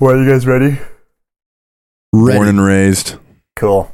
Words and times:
Well, 0.00 0.12
are 0.14 0.22
you 0.22 0.30
guys 0.30 0.46
ready? 0.46 0.78
Ready. 2.12 2.36
Born 2.38 2.48
and 2.48 2.62
raised. 2.64 3.16
Cool. 3.56 3.92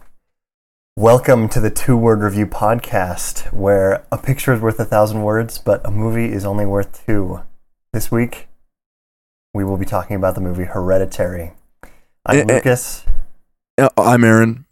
Welcome 0.96 1.48
to 1.50 1.60
the 1.60 1.70
Two 1.70 1.96
Word 1.96 2.20
Review 2.20 2.46
podcast, 2.46 3.52
where 3.52 4.04
a 4.12 4.18
picture 4.18 4.52
is 4.52 4.60
worth 4.60 4.78
a 4.78 4.84
thousand 4.84 5.22
words, 5.22 5.58
but 5.58 5.84
a 5.86 5.90
movie 5.90 6.30
is 6.32 6.44
only 6.44 6.66
worth 6.66 7.04
two. 7.06 7.40
This 7.92 8.10
week, 8.10 8.48
we 9.54 9.64
will 9.64 9.76
be 9.76 9.86
talking 9.86 10.16
about 10.16 10.34
the 10.34 10.40
movie 10.40 10.64
Hereditary. 10.64 11.52
I'm 12.26 12.36
Eh, 12.38 12.40
eh. 12.48 12.54
Lucas. 12.56 13.04
Uh, 13.78 13.88
I'm 13.96 14.24
Aaron. 14.24 14.66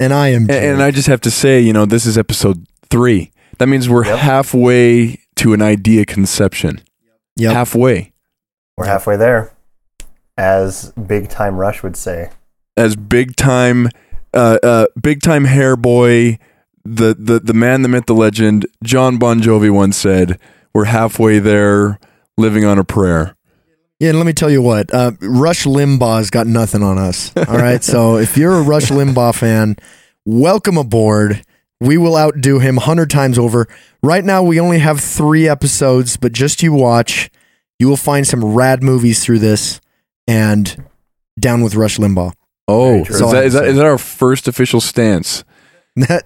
and 0.00 0.12
I 0.12 0.28
am. 0.28 0.42
And, 0.42 0.50
and 0.50 0.82
I 0.82 0.90
just 0.90 1.08
have 1.08 1.20
to 1.22 1.30
say, 1.30 1.60
you 1.60 1.72
know, 1.72 1.86
this 1.86 2.06
is 2.06 2.16
episode 2.16 2.66
three. 2.88 3.32
That 3.58 3.66
means 3.66 3.88
we're 3.88 4.04
Yep. 4.06 4.18
halfway 4.18 5.18
to 5.36 5.52
an 5.54 5.60
idea 5.62 6.04
conception. 6.06 6.80
Yep. 7.36 7.52
Halfway. 7.52 8.12
We're 8.76 8.86
halfway 8.86 9.16
there, 9.16 9.52
as 10.38 10.92
Big 10.92 11.28
Time 11.28 11.56
Rush 11.56 11.82
would 11.82 11.96
say. 11.96 12.30
As 12.76 12.96
big 12.96 13.36
time, 13.36 13.88
uh, 14.32 14.58
uh, 14.62 14.86
big 15.00 15.20
time 15.20 15.44
hair 15.44 15.76
boy, 15.76 16.38
the, 16.84 17.14
the, 17.18 17.40
the 17.40 17.52
man, 17.52 17.82
the 17.82 17.88
myth, 17.88 18.06
the 18.06 18.14
legend, 18.14 18.66
Jon 18.82 19.18
Bon 19.18 19.40
Jovi 19.42 19.70
once 19.70 19.96
said, 19.96 20.38
we're 20.72 20.84
halfway 20.84 21.40
there 21.40 21.98
living 22.36 22.64
on 22.64 22.78
a 22.78 22.84
prayer. 22.84 23.34
Yeah, 23.98 24.10
and 24.10 24.18
let 24.18 24.26
me 24.26 24.32
tell 24.32 24.48
you 24.48 24.62
what. 24.62 24.94
Uh, 24.94 25.12
Rush 25.20 25.64
Limbaugh's 25.64 26.30
got 26.30 26.46
nothing 26.46 26.84
on 26.84 26.98
us. 26.98 27.36
All 27.36 27.58
right. 27.58 27.82
so 27.82 28.16
if 28.18 28.36
you're 28.36 28.54
a 28.54 28.62
Rush 28.62 28.90
Limbaugh 28.90 29.34
fan, 29.34 29.76
welcome 30.24 30.78
aboard. 30.78 31.44
We 31.80 31.98
will 31.98 32.16
outdo 32.16 32.60
him 32.60 32.76
hundred 32.76 33.10
times 33.10 33.38
over. 33.38 33.66
Right 34.02 34.24
now, 34.24 34.44
we 34.44 34.60
only 34.60 34.78
have 34.78 35.00
three 35.00 35.48
episodes, 35.48 36.16
but 36.16 36.32
just 36.32 36.62
you 36.62 36.72
watch. 36.72 37.28
You 37.80 37.88
will 37.88 37.96
find 37.96 38.26
some 38.26 38.44
rad 38.44 38.82
movies 38.82 39.24
through 39.24 39.40
this, 39.40 39.80
and 40.28 40.84
down 41.40 41.62
with 41.62 41.74
Rush 41.74 41.98
Limbaugh. 41.98 42.32
Oh, 42.68 43.00
is 43.00 43.18
that, 43.18 43.44
is, 43.44 43.52
that, 43.54 43.64
is 43.64 43.76
that 43.76 43.86
our 43.86 43.98
first 43.98 44.46
official 44.46 44.80
stance? 44.80 45.42
That, 45.96 46.22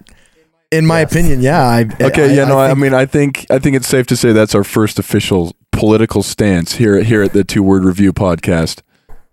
in 0.71 0.85
my 0.85 0.99
Yes. 1.01 1.11
opinion, 1.11 1.41
yeah. 1.41 1.61
I, 1.67 1.81
Okay, 2.01 2.35
yeah, 2.35 2.45
no, 2.45 2.59
I, 2.59 2.67
think- 2.67 2.79
mean, 2.79 2.93
I 2.93 3.05
think 3.05 3.45
I 3.49 3.59
think 3.59 3.75
it's 3.75 3.87
safe 3.87 4.05
to 4.07 4.15
say 4.17 4.33
that's 4.33 4.53
our 4.53 4.63
first 4.63 4.99
official 4.99 5.53
political 5.71 6.21
stance 6.23 6.73
here 6.75 7.01
here 7.01 7.23
at 7.23 7.33
the 7.33 7.43
Two 7.43 7.63
Word 7.63 7.83
Review 7.85 8.11
podcast. 8.13 8.81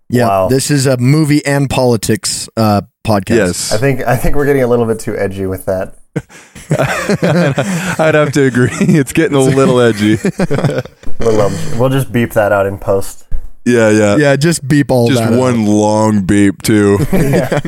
yeah. 0.09 0.27
Wow. 0.27 0.47
This 0.49 0.71
is 0.71 0.85
a 0.87 0.97
movie 0.97 1.43
and 1.45 1.69
politics 1.69 2.47
uh, 2.57 2.81
podcast. 3.03 3.35
Yes, 3.35 3.71
I 3.73 3.77
think 3.77 4.01
I 4.01 4.15
think 4.15 4.35
we're 4.35 4.45
getting 4.45 4.63
a 4.63 4.67
little 4.67 4.85
bit 4.85 4.99
too 4.99 5.17
edgy 5.17 5.45
with 5.47 5.65
that. 5.65 5.97
I'd 7.99 8.15
have 8.15 8.31
to 8.33 8.43
agree. 8.43 8.69
It's 8.79 9.13
getting 9.13 9.35
a 9.35 9.41
little 9.41 9.79
edgy. 9.79 10.17
Little, 11.19 11.41
um, 11.41 11.53
we'll 11.79 11.89
just 11.89 12.11
beep 12.11 12.31
that 12.33 12.51
out 12.51 12.65
in 12.65 12.77
post. 12.77 13.25
Yeah, 13.65 13.89
yeah. 13.91 14.15
Yeah, 14.17 14.35
just 14.35 14.67
beep 14.67 14.89
all 14.89 15.07
Just 15.07 15.21
that. 15.21 15.33
out. 15.33 15.39
one 15.39 15.65
long 15.65 16.25
beep 16.25 16.61
too. 16.61 16.97
Yeah. 17.11 17.59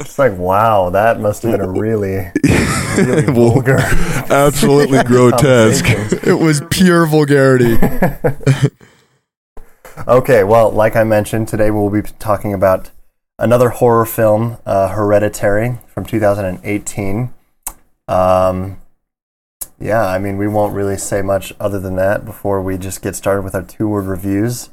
it's 0.00 0.18
like 0.18 0.36
wow, 0.36 0.90
that 0.90 1.20
must 1.20 1.42
have 1.42 1.52
been 1.52 1.60
a 1.60 1.68
really, 1.68 2.30
really 2.96 3.22
vulgar. 3.22 3.78
Absolutely 3.78 5.02
grotesque. 5.04 5.86
It 6.26 6.38
was 6.40 6.62
pure 6.70 7.06
vulgarity. 7.06 7.78
Okay, 10.06 10.44
well, 10.44 10.70
like 10.70 10.94
I 10.96 11.04
mentioned, 11.04 11.48
today 11.48 11.70
we'll 11.70 11.90
be 11.90 12.02
talking 12.02 12.54
about 12.54 12.90
another 13.38 13.70
horror 13.70 14.06
film, 14.06 14.58
uh, 14.64 14.88
Hereditary, 14.88 15.78
from 15.88 16.04
2018. 16.04 17.32
Um, 18.06 18.80
yeah, 19.80 20.06
I 20.06 20.18
mean, 20.18 20.38
we 20.38 20.46
won't 20.48 20.74
really 20.74 20.96
say 20.96 21.20
much 21.22 21.52
other 21.58 21.80
than 21.80 21.96
that 21.96 22.24
before 22.24 22.62
we 22.62 22.78
just 22.78 23.02
get 23.02 23.16
started 23.16 23.42
with 23.42 23.54
our 23.54 23.62
two 23.62 23.88
word 23.88 24.06
reviews. 24.06 24.70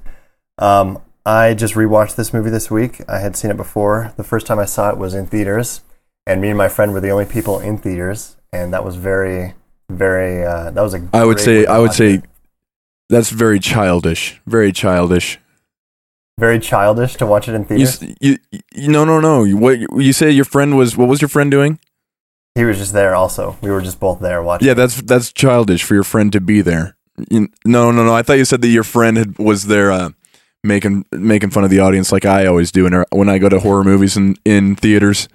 Um, 0.57 0.99
I 1.25 1.53
just 1.53 1.73
rewatched 1.73 2.15
this 2.15 2.33
movie 2.33 2.49
this 2.49 2.69
week. 2.69 3.01
I 3.09 3.19
had 3.19 3.35
seen 3.35 3.51
it 3.51 3.57
before. 3.57 4.13
The 4.17 4.23
first 4.23 4.45
time 4.47 4.59
I 4.59 4.65
saw 4.65 4.89
it 4.91 4.97
was 4.97 5.13
in 5.13 5.25
theaters, 5.25 5.81
and 6.27 6.39
me 6.41 6.49
and 6.49 6.57
my 6.57 6.69
friend 6.69 6.93
were 6.93 7.01
the 7.01 7.09
only 7.09 7.25
people 7.25 7.59
in 7.59 7.77
theaters, 7.77 8.35
and 8.53 8.73
that 8.73 8.83
was 8.85 8.95
very, 8.95 9.53
very. 9.89 10.45
Uh, 10.45 10.71
that 10.71 10.81
was 10.81 10.93
a. 10.93 11.07
I 11.13 11.25
would 11.25 11.39
say 11.39 11.65
I 11.65 11.79
would 11.79 11.93
say 11.93 12.21
that's 13.09 13.31
very 13.31 13.59
childish. 13.59 14.39
Very 14.45 14.71
childish. 14.71 15.39
very 16.37 16.59
childish 16.59 17.15
to 17.15 17.25
watch 17.25 17.47
it 17.47 17.53
in 17.55 17.65
theaters. 17.65 18.01
s- 18.03 18.15
you, 18.21 18.37
you 18.73 18.87
no 18.89 19.03
no 19.03 19.19
no. 19.19 19.45
What 19.55 19.79
you 20.01 20.13
say? 20.13 20.29
Your 20.31 20.45
friend 20.45 20.77
was 20.77 20.95
what 20.95 21.07
was 21.07 21.21
your 21.21 21.29
friend 21.29 21.49
doing? 21.49 21.79
He 22.53 22.63
was 22.63 22.77
just 22.77 22.93
there. 22.93 23.15
Also, 23.15 23.57
we 23.61 23.69
were 23.71 23.81
just 23.81 23.99
both 23.99 24.19
there 24.21 24.41
watching. 24.43 24.67
Yeah, 24.67 24.75
that's 24.75 25.01
that's 25.01 25.33
childish 25.33 25.83
for 25.83 25.95
your 25.95 26.03
friend 26.03 26.31
to 26.33 26.39
be 26.39 26.61
there. 26.61 26.95
You, 27.29 27.49
no 27.65 27.91
no 27.91 28.05
no. 28.05 28.13
I 28.13 28.21
thought 28.21 28.37
you 28.37 28.45
said 28.45 28.61
that 28.61 28.67
your 28.69 28.83
friend 28.83 29.17
had, 29.17 29.37
was 29.39 29.65
there 29.67 29.91
uh, 29.91 30.09
making 30.65 31.05
making 31.11 31.51
fun 31.51 31.63
of 31.63 31.69
the 31.69 31.79
audience 31.79 32.11
like 32.11 32.25
I 32.25 32.45
always 32.45 32.71
do 32.71 32.83
when 32.83 33.05
when 33.11 33.29
I 33.29 33.37
go 33.37 33.47
to 33.49 33.59
horror 33.59 33.83
movies 33.83 34.17
in 34.17 34.35
in 34.45 34.75
theaters. 34.75 35.27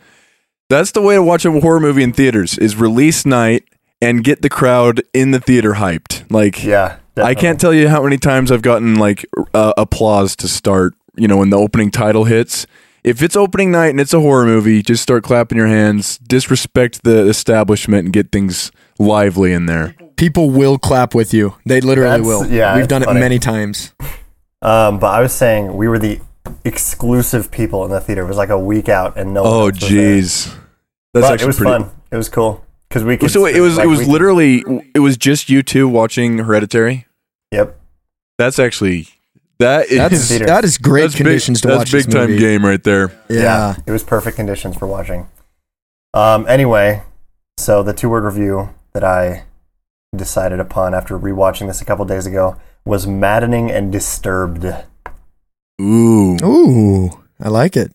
That's 0.69 0.93
the 0.93 1.01
way 1.03 1.15
to 1.17 1.23
watch 1.23 1.45
a 1.45 1.51
horror 1.51 1.81
movie 1.81 2.03
in 2.03 2.13
theaters 2.13 2.57
is 2.59 2.77
release 2.77 3.27
night 3.27 3.65
and 4.01 4.23
get 4.23 4.41
the 4.43 4.49
crowd 4.49 5.03
in 5.13 5.31
the 5.33 5.41
theater 5.41 5.75
hyped. 5.75 6.31
Like 6.31 6.63
Yeah, 6.63 6.99
I 7.17 7.35
can't 7.35 7.61
tell 7.61 7.75
you 7.75 7.89
how 7.89 8.03
many 8.05 8.19
times 8.19 8.53
I've 8.53 8.63
gotten 8.63 8.95
like 8.97 9.27
uh, 9.53 9.73
applause 9.77 10.37
to 10.37 10.49
start, 10.49 10.95
you 11.17 11.27
know, 11.27 11.39
when 11.39 11.51
the 11.51 11.59
opening 11.59 11.91
title 11.91 12.25
hits. 12.25 12.67
If 13.03 13.23
it's 13.23 13.35
opening 13.35 13.71
night 13.73 13.89
and 13.89 14.01
it's 14.01 14.13
a 14.13 14.21
horror 14.21 14.45
movie, 14.45 14.83
just 14.83 15.03
start 15.03 15.25
clapping 15.25 15.57
your 15.59 15.67
hands, 15.67 16.19
disrespect 16.19 17.03
the 17.03 17.27
establishment 17.29 18.05
and 18.05 18.13
get 18.13 18.31
things 18.31 18.71
lively 18.99 19.53
in 19.55 19.65
there. 19.67 19.95
People 20.17 20.51
will 20.51 20.77
clap 20.79 21.15
with 21.15 21.33
you. 21.33 21.55
They 21.65 21.81
literally 21.81 22.11
That's- 22.11 22.27
will. 22.27 22.47
yeah, 22.47 22.77
We've 22.77 22.87
done 22.87 23.03
funny. 23.03 23.19
it 23.19 23.21
many 23.21 23.39
times. 23.39 23.95
Um, 24.63 24.99
but 24.99 25.09
I 25.09 25.21
was 25.21 25.33
saying 25.33 25.75
we 25.77 25.89
were 25.89 25.99
the 25.99 26.21
exclusive 26.65 27.51
people 27.51 27.85
in 27.85 27.91
the 27.91 28.01
theater. 28.01 28.23
It 28.23 28.29
was 28.29 28.37
like 28.37 28.51
a 28.51 28.59
week 28.59 28.89
out, 28.89 29.17
and 29.17 29.33
no. 29.35 29.43
one 29.43 29.53
Oh 29.53 29.67
else 29.69 29.81
was 29.81 29.91
there. 29.91 30.21
jeez. 30.21 30.45
That's 30.47 30.57
But 31.13 31.25
actually 31.33 31.45
it 31.45 31.47
was 31.47 31.57
pretty 31.57 31.73
fun. 31.85 31.91
It 32.13 32.17
was 32.17 32.29
cool 32.29 32.65
because 32.89 33.05
we 33.05 33.17
could. 33.17 33.31
So 33.31 33.47
it 33.47 33.61
was 33.61 33.77
like, 33.77 33.85
it 33.85 33.89
was 33.89 33.99
we 34.01 34.05
could- 34.05 34.13
literally 34.13 34.65
it 34.95 35.01
was 35.01 35.17
just 35.17 35.49
you 35.49 35.63
two 35.63 35.89
watching 35.89 36.39
Hereditary? 36.39 37.07
Yep. 37.53 37.77
That's 38.39 38.59
actually 38.59 39.09
that 39.59 39.87
is 39.89 39.99
That's 39.99 40.29
theater. 40.29 40.47
that 40.47 40.65
is 40.65 40.79
great 40.79 41.03
that's 41.03 41.15
conditions 41.17 41.59
big, 41.61 41.63
to 41.63 41.69
that's 41.69 41.79
watch 41.79 41.93
big 41.93 42.05
this 42.07 42.15
time 42.15 42.31
movie. 42.31 42.39
game 42.41 42.65
right 42.65 42.83
there. 42.83 43.13
Yeah. 43.29 43.77
It 43.87 43.91
was 43.91 44.03
perfect 44.03 44.37
conditions 44.37 44.77
for 44.77 44.87
watching. 44.87 45.29
Um. 46.15 46.47
Anyway, 46.49 47.03
so 47.59 47.83
the 47.83 47.93
two 47.93 48.09
word 48.11 48.25
review 48.25 48.71
that 48.93 49.05
I 49.05 49.45
decided 50.17 50.59
upon 50.59 50.93
after 50.95 51.17
rewatching 51.19 51.67
this 51.69 51.81
a 51.81 51.85
couple 51.85 52.05
days 52.05 52.27
ago 52.27 52.57
was 52.85 53.07
maddening 53.07 53.71
and 53.71 53.93
disturbed. 53.93 54.65
Ooh. 55.81 56.37
Ooh, 56.43 57.11
I 57.41 57.49
like 57.49 57.77
it. 57.77 57.93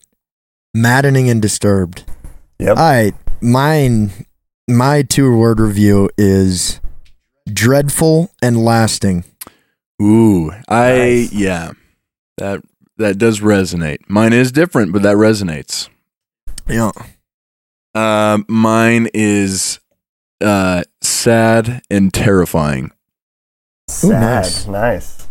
Maddening 0.73 1.29
and 1.29 1.41
disturbed. 1.41 2.03
Yep. 2.59 2.78
All 2.78 2.84
right, 2.84 3.13
mine. 3.41 4.12
My 4.68 5.03
two-word 5.03 5.59
review 5.59 6.09
is 6.18 6.79
dreadful 7.51 8.31
and 8.41 8.57
lasting. 8.63 9.23
Ooh, 10.01 10.51
I 10.68 10.90
Nice. 11.28 11.31
yeah, 11.34 11.72
that 12.38 12.62
that 12.97 13.17
does 13.19 13.41
resonate. 13.41 14.00
Mine 14.09 14.34
is 14.34 14.52
different, 14.52 14.91
but 14.91 15.03
that 15.03 15.17
resonates. 15.17 15.88
Yeah. 16.67 16.91
Um, 17.94 18.46
mine 18.50 19.07
is 19.13 19.79
uh 20.41 20.84
sad 21.02 21.81
and 21.91 22.12
terrifying. 22.13 22.91
Sad. 23.88 24.22
nice. 24.22 24.68
nice. 24.68 25.28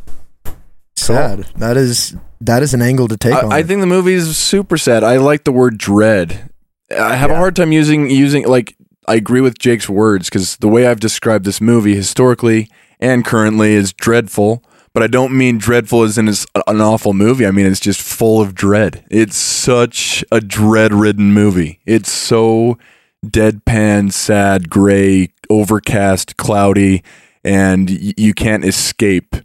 Sad. 0.96 1.40
That 1.56 1.76
is 1.76 2.16
that 2.40 2.62
is 2.62 2.72
an 2.72 2.82
angle 2.82 3.08
to 3.08 3.16
take 3.16 3.34
on. 3.34 3.52
I, 3.52 3.58
I 3.58 3.62
think 3.62 3.80
the 3.80 3.86
movie 3.86 4.14
is 4.14 4.36
super 4.36 4.76
sad. 4.76 5.02
I 5.04 5.16
like 5.16 5.44
the 5.44 5.52
word 5.52 5.76
dread. 5.76 6.50
I 6.90 7.16
have 7.16 7.30
a 7.30 7.36
hard 7.36 7.56
time 7.56 7.72
using 7.72 8.08
using 8.10 8.46
like 8.46 8.76
I 9.06 9.16
agree 9.16 9.40
with 9.40 9.58
Jake's 9.58 9.88
words 9.88 10.28
because 10.28 10.56
the 10.56 10.68
way 10.68 10.86
I've 10.86 11.00
described 11.00 11.44
this 11.44 11.60
movie 11.60 11.94
historically 11.94 12.68
and 13.00 13.24
currently 13.24 13.74
is 13.74 13.92
dreadful. 13.92 14.62
But 14.92 15.02
I 15.02 15.08
don't 15.08 15.36
mean 15.36 15.58
dreadful 15.58 16.04
as 16.04 16.16
in 16.16 16.28
it's 16.28 16.46
an 16.68 16.80
awful 16.80 17.12
movie. 17.12 17.46
I 17.46 17.50
mean 17.50 17.66
it's 17.66 17.80
just 17.80 18.00
full 18.00 18.40
of 18.40 18.54
dread. 18.54 19.04
It's 19.10 19.36
such 19.36 20.24
a 20.30 20.40
dread-ridden 20.40 21.32
movie. 21.32 21.80
It's 21.84 22.10
so 22.10 22.78
deadpan, 23.26 24.12
sad, 24.12 24.70
gray, 24.70 25.30
overcast, 25.50 26.36
cloudy, 26.36 27.02
and 27.44 27.88
y- 27.90 28.14
you 28.16 28.34
can't 28.34 28.64
escape 28.64 29.36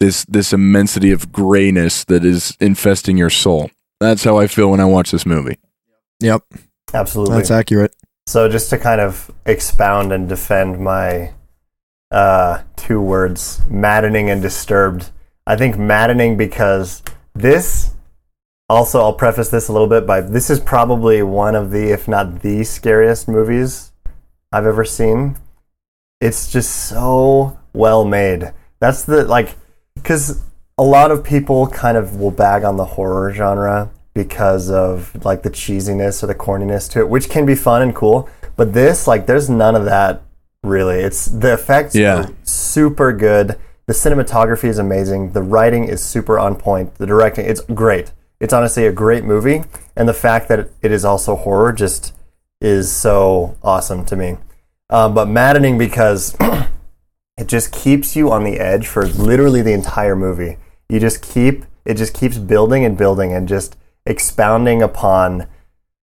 this 0.00 0.24
this 0.26 0.52
immensity 0.52 1.10
of 1.10 1.32
grayness 1.32 2.04
that 2.04 2.24
is 2.24 2.56
infesting 2.60 3.16
your 3.16 3.30
soul. 3.30 3.70
That's 4.00 4.24
how 4.24 4.38
I 4.38 4.46
feel 4.46 4.70
when 4.70 4.80
I 4.80 4.84
watch 4.84 5.10
this 5.10 5.24
movie. 5.26 5.58
Yep, 6.20 6.42
Absolutely. 6.92 7.36
that's 7.36 7.50
accurate. 7.50 7.94
So 8.26 8.48
just 8.48 8.70
to 8.70 8.78
kind 8.78 9.00
of 9.00 9.30
expound 9.46 10.12
and 10.12 10.28
defend 10.28 10.80
my 10.80 11.32
uh, 12.10 12.62
two 12.76 13.00
words, 13.00 13.60
maddening 13.68 14.30
and 14.30 14.42
disturbed. 14.42 15.10
I 15.46 15.56
think 15.56 15.76
maddening 15.78 16.36
because 16.36 17.02
this. 17.34 17.92
Also, 18.68 19.00
I'll 19.00 19.12
preface 19.12 19.48
this 19.48 19.68
a 19.68 19.72
little 19.72 19.86
bit 19.86 20.06
by 20.08 20.20
this 20.20 20.50
is 20.50 20.58
probably 20.58 21.22
one 21.22 21.54
of 21.54 21.70
the, 21.70 21.92
if 21.92 22.08
not 22.08 22.42
the 22.42 22.64
scariest 22.64 23.28
movies 23.28 23.92
I've 24.50 24.66
ever 24.66 24.84
seen. 24.84 25.36
It's 26.20 26.50
just 26.50 26.88
so 26.88 27.58
well 27.72 28.04
made. 28.04 28.52
That's 28.80 29.02
the 29.02 29.24
like, 29.24 29.54
because 29.94 30.42
a 30.78 30.82
lot 30.82 31.10
of 31.10 31.24
people 31.24 31.66
kind 31.68 31.96
of 31.96 32.16
will 32.16 32.30
bag 32.30 32.64
on 32.64 32.76
the 32.76 32.84
horror 32.84 33.32
genre 33.32 33.90
because 34.14 34.70
of 34.70 35.24
like 35.24 35.42
the 35.42 35.50
cheesiness 35.50 36.22
or 36.22 36.26
the 36.26 36.34
corniness 36.34 36.90
to 36.92 37.00
it, 37.00 37.08
which 37.08 37.28
can 37.28 37.44
be 37.44 37.54
fun 37.54 37.82
and 37.82 37.94
cool. 37.94 38.28
But 38.56 38.72
this, 38.72 39.06
like, 39.06 39.26
there's 39.26 39.50
none 39.50 39.74
of 39.74 39.84
that 39.84 40.22
really. 40.62 41.00
It's 41.00 41.26
the 41.26 41.52
effects 41.52 41.94
Yeah. 41.94 42.24
are 42.24 42.28
super 42.42 43.12
good. 43.12 43.56
The 43.86 43.92
cinematography 43.92 44.64
is 44.64 44.78
amazing. 44.78 45.32
The 45.32 45.42
writing 45.42 45.84
is 45.84 46.02
super 46.02 46.38
on 46.38 46.56
point. 46.56 46.94
The 46.96 47.06
directing, 47.06 47.44
it's 47.46 47.60
great. 47.60 48.12
It's 48.40 48.52
honestly 48.52 48.86
a 48.86 48.92
great 48.92 49.24
movie, 49.24 49.62
and 49.96 50.08
the 50.08 50.14
fact 50.14 50.48
that 50.48 50.68
it 50.82 50.92
is 50.92 51.04
also 51.04 51.36
horror 51.36 51.72
just 51.72 52.14
is 52.60 52.90
so 52.92 53.56
awesome 53.62 54.04
to 54.06 54.16
me. 54.16 54.36
Um, 54.88 55.14
but 55.14 55.28
maddening 55.28 55.78
because 55.78 56.36
it 57.36 57.48
just 57.48 57.72
keeps 57.72 58.14
you 58.14 58.30
on 58.30 58.44
the 58.44 58.58
edge 58.58 58.86
for 58.86 59.06
literally 59.06 59.62
the 59.62 59.72
entire 59.72 60.14
movie. 60.14 60.58
You 60.88 61.00
just 61.00 61.22
keep 61.22 61.64
it 61.84 61.94
just 61.94 62.14
keeps 62.14 62.38
building 62.38 62.84
and 62.84 62.96
building 62.96 63.32
and 63.32 63.48
just 63.48 63.76
expounding 64.04 64.82
upon 64.82 65.46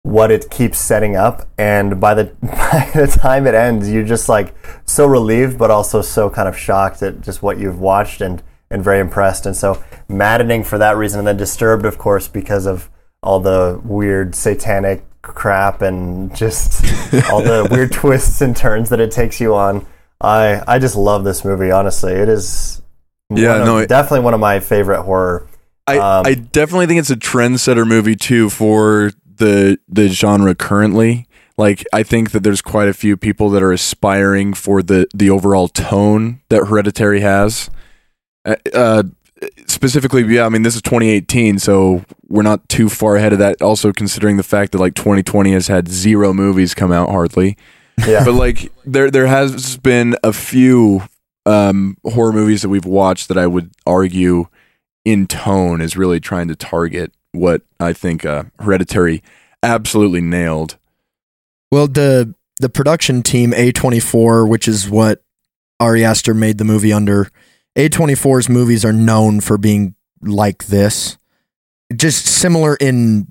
what 0.03 0.31
it 0.31 0.51
keeps 0.51 0.79
setting 0.79 1.17
up. 1.17 1.49
And 1.59 2.01
by 2.01 2.15
the 2.15 2.25
by 2.43 2.91
the 2.95 3.07
time 3.07 3.47
it 3.47 3.55
ends 3.55 3.91
you're 3.91 4.05
just 4.05 4.29
like 4.29 4.55
so 4.87 5.07
relieved 5.07 5.59
but 5.59 5.71
also 5.71 6.01
so 6.01 6.31
kind 6.31 6.49
of 6.49 6.57
shocked 6.57 7.03
at 7.03 7.21
just 7.21 7.43
what 7.43 7.59
you've 7.59 7.81
watched 7.81 8.21
and 8.21 8.43
and 8.71 8.83
very 8.83 9.01
impressed. 9.01 9.45
And 9.45 9.55
so 9.55 9.85
maddening 10.09 10.65
for 10.65 10.79
that 10.79 10.97
reason. 10.97 11.19
And 11.19 11.29
then 11.29 11.37
disturbed 11.37 11.85
of 11.85 11.99
course 11.99 12.27
because 12.27 12.67
of 12.67 12.89
all 13.23 13.39
the 13.39 13.81
weird 13.85 14.35
satanic 14.35 15.05
crap 15.23 15.83
and 15.83 16.35
just 16.35 16.85
all 17.31 17.41
the 17.43 17.67
weird 17.71 17.93
twists 17.93 18.41
and 18.41 18.57
turns 18.57 18.89
that 18.91 19.01
it 19.01 19.11
takes 19.11 19.41
you 19.41 19.55
on 19.55 19.87
i 20.21 20.61
i 20.67 20.79
just 20.79 20.97
love 20.97 21.23
this 21.25 21.45
movie 21.45 21.71
honestly 21.71 22.13
it 22.13 22.29
is 22.29 22.83
Yeah, 23.31 23.57
of- 23.61 23.65
no, 23.67 23.79
it- 23.79 23.89
definitely 23.89 24.21
one 24.21 24.35
of 24.35 24.41
my 24.41 24.59
favorite 24.61 25.03
horror 25.03 25.47
I, 25.87 25.99
Um, 25.99 26.27
I 26.27 26.35
definitely 26.35 26.87
think 26.87 27.01
it's 27.01 27.11
a 27.11 27.17
trendsetter 27.17 27.87
movie 27.87 28.15
too 28.17 28.49
for 28.51 29.11
the 29.27 29.79
the 29.89 30.07
genre 30.09 30.55
currently. 30.55 31.27
Like 31.59 31.85
I 31.93 32.05
think 32.05 32.31
that 32.31 32.45
there's 32.45 32.63
quite 32.63 32.87
a 32.89 32.93
few 32.95 33.17
people 33.17 33.51
that 33.51 33.65
are 33.65 33.73
aspiring 33.73 34.55
for 34.55 34.81
the 34.81 35.09
the 35.13 35.29
overall 35.29 35.67
tone 35.67 36.41
that 36.51 36.69
Hereditary 36.69 37.21
has. 37.23 37.69
Uh, 38.45 38.55
uh, 38.73 39.03
specifically, 39.67 40.23
yeah, 40.25 40.47
I 40.47 40.49
mean 40.49 40.63
this 40.63 40.75
is 40.75 40.83
2018, 40.83 41.59
so 41.59 42.05
we're 42.29 42.43
not 42.43 42.69
too 42.69 42.89
far 42.89 43.17
ahead 43.17 43.33
of 43.33 43.39
that. 43.41 43.61
Also 43.63 43.93
considering 43.93 44.37
the 44.37 44.43
fact 44.43 44.73
that 44.73 44.79
like 44.79 44.95
2020 44.95 45.53
has 45.53 45.69
had 45.69 45.89
zero 45.89 46.33
movies 46.33 46.75
come 46.75 46.93
out 46.93 47.11
hardly 47.11 47.57
yeah 48.07 48.25
but 48.25 48.33
like 48.33 48.73
there 48.85 49.11
there 49.11 49.27
has 49.27 49.77
been 49.77 50.17
a 50.25 50.33
few 50.33 51.03
um 51.45 51.97
horror 52.05 52.33
movies 52.33 52.63
that 52.63 52.69
we've 52.69 52.87
watched 52.87 53.29
that 53.29 53.37
I 53.37 53.47
would 53.47 53.71
argue 53.87 54.47
in 55.05 55.27
tone 55.27 55.81
is 55.81 55.97
really 55.97 56.21
trying 56.21 56.49
to 56.49 56.57
target 56.57 57.13
what 57.33 57.63
I 57.81 57.93
think 57.93 58.25
uh 58.25 58.45
Hereditary 58.59 59.23
absolutely 59.63 60.21
nailed. 60.21 60.79
Well, 61.71 61.87
the 61.89 62.35
the 62.61 62.69
production 62.69 63.23
team 63.23 63.53
A24, 63.53 64.49
which 64.49 64.69
is 64.69 64.89
what 64.89 65.23
Ari 65.81 66.05
Aster 66.05 66.35
made 66.35 66.59
the 66.59 66.65
movie 66.65 66.93
under, 66.93 67.29
A24's 67.77 68.49
movies 68.49 68.85
are 68.85 68.93
known 68.93 69.41
for 69.41 69.59
being 69.59 69.95
like 70.21 70.67
this. 70.67 71.17
Just 71.95 72.27
similar 72.27 72.77
in 72.77 73.29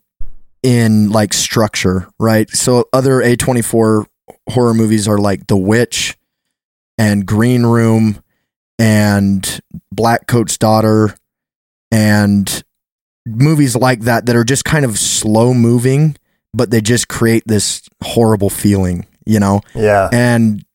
in 0.63 1.09
like 1.09 1.33
structure, 1.33 2.07
right? 2.19 2.49
So 2.51 2.88
other 2.93 3.21
A24 3.21 4.05
horror 4.49 4.73
movies 4.73 5.07
are 5.07 5.17
like 5.17 5.47
The 5.47 5.57
Witch 5.57 6.17
and 6.97 7.25
Green 7.25 7.63
Room 7.65 8.21
and 8.77 9.61
Blackcoat's 9.93 10.57
Daughter 10.57 11.15
and 11.91 12.63
movies 13.25 13.75
like 13.75 14.01
that 14.01 14.27
that 14.27 14.35
are 14.35 14.43
just 14.43 14.65
kind 14.65 14.85
of 14.85 14.97
slow 14.97 15.53
moving 15.53 16.15
but 16.53 16.69
they 16.71 16.81
just 16.81 17.07
create 17.07 17.43
this 17.45 17.88
horrible 18.03 18.49
feeling, 18.49 19.05
you 19.25 19.39
know? 19.39 19.61
yeah 19.75 20.09
And 20.11 20.65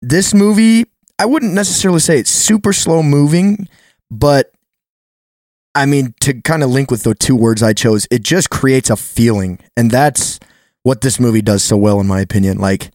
this 0.00 0.32
movie, 0.32 0.86
I 1.18 1.26
wouldn't 1.26 1.52
necessarily 1.52 2.00
say 2.00 2.18
it's 2.18 2.30
super 2.30 2.72
slow 2.72 3.02
moving, 3.02 3.68
but 4.10 4.52
I 5.74 5.86
mean, 5.86 6.14
to 6.20 6.40
kind 6.40 6.62
of 6.62 6.70
link 6.70 6.90
with 6.90 7.02
the 7.02 7.14
two 7.14 7.36
words 7.36 7.62
I 7.62 7.72
chose, 7.72 8.06
it 8.10 8.22
just 8.22 8.50
creates 8.50 8.90
a 8.90 8.96
feeling. 8.96 9.58
And 9.76 9.90
that's 9.90 10.40
what 10.82 11.02
this 11.02 11.20
movie 11.20 11.42
does 11.42 11.62
so 11.62 11.76
well, 11.76 12.00
in 12.00 12.06
my 12.06 12.20
opinion. 12.20 12.58
Like, 12.58 12.90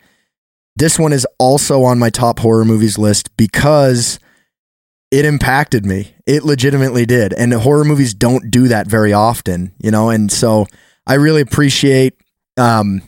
this 0.75 0.97
one 0.97 1.13
is 1.13 1.27
also 1.37 1.83
on 1.83 1.99
my 1.99 2.09
top 2.09 2.39
horror 2.39 2.65
movies 2.65 2.97
list 2.97 3.35
because 3.37 4.19
it 5.11 5.25
impacted 5.25 5.85
me. 5.85 6.15
It 6.25 6.43
legitimately 6.43 7.05
did. 7.05 7.33
And 7.33 7.53
horror 7.53 7.85
movies 7.85 8.13
don't 8.13 8.49
do 8.49 8.67
that 8.69 8.87
very 8.87 9.13
often, 9.13 9.71
you 9.77 9.91
know? 9.91 10.09
And 10.09 10.31
so 10.31 10.65
I 11.05 11.15
really 11.15 11.41
appreciate 11.41 12.15
um, 12.57 13.03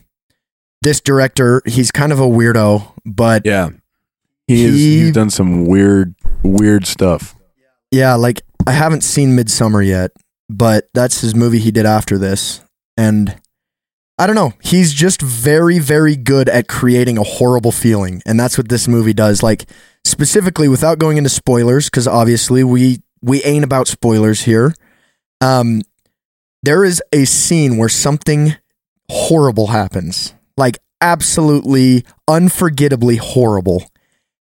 this 0.82 1.00
director. 1.00 1.62
He's 1.66 1.90
kind 1.90 2.12
of 2.12 2.20
a 2.20 2.26
weirdo, 2.26 2.92
but 3.04 3.44
Yeah. 3.44 3.70
He 4.46 4.64
is 4.64 4.74
He- 4.74 4.98
he's 5.04 5.12
done 5.12 5.30
some 5.30 5.66
weird 5.66 6.14
weird 6.42 6.86
stuff. 6.86 7.34
yeah, 7.90 8.14
like 8.14 8.42
I 8.66 8.72
haven't 8.72 9.02
seen 9.02 9.36
Midsommar 9.36 9.84
yet, 9.86 10.12
but 10.48 10.88
that's 10.94 11.20
his 11.20 11.34
movie 11.34 11.58
he 11.58 11.70
did 11.70 11.86
after 11.86 12.18
this. 12.18 12.60
And 12.96 13.36
I 14.18 14.26
don't 14.26 14.36
know, 14.36 14.52
he's 14.62 14.92
just 14.94 15.20
very, 15.20 15.78
very 15.78 16.16
good 16.16 16.48
at 16.48 16.68
creating 16.68 17.18
a 17.18 17.22
horrible 17.22 17.72
feeling. 17.72 18.22
And 18.24 18.38
that's 18.40 18.56
what 18.56 18.68
this 18.68 18.88
movie 18.88 19.12
does. 19.12 19.42
Like, 19.42 19.66
specifically, 20.04 20.68
without 20.68 20.98
going 20.98 21.16
into 21.18 21.28
spoilers, 21.28 21.86
because 21.90 22.06
obviously 22.08 22.64
we 22.64 23.02
we 23.22 23.42
ain't 23.44 23.64
about 23.64 23.88
spoilers 23.88 24.42
here. 24.42 24.74
Um, 25.40 25.82
there 26.62 26.84
is 26.84 27.02
a 27.12 27.24
scene 27.24 27.76
where 27.76 27.88
something 27.88 28.56
horrible 29.10 29.68
happens, 29.68 30.32
like 30.56 30.78
absolutely 31.00 32.04
unforgettably 32.28 33.16
horrible. 33.16 33.84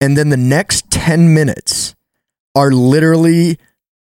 And 0.01 0.17
then 0.17 0.31
the 0.31 0.37
next 0.37 0.91
10 0.91 1.35
minutes 1.35 1.95
are 2.55 2.71
literally 2.71 3.59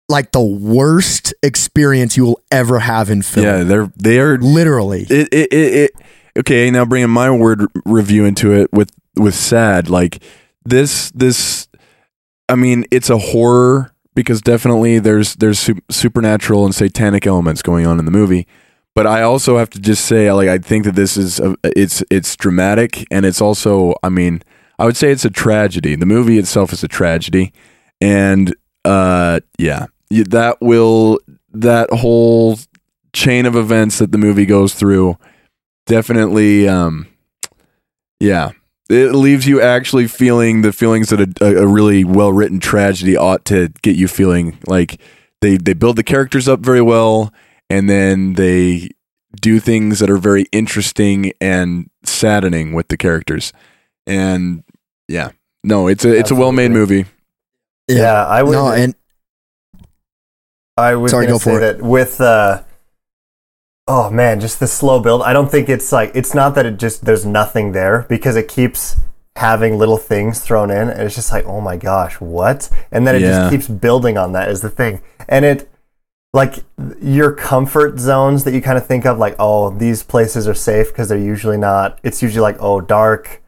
like 0.10 0.32
the 0.32 0.44
worst 0.44 1.34
experience 1.44 2.18
you 2.18 2.26
will 2.26 2.42
ever 2.52 2.80
have 2.80 3.10
in 3.10 3.22
film. 3.22 3.46
Yeah, 3.46 3.64
they're 3.64 3.92
they 3.96 4.20
are 4.20 4.38
Literally. 4.38 5.04
it, 5.10 5.30
it, 5.32 5.54
it, 5.54 5.74
it 5.74 5.92
okay 6.38 6.70
now 6.72 6.86
bringing 6.86 7.10
my 7.10 7.30
word 7.32 7.68
review 7.86 8.26
into 8.26 8.54
it 8.54 8.72
with 8.74 8.92
with 9.16 9.36
sad 9.36 9.90
like 9.90 10.24
this 10.66 11.12
this 11.12 11.68
i 12.50 12.56
mean 12.56 12.86
it's 12.92 13.10
a 13.10 13.18
horror 13.18 13.94
because 14.16 14.42
definitely 14.42 15.00
there's 15.00 15.36
there's 15.36 15.60
su- 15.60 15.82
supernatural 15.90 16.66
and 16.66 16.74
satanic 16.74 17.28
elements 17.28 17.62
going 17.62 17.86
on 17.86 18.00
in 18.00 18.06
the 18.06 18.12
movie 18.12 18.48
but 18.96 19.06
i 19.06 19.22
also 19.22 19.58
have 19.58 19.70
to 19.70 19.80
just 19.80 20.06
say 20.06 20.32
like 20.32 20.50
i 20.50 20.58
think 20.58 20.86
that 20.86 20.96
this 20.96 21.18
is 21.18 21.40
a, 21.40 21.56
it's 21.64 22.04
it's 22.10 22.36
dramatic 22.36 23.06
and 23.12 23.26
it's 23.26 23.42
also 23.42 23.94
i 24.02 24.10
mean 24.10 24.42
i 24.80 24.86
would 24.86 24.98
say 24.98 25.12
it's 25.12 25.26
a 25.26 25.30
tragedy. 25.30 25.96
The 25.96 26.06
movie 26.06 26.38
itself 26.38 26.74
is 26.74 26.84
a 26.84 26.88
tragedy. 26.88 27.54
And 28.02 28.56
uh 28.86 29.40
yeah 29.58 29.88
that 30.10 30.58
will 30.62 31.20
that 31.54 31.90
whole 31.92 32.60
chain 33.14 33.46
of 33.46 33.56
events 33.56 34.00
that 34.00 34.12
the 34.12 34.18
movie 34.18 34.46
goes 34.46 34.74
through 34.74 35.18
definitely 35.86 36.68
um 36.68 37.08
yeah 38.20 38.52
it 38.90 39.14
leaves 39.14 39.48
you 39.48 39.62
actually 39.62 40.08
feeling 40.08 40.62
the 40.62 40.74
feelings 40.74 41.10
that 41.10 41.42
a, 41.42 41.64
a, 41.64 41.68
really 41.68 42.04
well 42.04 42.34
written 42.34 42.60
tragedy 42.60 43.16
ought 43.16 43.46
to 43.46 43.70
get 43.82 43.96
you 43.96 44.08
feeling. 44.08 44.58
Like 44.68 45.00
they 45.42 45.58
they 45.58 45.74
build 45.74 45.96
the 45.96 46.04
characters 46.04 46.48
up 46.48 46.60
very 46.60 46.82
well 46.82 47.34
and 47.70 47.90
then 47.90 48.34
they 48.34 48.90
do 49.42 49.60
things 49.60 50.00
that 50.00 50.10
are 50.10 50.18
very 50.18 50.46
interesting 50.52 51.32
and 51.42 51.90
saddening 52.04 52.74
with 52.74 52.90
the 52.90 52.98
characters 52.98 53.52
and 54.08 54.64
yeah 55.08 55.32
no 55.64 55.88
it's 55.88 56.06
a 56.06 56.18
it's 56.18 56.32
a 56.32 56.36
well 56.36 56.52
made 56.52 56.72
movie 56.72 57.06
yeah, 57.88 58.26
I 58.26 58.44
would 58.44 58.54
no, 58.54 58.72
and 58.72 58.96
I 60.78 60.96
was 60.96 61.12
Sorry, 61.12 61.26
going 61.26 61.34
go 61.34 61.40
to 61.40 61.44
say 61.44 61.54
for 61.54 61.60
that 61.60 61.82
with 61.82 62.22
uh 62.22 62.64
oh 63.88 64.10
man, 64.10 64.40
just 64.40 64.60
the 64.60 64.68
slow 64.68 65.00
build. 65.00 65.22
I 65.22 65.34
don't 65.34 65.52
think 65.52 65.70
it's 65.70 65.92
like 65.92 66.12
it's 66.16 66.34
not 66.34 66.56
that 66.56 66.66
it 66.66 66.78
just 66.78 67.06
there's 67.06 67.26
nothing 67.26 67.74
there 67.74 68.06
because 68.10 68.36
it 68.36 68.48
keeps 68.48 68.96
having 69.36 69.78
little 69.78 69.98
things 69.98 70.40
thrown 70.40 70.72
in 70.72 70.90
and 70.90 71.02
it's 71.02 71.16
just 71.16 71.32
like, 71.32 71.46
"Oh 71.46 71.62
my 71.62 71.78
gosh, 71.78 72.20
what?" 72.22 72.70
And 72.92 73.06
then 73.06 73.16
it 73.16 73.22
Yeah. 73.22 73.50
just 73.50 73.52
keeps 73.52 73.68
building 73.68 74.18
on 74.18 74.32
that 74.34 74.50
is 74.50 74.62
the 74.62 74.70
thing. 74.70 75.02
And 75.28 75.46
it 75.46 75.70
like 76.34 76.64
your 77.02 77.32
comfort 77.34 78.00
zones 78.00 78.44
that 78.46 78.54
you 78.54 78.62
kind 78.62 78.78
of 78.78 78.88
think 78.88 79.06
of 79.06 79.20
like, 79.20 79.36
"Oh, 79.38 79.70
these 79.70 80.02
places 80.04 80.48
are 80.48 80.56
safe 80.56 80.88
because 80.88 81.10
they're 81.10 81.18
usually 81.20 81.58
not 81.58 82.00
it's 82.04 82.24
usually 82.24 82.42
like, 82.42 82.58
oh, 82.60 82.82
dark 82.82 83.43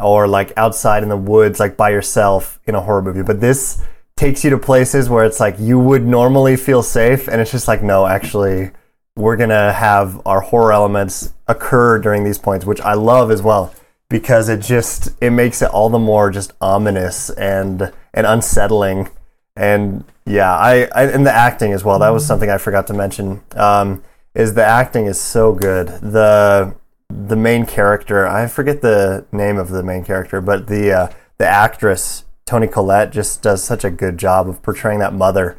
or 0.00 0.26
like 0.26 0.52
outside 0.56 1.02
in 1.02 1.08
the 1.08 1.16
woods 1.16 1.60
like 1.60 1.76
by 1.76 1.90
yourself 1.90 2.60
in 2.66 2.74
a 2.74 2.80
horror 2.80 3.02
movie." 3.02 3.22
But 3.22 3.40
this 3.40 3.82
takes 4.16 4.44
you 4.44 4.50
to 4.50 4.58
places 4.58 5.08
where 5.08 5.24
it's 5.24 5.40
like 5.40 5.56
you 5.58 5.78
would 5.78 6.06
normally 6.06 6.56
feel 6.56 6.82
safe 6.82 7.28
and 7.28 7.40
it's 7.40 7.50
just 7.50 7.66
like 7.66 7.82
no 7.82 8.06
actually 8.06 8.70
we're 9.16 9.36
gonna 9.36 9.72
have 9.72 10.20
our 10.26 10.42
horror 10.42 10.72
elements 10.72 11.32
occur 11.48 11.98
during 11.98 12.22
these 12.22 12.36
points 12.36 12.66
which 12.66 12.82
i 12.82 12.92
love 12.92 13.30
as 13.30 13.40
well 13.40 13.72
because 14.10 14.50
it 14.50 14.60
just 14.60 15.08
it 15.22 15.30
makes 15.30 15.62
it 15.62 15.70
all 15.70 15.88
the 15.88 15.98
more 15.98 16.30
just 16.30 16.52
ominous 16.60 17.30
and 17.30 17.90
and 18.12 18.26
unsettling 18.26 19.08
and 19.56 20.04
yeah, 20.24 20.56
I, 20.56 20.88
I 20.94 21.04
and 21.06 21.26
the 21.26 21.32
acting 21.32 21.72
as 21.72 21.84
well. 21.84 21.98
That 21.98 22.10
was 22.10 22.24
something 22.24 22.50
I 22.50 22.58
forgot 22.58 22.86
to 22.88 22.94
mention. 22.94 23.42
Um, 23.56 24.02
is 24.34 24.54
the 24.54 24.64
acting 24.64 25.06
is 25.06 25.20
so 25.20 25.52
good. 25.52 25.88
The 25.88 26.74
the 27.10 27.36
main 27.36 27.66
character, 27.66 28.26
I 28.26 28.46
forget 28.46 28.82
the 28.82 29.26
name 29.32 29.58
of 29.58 29.70
the 29.70 29.82
main 29.82 30.04
character, 30.04 30.40
but 30.40 30.66
the 30.66 30.92
uh, 30.92 31.12
the 31.38 31.46
actress 31.46 32.24
Toni 32.46 32.66
Collette 32.66 33.12
just 33.12 33.42
does 33.42 33.62
such 33.62 33.84
a 33.84 33.90
good 33.90 34.18
job 34.18 34.48
of 34.48 34.60
portraying 34.62 34.98
that 34.98 35.14
mother. 35.14 35.58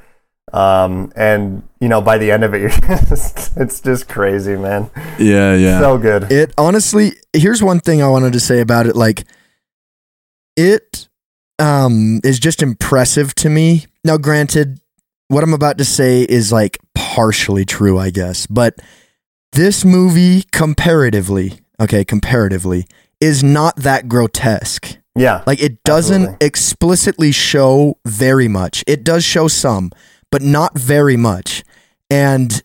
Um, 0.52 1.14
and 1.16 1.64
you 1.80 1.88
know, 1.88 2.02
by 2.02 2.18
the 2.18 2.32
end 2.32 2.44
of 2.44 2.54
it, 2.54 2.62
you're 2.62 2.70
just, 2.70 3.56
it's 3.56 3.80
just 3.80 4.10
crazy, 4.10 4.56
man. 4.56 4.90
Yeah, 5.18 5.56
yeah. 5.56 5.80
So 5.80 5.98
good. 5.98 6.32
It 6.32 6.54
honestly, 6.58 7.14
here's 7.34 7.64
one 7.64 7.80
thing 7.80 8.02
I 8.02 8.10
wanted 8.10 8.34
to 8.34 8.40
say 8.40 8.60
about 8.60 8.88
it. 8.88 8.96
Like, 8.96 9.24
it 10.58 11.08
um, 11.60 12.20
is 12.24 12.40
just 12.40 12.62
impressive 12.62 13.34
to 13.36 13.50
me. 13.50 13.86
Now, 14.04 14.18
granted, 14.18 14.82
what 15.30 15.44
I'm 15.44 15.54
about 15.54 15.78
to 15.78 15.86
say 15.86 16.24
is 16.24 16.52
like 16.52 16.78
partially 16.94 17.64
true, 17.64 17.98
I 17.98 18.10
guess, 18.10 18.48
but 18.48 18.76
this 19.52 19.84
movie, 19.84 20.44
comparatively, 20.52 21.60
okay, 21.80 22.06
comparatively, 22.06 22.86
is 23.20 23.44
not 23.44 23.76
that 23.78 24.08
grotesque. 24.08 24.98
Yeah. 25.16 25.44
Like, 25.46 25.62
it 25.62 25.84
doesn't 25.84 26.22
Absolutely. 26.22 26.48
explicitly 26.48 27.32
show 27.32 27.98
very 28.06 28.48
much. 28.48 28.84
It 28.88 29.04
does 29.04 29.24
show 29.24 29.48
some, 29.48 29.92
but 30.32 30.42
not 30.42 30.78
very 30.78 31.18
much. 31.18 31.64
And 32.10 32.64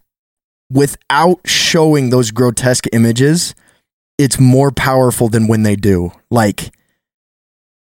without 0.71 1.41
showing 1.45 2.11
those 2.11 2.31
grotesque 2.31 2.87
images, 2.93 3.55
it's 4.19 4.39
more 4.39 4.71
powerful 4.71 5.29
than 5.29 5.49
when 5.49 5.63
they 5.63 5.77
do. 5.77 6.13
Like, 6.31 6.73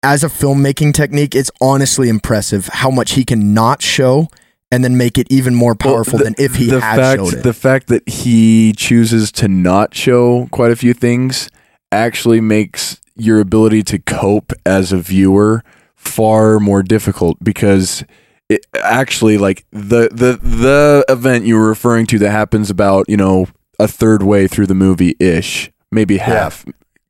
as 0.02 0.24
a 0.24 0.28
filmmaking 0.28 0.94
technique, 0.94 1.36
it's 1.36 1.52
honestly 1.62 2.10
impressive 2.10 2.68
how 2.68 2.90
much 2.90 3.12
he 3.12 3.24
can 3.24 3.54
not 3.54 3.82
show 3.82 4.28
and 4.74 4.84
then 4.84 4.98
make 4.98 5.18
it 5.18 5.28
even 5.30 5.54
more 5.56 5.76
Well, 5.80 5.94
powerful 5.94 6.18
the- 6.18 6.26
than 6.26 6.36
if 6.38 6.56
he 6.56 6.68
the 6.70 6.80
had 6.82 6.96
fact, 6.98 7.20
showed 7.20 7.34
it. 7.36 7.44
The 7.44 7.54
fact 7.54 7.88
that 7.88 8.08
he 8.10 8.74
chooses 8.76 9.32
to 9.34 9.48
not 9.48 9.94
show 9.96 10.48
quite 10.52 10.72
a 10.72 10.76
few 10.76 10.94
things 10.94 11.50
actually 11.92 12.42
makes 12.42 13.00
your 13.16 13.40
ability 13.40 13.84
to 13.84 14.00
cope 14.00 14.52
as 14.66 14.92
a 14.92 14.98
viewer 14.98 15.64
far 15.96 16.60
more 16.60 16.82
difficult 16.84 17.38
because 17.44 18.04
it 18.50 18.66
actually 18.82 19.38
like 19.38 19.66
the 19.72 20.10
the 20.12 20.38
the 20.42 21.06
event 21.08 21.46
you 21.46 21.56
were 21.56 21.68
referring 21.70 22.06
to 22.08 22.18
that 22.20 22.32
happens 22.32 22.70
about 22.70 23.08
you 23.08 23.16
know 23.16 23.46
a 23.80 23.88
third 23.88 24.22
way 24.24 24.48
through 24.48 24.66
the 24.68 24.74
movie 24.76 25.16
ish 25.20 25.72
maybe 25.92 26.18
half 26.18 26.66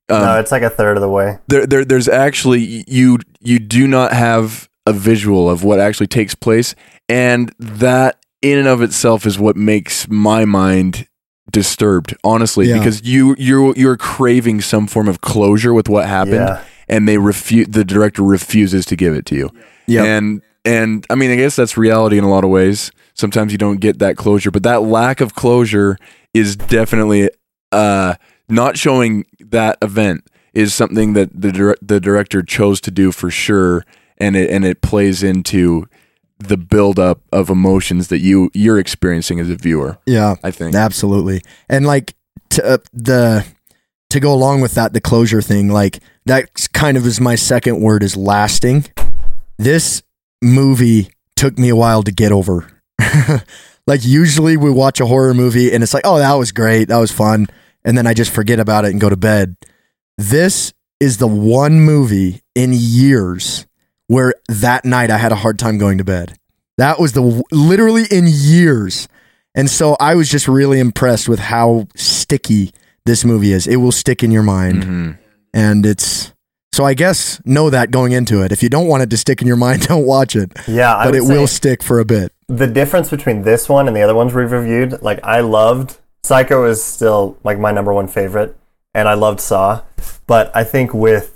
um, 0.09 0.21
no, 0.21 0.39
it's 0.39 0.51
like 0.51 0.61
a 0.63 0.69
third 0.69 0.97
of 0.97 1.01
the 1.01 1.09
way. 1.09 1.39
there, 1.47 1.65
there 1.65 1.85
there's 1.85 2.09
actually 2.09 2.83
you 2.87 3.17
you 3.39 3.57
do 3.57 3.87
not 3.87 4.11
have 4.13 4.67
a 4.85 4.93
visual 4.93 5.49
of 5.49 5.63
what 5.63 5.79
actually 5.79 6.07
takes 6.07 6.35
place 6.35 6.75
and 7.09 7.53
that 7.59 8.17
in 8.41 8.57
and 8.57 8.67
of 8.67 8.81
itself 8.81 9.25
is 9.25 9.39
what 9.39 9.55
makes 9.55 10.07
my 10.09 10.43
mind 10.45 11.07
disturbed 11.51 12.15
honestly 12.23 12.67
Yeah. 12.67 12.77
because 12.79 13.03
you 13.03 13.35
you 13.37 13.73
you're 13.77 13.97
craving 13.97 14.61
some 14.61 14.87
form 14.87 15.07
of 15.07 15.21
closure 15.21 15.73
with 15.73 15.87
what 15.89 16.07
happened 16.07 16.35
Yeah. 16.35 16.63
and 16.87 17.07
they 17.07 17.17
refuse 17.17 17.67
the 17.67 17.85
director 17.85 18.23
refuses 18.23 18.85
to 18.87 18.95
give 18.95 19.13
it 19.13 19.25
to 19.27 19.35
you 19.35 19.49
Yep. 19.87 20.05
and 20.05 20.41
and 20.65 21.05
I 21.09 21.15
mean, 21.15 21.29
I 21.29 21.35
guess 21.35 21.57
that's 21.57 21.75
reality 21.75 22.17
in 22.17 22.23
a 22.23 22.29
lot 22.29 22.45
of 22.45 22.49
ways. 22.49 22.89
Sometimes 23.15 23.51
you 23.51 23.57
don't 23.57 23.81
get 23.81 23.99
that 23.99 24.15
closure, 24.15 24.49
but 24.49 24.63
that 24.63 24.81
lack 24.81 25.19
of 25.19 25.35
closure 25.35 25.97
is 26.33 26.55
definitely 26.55 27.29
uh, 27.73 28.15
not 28.47 28.77
showing 28.77 29.25
that 29.41 29.77
event 29.81 30.23
is 30.53 30.73
something 30.73 31.11
that 31.15 31.29
the 31.33 31.51
dir- 31.51 31.77
the 31.81 31.99
director 31.99 32.41
chose 32.41 32.79
to 32.79 32.91
do 32.91 33.11
for 33.11 33.29
sure, 33.29 33.83
and 34.23 34.35
it 34.35 34.49
and 34.49 34.63
it 34.65 34.81
plays 34.81 35.21
into 35.21 35.87
the 36.39 36.57
buildup 36.57 37.21
of 37.31 37.49
emotions 37.49 38.07
that 38.07 38.19
you 38.19 38.49
you're 38.53 38.79
experiencing 38.79 39.39
as 39.39 39.49
a 39.49 39.55
viewer. 39.55 39.97
yeah. 40.05 40.35
I 40.43 40.51
think. 40.51 40.75
Absolutely. 40.75 41.41
And 41.69 41.85
like 41.85 42.15
to, 42.51 42.65
uh, 42.65 42.77
the 42.93 43.45
to 44.09 44.19
go 44.19 44.33
along 44.33 44.61
with 44.61 44.75
that, 44.75 44.93
the 44.93 45.01
closure 45.01 45.41
thing, 45.41 45.69
like 45.69 45.99
that 46.25 46.69
kind 46.73 46.97
of 46.97 47.05
is 47.05 47.19
my 47.19 47.35
second 47.35 47.81
word 47.81 48.03
is 48.03 48.15
lasting. 48.15 48.85
This 49.57 50.03
movie 50.41 51.09
took 51.35 51.57
me 51.57 51.69
a 51.69 51.75
while 51.75 52.03
to 52.03 52.11
get 52.11 52.31
over. 52.31 52.69
like 53.87 54.05
usually 54.05 54.55
we 54.55 54.69
watch 54.69 54.99
a 54.99 55.05
horror 55.05 55.33
movie 55.33 55.73
and 55.73 55.83
it's 55.83 55.93
like, 55.93 56.05
oh, 56.05 56.17
that 56.17 56.33
was 56.33 56.51
great, 56.51 56.89
that 56.89 56.97
was 56.97 57.11
fun, 57.11 57.47
and 57.83 57.97
then 57.97 58.07
I 58.07 58.13
just 58.13 58.31
forget 58.31 58.59
about 58.59 58.85
it 58.85 58.91
and 58.91 59.01
go 59.01 59.09
to 59.09 59.17
bed. 59.17 59.55
This 60.17 60.73
is 60.99 61.17
the 61.17 61.27
one 61.27 61.81
movie 61.81 62.41
in 62.55 62.71
years 62.73 63.65
where 64.07 64.33
that 64.49 64.85
night 64.85 65.09
I 65.11 65.17
had 65.17 65.31
a 65.31 65.35
hard 65.37 65.57
time 65.59 65.77
going 65.77 65.97
to 65.97 66.03
bed. 66.03 66.37
That 66.77 66.99
was 66.99 67.13
the 67.13 67.43
literally 67.51 68.05
in 68.11 68.25
years. 68.27 69.07
And 69.55 69.69
so 69.69 69.95
I 69.99 70.15
was 70.15 70.29
just 70.29 70.47
really 70.47 70.79
impressed 70.79 71.29
with 71.29 71.39
how 71.39 71.87
sticky 71.95 72.71
this 73.05 73.23
movie 73.23 73.53
is. 73.53 73.67
It 73.67 73.75
will 73.77 73.91
stick 73.91 74.23
in 74.23 74.31
your 74.31 74.41
mind. 74.43 74.83
Mhm. 74.83 75.17
And 75.53 75.85
it's 75.85 76.31
so 76.71 76.83
I 76.85 76.95
guess 76.95 77.39
know 77.45 77.69
that 77.69 77.91
going 77.91 78.13
into 78.13 78.41
it. 78.41 78.51
If 78.51 78.63
you 78.63 78.69
don't 78.69 78.87
want 78.87 79.03
it 79.03 79.09
to 79.11 79.17
stick 79.17 79.41
in 79.41 79.47
your 79.47 79.57
mind, 79.67 79.87
don't 79.87 80.05
watch 80.05 80.35
it. 80.35 80.51
Yeah, 80.67 80.95
I 80.95 81.05
but 81.05 81.15
it 81.15 81.21
will 81.21 81.45
stick 81.47 81.83
for 81.83 81.99
a 81.99 82.05
bit. 82.05 82.31
the 82.49 82.67
difference 82.67 83.09
between 83.09 83.43
this 83.43 83.69
one 83.69 83.87
and 83.87 83.95
the 83.95 84.01
other 84.01 84.13
ones 84.15 84.33
we've 84.33 84.51
reviewed. 84.51 85.01
Like 85.01 85.19
I 85.23 85.39
loved 85.41 85.97
Psycho 86.23 86.65
is 86.65 86.83
still 86.83 87.37
like 87.43 87.59
my 87.59 87.71
number 87.71 87.93
one 87.93 88.07
favorite, 88.07 88.55
and 88.95 89.07
I 89.07 89.13
loved 89.13 89.39
Saw. 89.41 89.81
But 90.25 90.51
I 90.55 90.63
think 90.63 90.93
with 90.93 91.32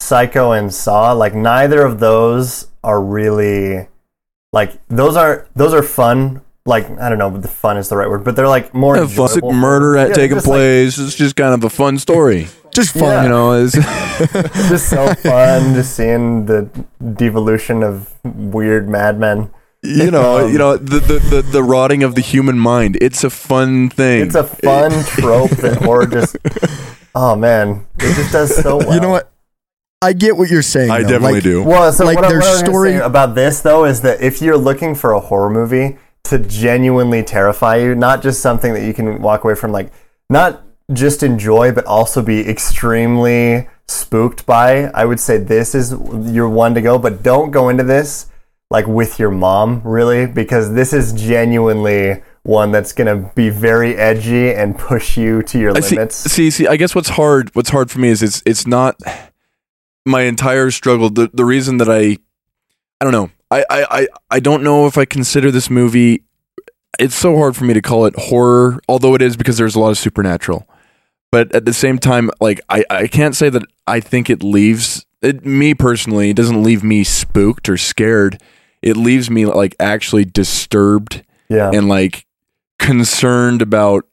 Psycho 0.00 0.52
and 0.52 0.72
Saw, 0.72 1.12
like 1.12 1.34
neither 1.34 1.82
of 1.82 1.98
those 2.00 2.68
are 2.84 3.00
really 3.02 3.88
like 4.52 4.78
those 4.88 5.16
are 5.16 5.46
those 5.56 5.74
are 5.74 5.82
fun. 5.82 6.42
Like 6.64 6.88
I 6.98 7.08
don't 7.08 7.18
know, 7.18 7.34
if 7.34 7.42
the 7.42 7.48
fun 7.48 7.76
is 7.78 7.88
the 7.88 7.96
right 7.96 8.08
word, 8.08 8.24
but 8.24 8.36
they're 8.36 8.48
like 8.48 8.74
more 8.74 8.96
A 8.96 9.08
fun 9.08 9.26
enjoyable. 9.28 9.52
murder 9.52 9.96
at 9.96 10.08
Yeah, 10.10 10.14
taking 10.14 10.36
just, 10.36 10.46
like, 10.46 10.56
place. 10.58 10.98
it's 10.98 11.14
just 11.14 11.34
kind 11.36 11.54
of 11.54 11.64
a 11.64 11.70
fun 11.70 11.98
story. 11.98 12.48
Just 12.70 12.92
fun. 12.92 13.02
Yeah. 13.02 13.22
You 13.24 13.28
know, 13.30 13.52
it's, 13.54 13.72
just 14.68 14.88
so 14.88 15.12
fun, 15.14 15.74
just 15.74 15.96
seeing 15.96 16.46
the 16.46 16.68
devolution 17.14 17.82
of 17.82 18.14
weird 18.22 18.88
madmen. 18.88 19.50
you 19.82 20.12
know, 20.12 20.44
Um, 20.44 20.52
you 20.52 20.58
know 20.58 20.76
the, 20.76 21.00
the 21.00 21.18
the 21.18 21.42
the 21.42 21.62
rotting 21.64 22.04
of 22.04 22.14
the 22.14 22.20
human 22.20 22.56
mind. 22.56 22.96
It's 23.00 23.24
a 23.24 23.30
fun 23.30 23.88
thing. 23.88 24.20
It's 24.26 24.36
a 24.36 24.44
fun 24.44 24.92
trope 25.04 25.50
that 25.62 25.78
horror 25.82 26.06
just. 26.06 26.36
Oh 27.16 27.34
man, 27.34 27.86
it 27.98 28.14
just 28.14 28.30
does 28.32 28.54
so 28.54 28.76
well. 28.76 28.94
You 28.94 29.00
know 29.00 29.10
what? 29.10 29.32
I 30.00 30.12
get 30.12 30.36
what 30.36 30.48
you're 30.48 30.62
saying. 30.62 30.90
I 30.90 31.02
though. 31.02 31.08
definitely 31.08 31.32
Like, 31.34 31.42
do. 31.42 31.62
Well, 31.64 31.92
so 31.92 32.04
Like, 32.04 32.16
what, 32.16 32.24
I- 32.26 32.28
their 32.28 32.38
what 32.38 32.46
gonna 32.54 32.66
story- 32.66 32.92
say 32.92 32.98
about 33.00 33.34
this 33.34 33.60
though 33.60 33.84
is 33.84 34.00
that 34.02 34.20
if 34.20 34.40
you're 34.40 34.56
looking 34.56 34.94
for 34.94 35.12
a 35.12 35.20
horror 35.20 35.50
movie 35.50 35.96
to 36.24 36.38
genuinely 36.38 37.22
terrify 37.22 37.76
you, 37.76 37.94
not 37.94 38.22
just 38.22 38.40
something 38.40 38.74
that 38.74 38.84
you 38.84 38.94
can 38.94 39.20
walk 39.20 39.44
away 39.44 39.54
from, 39.54 39.72
like 39.72 39.90
not 40.30 40.62
just 40.92 41.22
enjoy, 41.22 41.72
but 41.72 41.84
also 41.86 42.22
be 42.22 42.48
extremely 42.48 43.68
spooked 43.88 44.46
by, 44.46 44.84
I 44.94 45.04
would 45.04 45.18
say 45.20 45.36
this 45.38 45.74
is 45.74 45.94
your 46.32 46.48
one 46.48 46.74
to 46.74 46.80
go. 46.80 46.98
But 46.98 47.22
don't 47.22 47.50
go 47.50 47.68
into 47.68 47.82
this 47.82 48.26
like 48.70 48.86
with 48.86 49.18
your 49.18 49.30
mom, 49.30 49.80
really, 49.82 50.26
because 50.26 50.74
this 50.74 50.92
is 50.92 51.12
genuinely 51.14 52.22
one 52.44 52.70
that's 52.70 52.92
gonna 52.92 53.32
be 53.34 53.50
very 53.50 53.96
edgy 53.96 54.54
and 54.54 54.78
push 54.78 55.16
you 55.16 55.42
to 55.42 55.58
your 55.58 55.76
I 55.76 55.80
see, 55.80 55.96
limits. 55.96 56.14
see, 56.16 56.50
see. 56.50 56.66
I 56.68 56.76
guess 56.76 56.94
what's 56.94 57.08
hard, 57.10 57.50
what's 57.56 57.70
hard 57.70 57.90
for 57.90 57.98
me 57.98 58.08
is 58.10 58.22
it's 58.22 58.42
it's 58.46 58.66
not 58.66 58.96
my 60.06 60.22
entire 60.22 60.70
struggle. 60.70 61.10
The 61.10 61.30
the 61.32 61.44
reason 61.44 61.78
that 61.78 61.88
I, 61.88 62.18
I 63.00 63.04
don't 63.04 63.12
know. 63.12 63.30
I 63.50 63.64
I 63.70 63.86
I, 63.90 64.08
I 64.30 64.40
don't 64.40 64.62
know 64.62 64.86
if 64.86 64.98
I 64.98 65.04
consider 65.04 65.50
this 65.50 65.70
movie. 65.70 66.24
It's 66.98 67.14
so 67.14 67.36
hard 67.36 67.56
for 67.56 67.64
me 67.64 67.74
to 67.74 67.82
call 67.82 68.06
it 68.06 68.14
horror, 68.16 68.80
although 68.88 69.14
it 69.14 69.22
is 69.22 69.36
because 69.36 69.56
there's 69.56 69.76
a 69.76 69.80
lot 69.80 69.90
of 69.90 69.98
supernatural. 69.98 70.66
But 71.30 71.54
at 71.54 71.64
the 71.64 71.72
same 71.72 71.98
time, 71.98 72.30
like 72.40 72.60
I, 72.68 72.84
I 72.90 73.06
can't 73.06 73.36
say 73.36 73.50
that 73.50 73.62
I 73.86 74.00
think 74.00 74.30
it 74.30 74.42
leaves 74.42 75.06
it, 75.22 75.44
me 75.44 75.74
personally. 75.74 76.30
It 76.30 76.36
doesn't 76.36 76.62
leave 76.62 76.82
me 76.82 77.04
spooked 77.04 77.68
or 77.68 77.76
scared. 77.76 78.40
It 78.82 78.96
leaves 78.96 79.30
me 79.30 79.46
like 79.46 79.76
actually 79.78 80.24
disturbed 80.24 81.24
yeah. 81.48 81.70
and 81.72 81.88
like 81.88 82.26
concerned 82.78 83.62
about 83.62 84.06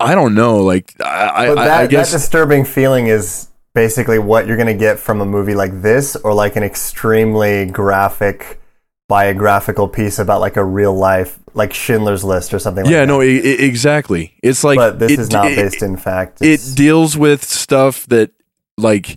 I 0.00 0.14
don't 0.14 0.34
know, 0.34 0.58
like 0.58 0.94
I, 1.02 1.48
I, 1.48 1.54
that, 1.54 1.80
I 1.80 1.86
guess 1.88 2.12
that 2.12 2.18
disturbing 2.18 2.64
feeling 2.64 3.08
is 3.08 3.48
basically 3.78 4.18
what 4.18 4.44
you're 4.48 4.56
going 4.56 4.66
to 4.66 4.74
get 4.74 4.98
from 4.98 5.20
a 5.20 5.24
movie 5.24 5.54
like 5.54 5.82
this 5.82 6.16
or 6.16 6.34
like 6.34 6.56
an 6.56 6.64
extremely 6.64 7.64
graphic 7.64 8.60
biographical 9.08 9.86
piece 9.86 10.18
about 10.18 10.40
like 10.40 10.56
a 10.56 10.64
real 10.64 10.92
life 10.92 11.38
like 11.54 11.72
Schindler's 11.72 12.24
List 12.24 12.52
or 12.52 12.58
something 12.58 12.84
like 12.84 12.92
yeah, 12.92 13.02
that. 13.02 13.06
no, 13.06 13.20
i 13.20 13.26
exactly. 13.26 14.34
It's 14.42 14.64
like 14.64 14.78
but 14.78 14.98
this 14.98 15.12
it- 15.12 15.20
is 15.20 15.30
not 15.30 15.52
it- 15.52 15.54
based 15.54 15.82
in 15.82 15.96
fact. 15.96 16.42
It 16.42 16.60
deals 16.74 17.16
with 17.16 17.44
stuff 17.44 18.04
that 18.08 18.32
like 18.76 19.16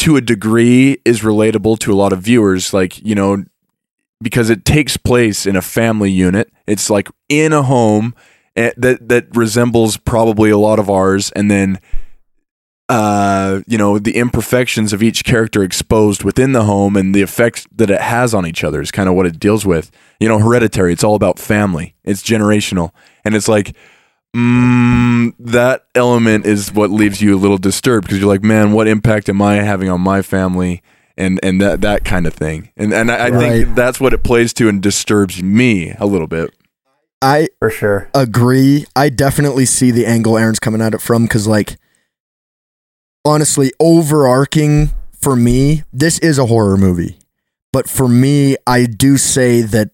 to 0.00 0.16
a 0.16 0.20
degree 0.20 0.98
is 1.04 1.20
relatable 1.20 1.78
to 1.78 1.92
a 1.92 1.94
lot 1.94 2.12
of 2.12 2.22
viewers, 2.22 2.74
like 2.74 3.00
you 3.00 3.14
know, 3.14 3.44
because 4.20 4.50
it 4.50 4.64
takes 4.64 4.96
place 4.96 5.46
in 5.46 5.54
a 5.54 5.62
family 5.62 6.10
unit. 6.10 6.50
It's 6.66 6.90
like 6.90 7.08
in 7.28 7.52
a 7.52 7.62
home 7.62 8.12
eh, 8.56 8.72
that 8.76 9.08
that 9.08 9.36
resembles 9.36 9.98
probably 9.98 10.50
a 10.50 10.58
lot 10.58 10.80
of 10.80 10.90
ours, 10.90 11.30
and 11.36 11.48
then 11.48 11.78
uh, 12.88 13.60
you 13.66 13.76
know, 13.78 13.98
the 13.98 14.16
imperfections 14.16 14.92
of 14.92 15.02
each 15.02 15.24
character 15.24 15.62
exposed 15.62 16.22
within 16.22 16.52
the 16.52 16.64
home 16.64 16.96
and 16.96 17.14
the 17.14 17.22
effect 17.22 17.66
that 17.76 17.90
it 17.90 18.00
has 18.00 18.32
on 18.32 18.46
each 18.46 18.62
other 18.62 18.80
is 18.80 18.90
kind 18.90 19.08
of 19.08 19.14
what 19.14 19.26
it 19.26 19.40
deals 19.40 19.66
with. 19.66 19.90
You 20.20 20.28
know, 20.28 20.38
hereditary, 20.38 20.92
it's 20.92 21.02
all 21.04 21.14
about 21.16 21.38
family, 21.38 21.94
it's 22.04 22.22
generational. 22.22 22.92
And 23.24 23.34
it's 23.34 23.48
like, 23.48 23.74
mm, 24.34 25.34
that 25.38 25.86
element 25.94 26.46
is 26.46 26.72
what 26.72 26.90
leaves 26.90 27.20
you 27.20 27.34
a 27.36 27.38
little 27.38 27.58
disturbed 27.58 28.06
because 28.06 28.20
you're 28.20 28.28
like, 28.28 28.42
man, 28.44 28.72
what 28.72 28.86
impact 28.86 29.28
am 29.28 29.42
I 29.42 29.54
having 29.56 29.88
on 29.88 30.00
my 30.00 30.22
family? 30.22 30.82
And, 31.18 31.40
and 31.42 31.60
that, 31.62 31.80
that 31.80 32.04
kind 32.04 32.26
of 32.26 32.34
thing. 32.34 32.70
And, 32.76 32.92
and 32.92 33.10
I, 33.10 33.16
I 33.16 33.28
Right. 33.30 33.62
think 33.64 33.74
that's 33.74 33.98
what 33.98 34.12
it 34.12 34.22
plays 34.22 34.52
to 34.54 34.68
and 34.68 34.82
disturbs 34.82 35.42
me 35.42 35.94
a 35.98 36.04
little 36.06 36.26
bit. 36.26 36.54
I 37.22 37.48
For 37.58 37.70
sure. 37.70 38.10
agree. 38.14 38.84
I 38.94 39.08
definitely 39.08 39.64
see 39.64 39.90
the 39.90 40.04
angle 40.04 40.36
Aaron's 40.36 40.58
coming 40.60 40.82
at 40.82 40.92
it 40.92 41.00
from 41.00 41.24
because, 41.24 41.46
like, 41.46 41.78
honestly, 43.26 43.72
overarching 43.80 44.90
for 45.20 45.34
me, 45.36 45.82
this 45.92 46.18
is 46.20 46.38
a 46.38 46.46
horror 46.46 46.76
movie. 46.76 47.18
But 47.72 47.88
for 47.88 48.08
me, 48.08 48.56
I 48.66 48.86
do 48.86 49.16
say 49.18 49.60
that 49.62 49.90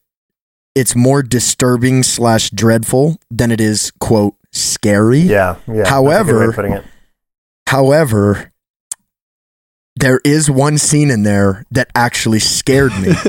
it's 0.75 0.95
more 0.95 1.23
disturbing 1.23 2.03
slash 2.03 2.51
dreadful 2.51 3.19
than 3.31 3.51
it 3.51 3.61
is, 3.61 3.91
quote, 3.99 4.35
scary. 4.53 5.21
Yeah. 5.21 5.57
Yeah. 5.67 5.83
that's 5.83 5.91
a 5.91 5.95
good 5.95 6.03
way 6.05 6.15
of 6.17 6.27
However- 6.27 6.53
putting 6.53 6.73
it. 6.75 6.85
However, 7.67 8.52
there 9.97 10.21
is 10.25 10.51
one 10.51 10.79
scene 10.79 11.11
in 11.11 11.23
there 11.23 11.65
that 11.71 11.91
actually 11.95 12.39
scared 12.39 12.93
me. 13.01 13.13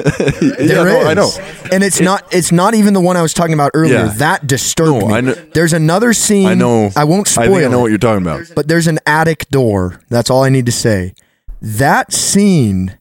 There 0.64 0.86
no, 0.86 1.02
I 1.08 1.14
know. 1.14 1.30
And 1.72 1.84
it's 1.84 2.00
not 2.00 2.34
it's 2.34 2.52
not 2.52 2.74
even 2.74 2.94
the 2.94 3.02
one 3.02 3.18
I 3.18 3.22
was 3.22 3.34
talking 3.34 3.54
about 3.54 3.72
earlier. 3.74 4.06
Yeah. 4.06 4.14
That 4.18 4.48
disturbed 4.48 5.02
No, 5.02 5.08
me. 5.08 5.14
I 5.14 5.22
know- 5.22 5.34
There's 5.34 5.74
another 5.74 6.14
scene 6.14 6.48
I 6.48 6.54
know. 6.54 6.90
I 6.96 7.04
won't 7.04 7.28
I 7.28 7.32
spoil 7.32 7.46
think 7.56 7.66
I 7.66 7.68
know 7.68 7.80
it, 7.80 7.82
what 7.82 7.90
you're 7.92 7.98
talking 7.98 8.22
about. 8.26 8.44
but 8.56 8.68
there's 8.68 8.88
an 8.88 9.00
attic 9.06 9.50
door. 9.50 10.00
That's 10.10 10.30
all 10.30 10.44
I 10.44 10.50
need 10.50 10.66
to 10.68 10.72
say. 10.72 11.14
That 11.62 12.14
scene 12.14 12.98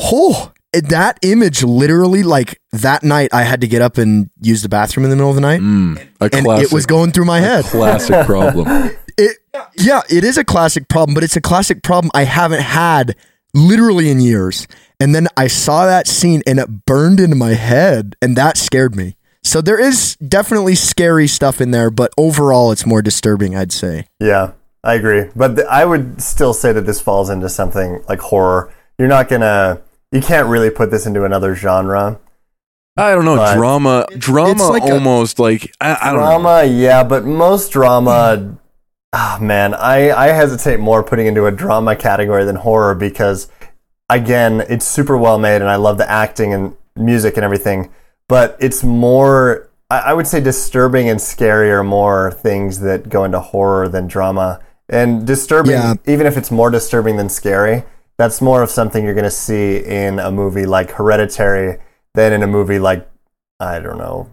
Oh, 0.00 0.52
that 0.72 1.18
image 1.22 1.62
literally 1.64 2.22
like 2.22 2.60
that 2.72 3.02
night 3.02 3.30
I 3.32 3.42
had 3.42 3.60
to 3.62 3.66
get 3.68 3.82
up 3.82 3.98
and 3.98 4.30
use 4.40 4.62
the 4.62 4.68
bathroom 4.68 5.04
in 5.04 5.10
the 5.10 5.16
middle 5.16 5.30
of 5.30 5.34
the 5.34 5.40
night 5.42 5.60
Mm, 5.60 5.98
a 6.20 6.24
and 6.32 6.44
classic, 6.44 6.66
it 6.66 6.72
was 6.72 6.86
going 6.86 7.10
through 7.10 7.24
my 7.24 7.40
head. 7.40 7.64
classic 7.64 8.24
problem. 8.26 8.90
It 9.18 9.38
yeah, 9.76 10.02
it 10.08 10.24
is 10.24 10.38
a 10.38 10.44
classic 10.44 10.88
problem, 10.88 11.14
but 11.14 11.24
it's 11.24 11.36
a 11.36 11.40
classic 11.40 11.82
problem 11.82 12.10
I 12.14 12.24
haven't 12.24 12.62
had 12.62 13.16
literally 13.54 14.10
in 14.10 14.20
years. 14.20 14.66
And 15.00 15.14
then 15.14 15.26
I 15.36 15.46
saw 15.48 15.86
that 15.86 16.06
scene 16.06 16.42
and 16.46 16.58
it 16.58 16.86
burned 16.86 17.20
into 17.20 17.36
my 17.36 17.54
head 17.54 18.16
and 18.22 18.36
that 18.36 18.56
scared 18.56 18.94
me. 18.96 19.16
So 19.42 19.60
there 19.60 19.78
is 19.80 20.16
definitely 20.16 20.74
scary 20.74 21.26
stuff 21.26 21.60
in 21.60 21.70
there, 21.70 21.90
but 21.90 22.12
overall 22.18 22.72
it's 22.72 22.84
more 22.86 23.02
disturbing, 23.02 23.56
I'd 23.56 23.72
say. 23.72 24.06
Yeah, 24.20 24.52
I 24.84 24.94
agree. 24.94 25.30
But 25.34 25.56
th- 25.56 25.66
I 25.68 25.84
would 25.84 26.20
still 26.20 26.52
say 26.52 26.72
that 26.72 26.82
this 26.82 27.00
falls 27.00 27.30
into 27.30 27.48
something 27.48 28.02
like 28.08 28.20
horror. 28.20 28.72
You're 28.98 29.08
not 29.08 29.28
gonna, 29.28 29.80
you 30.12 30.20
can't 30.20 30.48
really 30.48 30.70
put 30.70 30.90
this 30.90 31.06
into 31.06 31.24
another 31.24 31.54
genre. 31.54 32.20
I 32.96 33.14
don't 33.14 33.24
know. 33.24 33.36
But- 33.36 33.54
drama, 33.54 34.06
drama, 34.18 34.64
like 34.68 34.82
a- 34.82 34.92
almost 34.92 35.38
like 35.38 35.72
I, 35.80 35.96
I 36.00 36.12
don't 36.12 36.20
know. 36.20 36.26
Drama, 36.40 36.64
yeah, 36.64 37.04
but 37.04 37.24
most 37.24 37.70
drama, 37.70 38.58
ah, 39.12 39.38
man, 39.40 39.74
I, 39.74 40.10
I 40.12 40.26
hesitate 40.28 40.80
more 40.80 41.02
putting 41.02 41.26
into 41.26 41.46
a 41.46 41.52
drama 41.52 41.96
category 41.96 42.44
than 42.44 42.56
horror 42.56 42.94
because, 42.94 43.48
again, 44.10 44.60
it's 44.68 44.86
super 44.86 45.16
well 45.16 45.38
made 45.38 45.56
and 45.56 45.68
I 45.70 45.76
love 45.76 45.98
the 45.98 46.08
acting 46.10 46.52
and 46.52 46.76
music 46.96 47.36
and 47.36 47.44
everything, 47.44 47.90
but 48.28 48.56
it's 48.60 48.82
more, 48.82 49.68
I, 49.90 49.98
I 49.98 50.12
would 50.12 50.26
say 50.26 50.40
disturbing 50.40 51.08
and 51.08 51.20
scary 51.20 51.70
are 51.70 51.84
more 51.84 52.32
things 52.32 52.80
that 52.80 53.08
go 53.08 53.24
into 53.24 53.40
horror 53.40 53.88
than 53.88 54.06
drama. 54.06 54.60
And 54.90 55.26
disturbing, 55.26 55.72
Yeah. 55.72 55.94
even 56.06 56.26
if 56.26 56.36
it's 56.36 56.50
more 56.50 56.70
disturbing 56.70 57.16
than 57.16 57.28
scary, 57.28 57.84
that's 58.16 58.40
more 58.40 58.62
of 58.62 58.70
something 58.70 59.04
you're 59.04 59.14
going 59.14 59.24
to 59.24 59.30
see 59.30 59.78
in 59.84 60.18
a 60.18 60.30
movie 60.30 60.66
like 60.66 60.90
Hereditary 60.90 61.78
than 62.14 62.32
in 62.32 62.42
a 62.42 62.46
movie 62.46 62.78
like, 62.78 63.08
I 63.60 63.78
don't 63.80 63.98
know, 63.98 64.28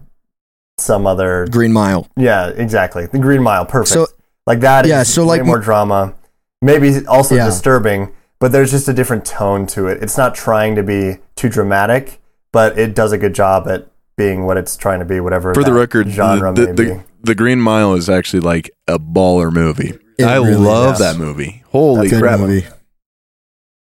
some 0.78 1.06
other 1.06 1.46
Green 1.50 1.72
Mile. 1.72 2.06
yeah, 2.16 2.48
exactly. 2.48 3.06
The 3.06 3.18
Green 3.18 3.42
Mile, 3.42 3.64
perfect. 3.64 3.88
So- 3.90 4.06
like 4.46 4.60
that 4.60 4.84
is 4.86 4.90
Yeah, 4.90 5.02
so 5.02 5.22
way 5.22 5.38
like 5.38 5.44
more 5.44 5.58
drama. 5.58 6.14
Maybe 6.62 7.04
also 7.06 7.34
Yeah. 7.34 7.46
disturbing, 7.46 8.12
but 8.38 8.52
there's 8.52 8.70
just 8.70 8.88
a 8.88 8.92
different 8.92 9.24
tone 9.24 9.66
to 9.68 9.86
it. 9.88 10.02
It's 10.02 10.16
not 10.16 10.34
trying 10.34 10.74
to 10.76 10.82
be 10.82 11.18
too 11.34 11.48
dramatic, 11.48 12.20
but 12.52 12.78
it 12.78 12.94
does 12.94 13.12
a 13.12 13.18
good 13.18 13.34
job 13.34 13.68
at 13.68 13.88
being 14.16 14.46
what 14.46 14.56
it's 14.56 14.76
trying 14.76 14.98
to 15.00 15.04
be, 15.04 15.20
whatever 15.20 15.52
For 15.52 15.62
the 15.64 15.72
record, 15.74 16.08
genre 16.08 16.52
the, 16.54 16.66
the, 16.66 16.72
the, 16.72 17.04
the 17.22 17.34
Green 17.34 17.60
Mile 17.60 17.94
is 17.94 18.08
actually 18.08 18.40
like 18.40 18.70
a 18.88 18.98
baller 18.98 19.52
movie. 19.52 19.98
It 20.18 20.24
I 20.24 20.36
really 20.36 20.54
love 20.54 20.94
is. 20.94 20.98
that 21.00 21.16
movie. 21.16 21.62
Holy 21.68 22.08
Good 22.08 22.22
crap! 22.22 22.40
movie. 22.40 22.66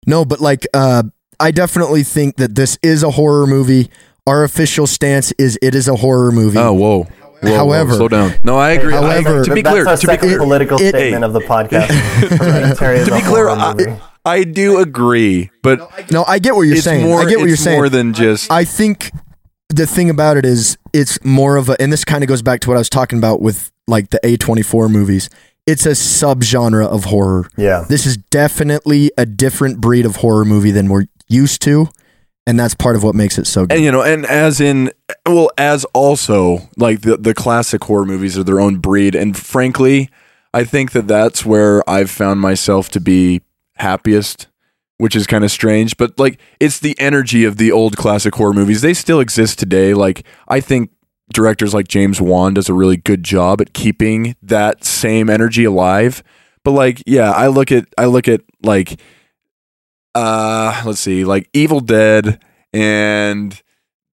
No, 0.06 0.26
but 0.26 0.40
like 0.42 0.68
uh 0.74 1.04
I 1.40 1.52
definitely 1.52 2.04
think 2.04 2.36
that 2.38 2.56
this 2.56 2.78
is 2.84 3.04
a 3.04 3.12
horror 3.12 3.48
movie. 3.48 3.90
Our 4.28 4.44
official 4.44 4.88
stance 4.88 5.32
is 5.38 5.58
it 5.62 5.76
is 5.76 5.88
a 5.88 5.96
horror 5.96 6.32
movie. 6.32 6.58
Oh, 6.60 6.74
whoa. 6.74 7.08
Whoa, 7.42 7.52
whoa, 7.52 7.58
However- 7.58 7.94
slow 7.96 8.08
down. 8.08 8.34
No, 8.44 8.58
I 8.58 8.72
agree. 8.72 8.94
I- 8.94 9.02
However- 9.02 9.44
to 9.46 9.54
be 9.54 9.62
That's 9.62 9.74
clear, 9.74 9.88
our 9.88 9.98
to 9.98 10.08
be 10.08 10.18
clear, 10.18 10.38
political 10.40 10.82
it- 10.82 10.90
statement 10.90 11.24
of 11.24 11.34
the 11.34 11.42
podcast. 11.42 11.90
To 13.06 13.12
be 13.14 13.22
clear, 13.22 13.50
I. 13.50 14.00
I 14.28 14.44
do 14.44 14.80
agree, 14.80 15.52
but 15.62 16.12
No, 16.12 16.24
I 16.28 16.40
get 16.40 16.56
what 16.56 16.64
you're 16.64 16.78
saying. 16.78 17.04
more. 17.06 17.22
I 17.22 17.26
get 17.26 17.38
what 17.40 17.48
you're 17.48 17.58
saying. 17.58 17.78
more 17.78 17.90
than 17.90 18.14
just. 18.14 18.52
I 18.52 18.64
think 18.66 19.12
the 19.70 19.86
thing 19.86 20.10
about 20.10 20.38
it 20.38 20.46
is 20.46 20.78
it's 20.94 21.24
more 21.24 21.58
of 21.58 21.70
a 21.70 21.80
and 21.82 21.92
this 21.94 22.04
kind 22.06 22.24
of 22.24 22.28
goes 22.28 22.42
back 22.42 22.60
to 22.62 22.70
what 22.70 22.76
I 22.76 22.80
was 22.80 22.90
talking 22.90 23.20
about 23.20 23.42
with 23.42 23.72
like 23.88 24.10
the 24.10 24.20
A24 24.24 24.90
movies. 24.90 25.30
It's 25.68 25.86
a 25.86 25.90
subgenre 25.92 26.86
of 26.88 27.06
horror. 27.06 27.50
yeah, 27.58 27.86
This 27.90 28.06
is 28.06 28.18
definitely 28.18 29.12
a 29.18 29.26
different 29.26 29.82
breed 29.82 30.06
of 30.06 30.18
horror 30.18 30.46
movie 30.46 30.70
than 30.72 30.90
we're 30.90 31.06
used 31.28 31.62
to, 31.64 31.90
and 32.48 32.60
that's 32.60 32.76
part 32.76 32.96
of 32.96 33.04
what 33.04 33.16
makes 33.16 33.38
it 33.38 33.48
so 33.48 33.66
good. 33.66 33.76
and 33.76 33.84
you 33.84 33.92
know, 33.92 34.04
and 34.04 34.26
as 34.26 34.62
in, 34.62 34.92
well, 35.26 35.50
as 35.58 35.84
also 35.94 36.70
like 36.78 37.02
the 37.02 37.18
the 37.18 37.34
classic 37.34 37.84
horror 37.84 38.06
movies 38.06 38.38
are 38.38 38.44
their 38.44 38.60
own 38.60 38.78
breed, 38.78 39.16
and 39.16 39.38
frankly, 39.38 40.10
I 40.54 40.64
think 40.64 40.92
that 40.92 41.08
that's 41.08 41.46
where 41.46 41.88
I've 41.90 42.12
found 42.12 42.40
myself 42.40 42.90
to 42.92 43.00
be 43.00 43.42
happiest, 43.78 44.48
which 44.98 45.16
is 45.16 45.28
kind 45.28 45.44
of 45.44 45.52
strange, 45.52 45.98
but 45.98 46.18
like 46.20 46.40
it's 46.60 46.80
the 46.80 46.98
energy 47.00 47.44
of 47.46 47.58
the 47.58 47.72
old 47.72 47.98
classic 47.98 48.36
horror 48.36 48.54
movies. 48.54 48.82
They 48.82 48.94
still 48.94 49.20
exist 49.20 49.60
today. 49.60 49.94
Like 49.94 50.26
I 50.48 50.60
think 50.62 50.92
directors 51.34 51.74
like 51.74 51.88
James 51.88 52.22
Wan 52.22 52.54
does 52.54 52.70
a 52.70 52.74
really 52.74 52.98
good 52.98 53.24
job 53.24 53.60
at 53.62 53.74
keeping 53.74 54.36
that 54.44 54.84
same 54.84 55.30
energy 55.30 55.64
alive. 55.64 56.24
But 56.64 56.72
like, 56.72 57.04
yeah, 57.06 57.32
I 57.32 57.48
look 57.48 57.72
at 57.72 57.86
I 57.98 58.06
look 58.06 58.28
at 58.28 58.42
like 58.64 59.00
uh 60.16 60.82
let's 60.86 61.00
see, 61.00 61.24
like 61.26 61.50
Evil 61.54 61.82
Dead 61.82 62.44
and 62.74 63.62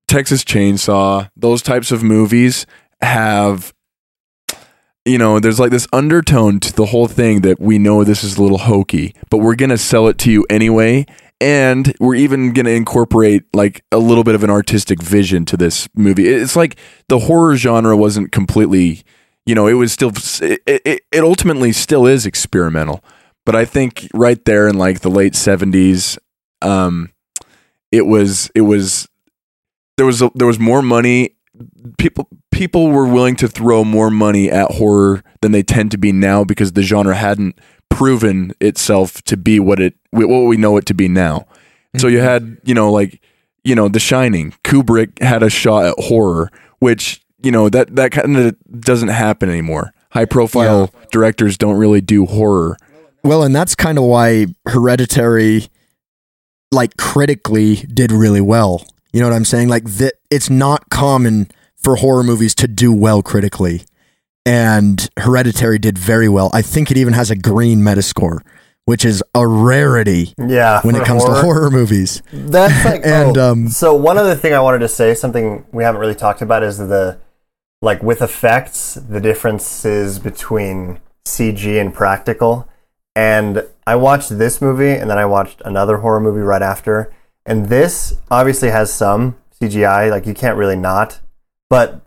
Texas 0.07 0.43
Chainsaw, 0.43 1.29
those 1.37 1.61
types 1.61 1.91
of 1.91 2.03
movies 2.03 2.65
have 3.01 3.73
you 5.05 5.17
know, 5.17 5.39
there's 5.39 5.59
like 5.59 5.71
this 5.71 5.87
undertone 5.91 6.59
to 6.59 6.73
the 6.73 6.85
whole 6.85 7.07
thing 7.07 7.41
that 7.41 7.59
we 7.59 7.79
know 7.79 8.03
this 8.03 8.23
is 8.23 8.37
a 8.37 8.41
little 8.41 8.59
hokey, 8.59 9.15
but 9.29 9.37
we're 9.37 9.55
going 9.55 9.69
to 9.71 9.77
sell 9.77 10.07
it 10.07 10.17
to 10.19 10.31
you 10.31 10.45
anyway. 10.49 11.05
And 11.39 11.95
we're 11.99 12.15
even 12.15 12.53
going 12.53 12.67
to 12.67 12.71
incorporate 12.71 13.45
like 13.51 13.83
a 13.91 13.97
little 13.97 14.23
bit 14.23 14.35
of 14.35 14.43
an 14.43 14.51
artistic 14.51 15.01
vision 15.01 15.43
to 15.45 15.57
this 15.57 15.89
movie. 15.95 16.27
It's 16.27 16.55
like 16.55 16.77
the 17.07 17.17
horror 17.17 17.55
genre 17.55 17.97
wasn't 17.97 18.31
completely, 18.31 19.01
you 19.47 19.55
know, 19.55 19.65
it 19.65 19.73
was 19.73 19.91
still, 19.91 20.11
it, 20.41 20.61
it, 20.67 21.01
it 21.11 21.23
ultimately 21.23 21.71
still 21.71 22.05
is 22.05 22.27
experimental. 22.27 23.03
But 23.45 23.55
I 23.55 23.65
think 23.65 24.07
right 24.13 24.43
there 24.45 24.67
in 24.67 24.77
like 24.77 25.01
the 25.01 25.09
late 25.09 25.33
70s, 25.33 26.17
um, 26.61 27.11
it 27.91 28.05
was, 28.05 28.51
it 28.53 28.61
was, 28.61 29.07
there 29.97 30.05
was, 30.05 30.21
a, 30.21 30.29
there 30.35 30.47
was 30.47 30.59
more 30.59 30.81
money. 30.81 31.35
People, 31.97 32.27
people 32.51 32.89
were 32.89 33.07
willing 33.07 33.35
to 33.37 33.47
throw 33.47 33.83
more 33.83 34.09
money 34.09 34.49
at 34.49 34.71
horror 34.71 35.23
than 35.41 35.51
they 35.51 35.63
tend 35.63 35.91
to 35.91 35.97
be 35.97 36.11
now 36.11 36.43
because 36.43 36.73
the 36.73 36.83
genre 36.83 37.15
hadn't 37.15 37.59
proven 37.89 38.53
itself 38.61 39.21
to 39.23 39.35
be 39.37 39.59
what 39.59 39.79
it 39.79 39.93
what 40.11 40.27
we 40.27 40.57
know 40.57 40.77
it 40.77 40.85
to 40.87 40.93
be 40.93 41.07
now. 41.07 41.45
So 41.97 42.07
you 42.07 42.19
had, 42.19 42.57
you 42.63 42.73
know, 42.73 42.91
like, 42.91 43.21
you 43.63 43.75
know, 43.75 43.89
The 43.89 43.99
Shining. 43.99 44.53
Kubrick 44.63 45.21
had 45.21 45.43
a 45.43 45.49
shot 45.49 45.85
at 45.85 45.95
horror, 46.05 46.49
which, 46.79 47.21
you 47.43 47.51
know, 47.51 47.69
that 47.69 47.95
that 47.97 48.11
kind 48.11 48.37
of 48.37 48.55
doesn't 48.79 49.09
happen 49.09 49.49
anymore. 49.49 49.93
High 50.11 50.25
profile 50.25 50.91
directors 51.11 51.57
don't 51.57 51.77
really 51.77 52.01
do 52.01 52.25
horror. 52.25 52.77
Well, 53.23 53.43
and 53.43 53.55
that's 53.55 53.75
kind 53.75 53.97
of 53.97 54.03
why 54.05 54.47
Hereditary, 54.67 55.67
like 56.71 56.97
critically, 56.97 57.75
did 57.75 58.11
really 58.11 58.41
well. 58.41 58.85
You 59.13 59.19
know 59.19 59.29
what 59.29 59.35
I'm 59.35 59.45
saying? 59.45 59.67
Like 59.67 59.85
that, 59.85 60.13
it's 60.29 60.49
not 60.49 60.89
common 60.89 61.49
for 61.75 61.97
horror 61.97 62.23
movies 62.23 62.55
to 62.55 62.67
do 62.67 62.93
well 62.93 63.21
critically, 63.21 63.83
and 64.45 65.09
Hereditary 65.17 65.79
did 65.79 65.97
very 65.97 66.29
well. 66.29 66.49
I 66.53 66.61
think 66.61 66.91
it 66.91 66.97
even 66.97 67.13
has 67.13 67.29
a 67.29 67.35
green 67.35 67.81
Metascore, 67.81 68.39
which 68.85 69.05
is 69.05 69.23
a 69.35 69.47
rarity 69.47 70.33
yeah. 70.37 70.81
when 70.81 70.95
it 70.95 71.05
comes 71.05 71.23
to 71.25 71.33
horror 71.33 71.69
movies. 71.69 72.21
That's 72.31 72.85
like 72.85 73.01
And, 73.05 73.37
oh, 73.37 73.51
um, 73.51 73.67
so 73.67 73.93
one 73.93 74.17
other 74.17 74.35
thing 74.35 74.53
I 74.53 74.59
wanted 74.59 74.79
to 74.79 74.87
say, 74.87 75.13
something 75.13 75.65
we 75.71 75.83
haven't 75.83 76.01
really 76.01 76.15
talked 76.15 76.41
about, 76.41 76.63
is 76.63 76.77
the 76.77 77.19
like 77.81 78.03
with 78.03 78.21
effects, 78.21 78.95
the 78.95 79.19
differences 79.19 80.19
between 80.19 80.99
CG 81.25 81.79
and 81.79 81.93
practical. 81.93 82.67
And 83.15 83.67
I 83.85 83.95
watched 83.95 84.37
this 84.37 84.61
movie 84.61 84.91
and 84.91 85.09
then 85.09 85.17
I 85.17 85.25
watched 85.25 85.61
another 85.65 85.97
horror 85.97 86.19
movie 86.19 86.41
right 86.41 86.61
after. 86.61 87.13
And 87.45 87.67
this 87.67 88.19
obviously 88.29 88.69
has 88.69 88.93
some 88.93 89.37
CGI, 89.59 90.09
like 90.09 90.25
you 90.25 90.33
can't 90.33 90.57
really 90.57 90.77
not, 90.77 91.19
but 91.69 92.01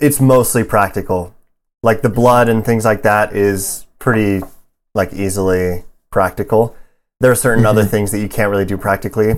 it's 0.00 0.20
mostly 0.20 0.64
practical. 0.64 1.34
Like 1.82 2.02
the 2.02 2.08
blood 2.08 2.48
and 2.48 2.64
things 2.64 2.84
like 2.84 3.02
that 3.02 3.34
is 3.34 3.86
pretty 3.98 4.44
like 4.94 5.12
easily 5.12 5.84
practical. 6.10 6.74
There 7.20 7.30
are 7.30 7.36
certain 7.36 7.66
other 7.66 7.82
mm-hmm. 7.82 7.90
things 7.90 8.10
that 8.12 8.20
you 8.20 8.28
can't 8.28 8.50
really 8.50 8.64
do 8.64 8.76
practically, 8.76 9.34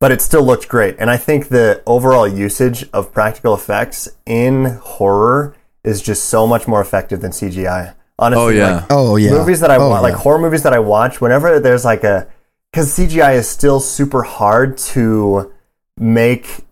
but 0.00 0.10
it 0.10 0.20
still 0.22 0.42
looked 0.42 0.68
great. 0.68 0.96
And 0.98 1.10
I 1.10 1.16
think 1.16 1.48
the 1.48 1.82
overall 1.86 2.26
usage 2.26 2.88
of 2.92 3.12
practical 3.12 3.54
effects 3.54 4.08
in 4.24 4.78
horror 4.82 5.54
is 5.84 6.00
just 6.00 6.24
so 6.24 6.46
much 6.46 6.66
more 6.66 6.80
effective 6.80 7.20
than 7.20 7.32
CGI. 7.32 7.94
Honestly, 8.18 8.42
Oh 8.44 8.48
yeah. 8.48 8.74
like, 8.76 8.84
Oh 8.90 9.16
yeah. 9.16 9.30
movies 9.30 9.60
that 9.60 9.70
I 9.70 9.76
Oh, 9.76 9.88
watch, 9.90 10.02
like 10.02 10.14
horror 10.14 10.38
movies 10.38 10.62
that 10.62 10.72
I 10.72 10.78
watch, 10.78 11.20
whenever 11.20 11.58
there's 11.58 11.84
like 11.84 12.04
a, 12.04 12.28
because 12.70 12.96
CGI 12.96 13.34
is 13.34 13.48
still 13.48 13.80
super 13.80 14.22
hard 14.22 14.78
to 14.78 15.52
make 15.98 16.64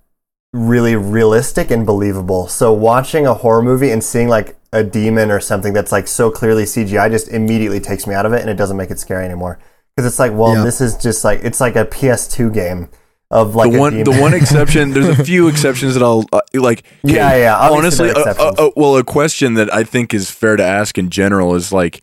really 0.52 0.96
realistic 0.96 1.70
and 1.70 1.86
believable. 1.86 2.48
So 2.48 2.72
watching 2.72 3.26
a 3.26 3.34
horror 3.34 3.62
movie 3.62 3.90
and 3.90 4.02
seeing 4.02 4.28
like 4.28 4.56
a 4.72 4.82
demon 4.84 5.30
or 5.30 5.40
something 5.40 5.72
that's 5.72 5.92
like 5.92 6.06
so 6.08 6.30
clearly 6.30 6.64
CGI 6.64 7.10
just 7.10 7.28
immediately 7.28 7.80
takes 7.80 8.06
me 8.06 8.14
out 8.14 8.26
of 8.26 8.32
it 8.32 8.40
and 8.40 8.50
it 8.50 8.54
doesn't 8.56 8.76
make 8.76 8.90
it 8.90 8.98
scary 8.98 9.24
anymore. 9.24 9.58
Because 9.96 10.10
it's 10.10 10.18
like, 10.18 10.32
well, 10.32 10.54
Yeah. 10.54 10.62
this 10.64 10.80
is 10.80 10.96
just 10.96 11.24
like 11.24 11.40
it's 11.42 11.60
like 11.60 11.76
a 11.76 11.84
PS2 11.84 12.52
game 12.52 12.88
of 13.30 13.54
like 13.54 13.70
the 13.70 13.76
a 13.76 13.80
one, 13.80 14.04
the 14.04 14.18
one 14.20 14.34
exception. 14.40 14.90
There's 14.90 15.18
a 15.18 15.24
few 15.24 15.48
exceptions 15.48 15.94
that 15.94 16.02
I'll 16.02 16.24
uh, 16.32 16.40
like. 16.54 16.84
Yeah, 17.02 17.36
yeah, 17.36 17.56
obviously 17.56 18.10
Honestly, 18.10 18.10
uh, 18.10 18.30
exceptions. 18.30 18.58
uh, 18.58 18.70
well, 18.76 18.96
a 18.96 19.04
question 19.04 19.54
that 19.54 19.72
I 19.72 19.84
think 19.84 20.12
is 20.12 20.30
fair 20.30 20.56
to 20.56 20.64
ask 20.64 20.98
in 20.98 21.10
general 21.10 21.54
is 21.54 21.72
like 21.72 22.02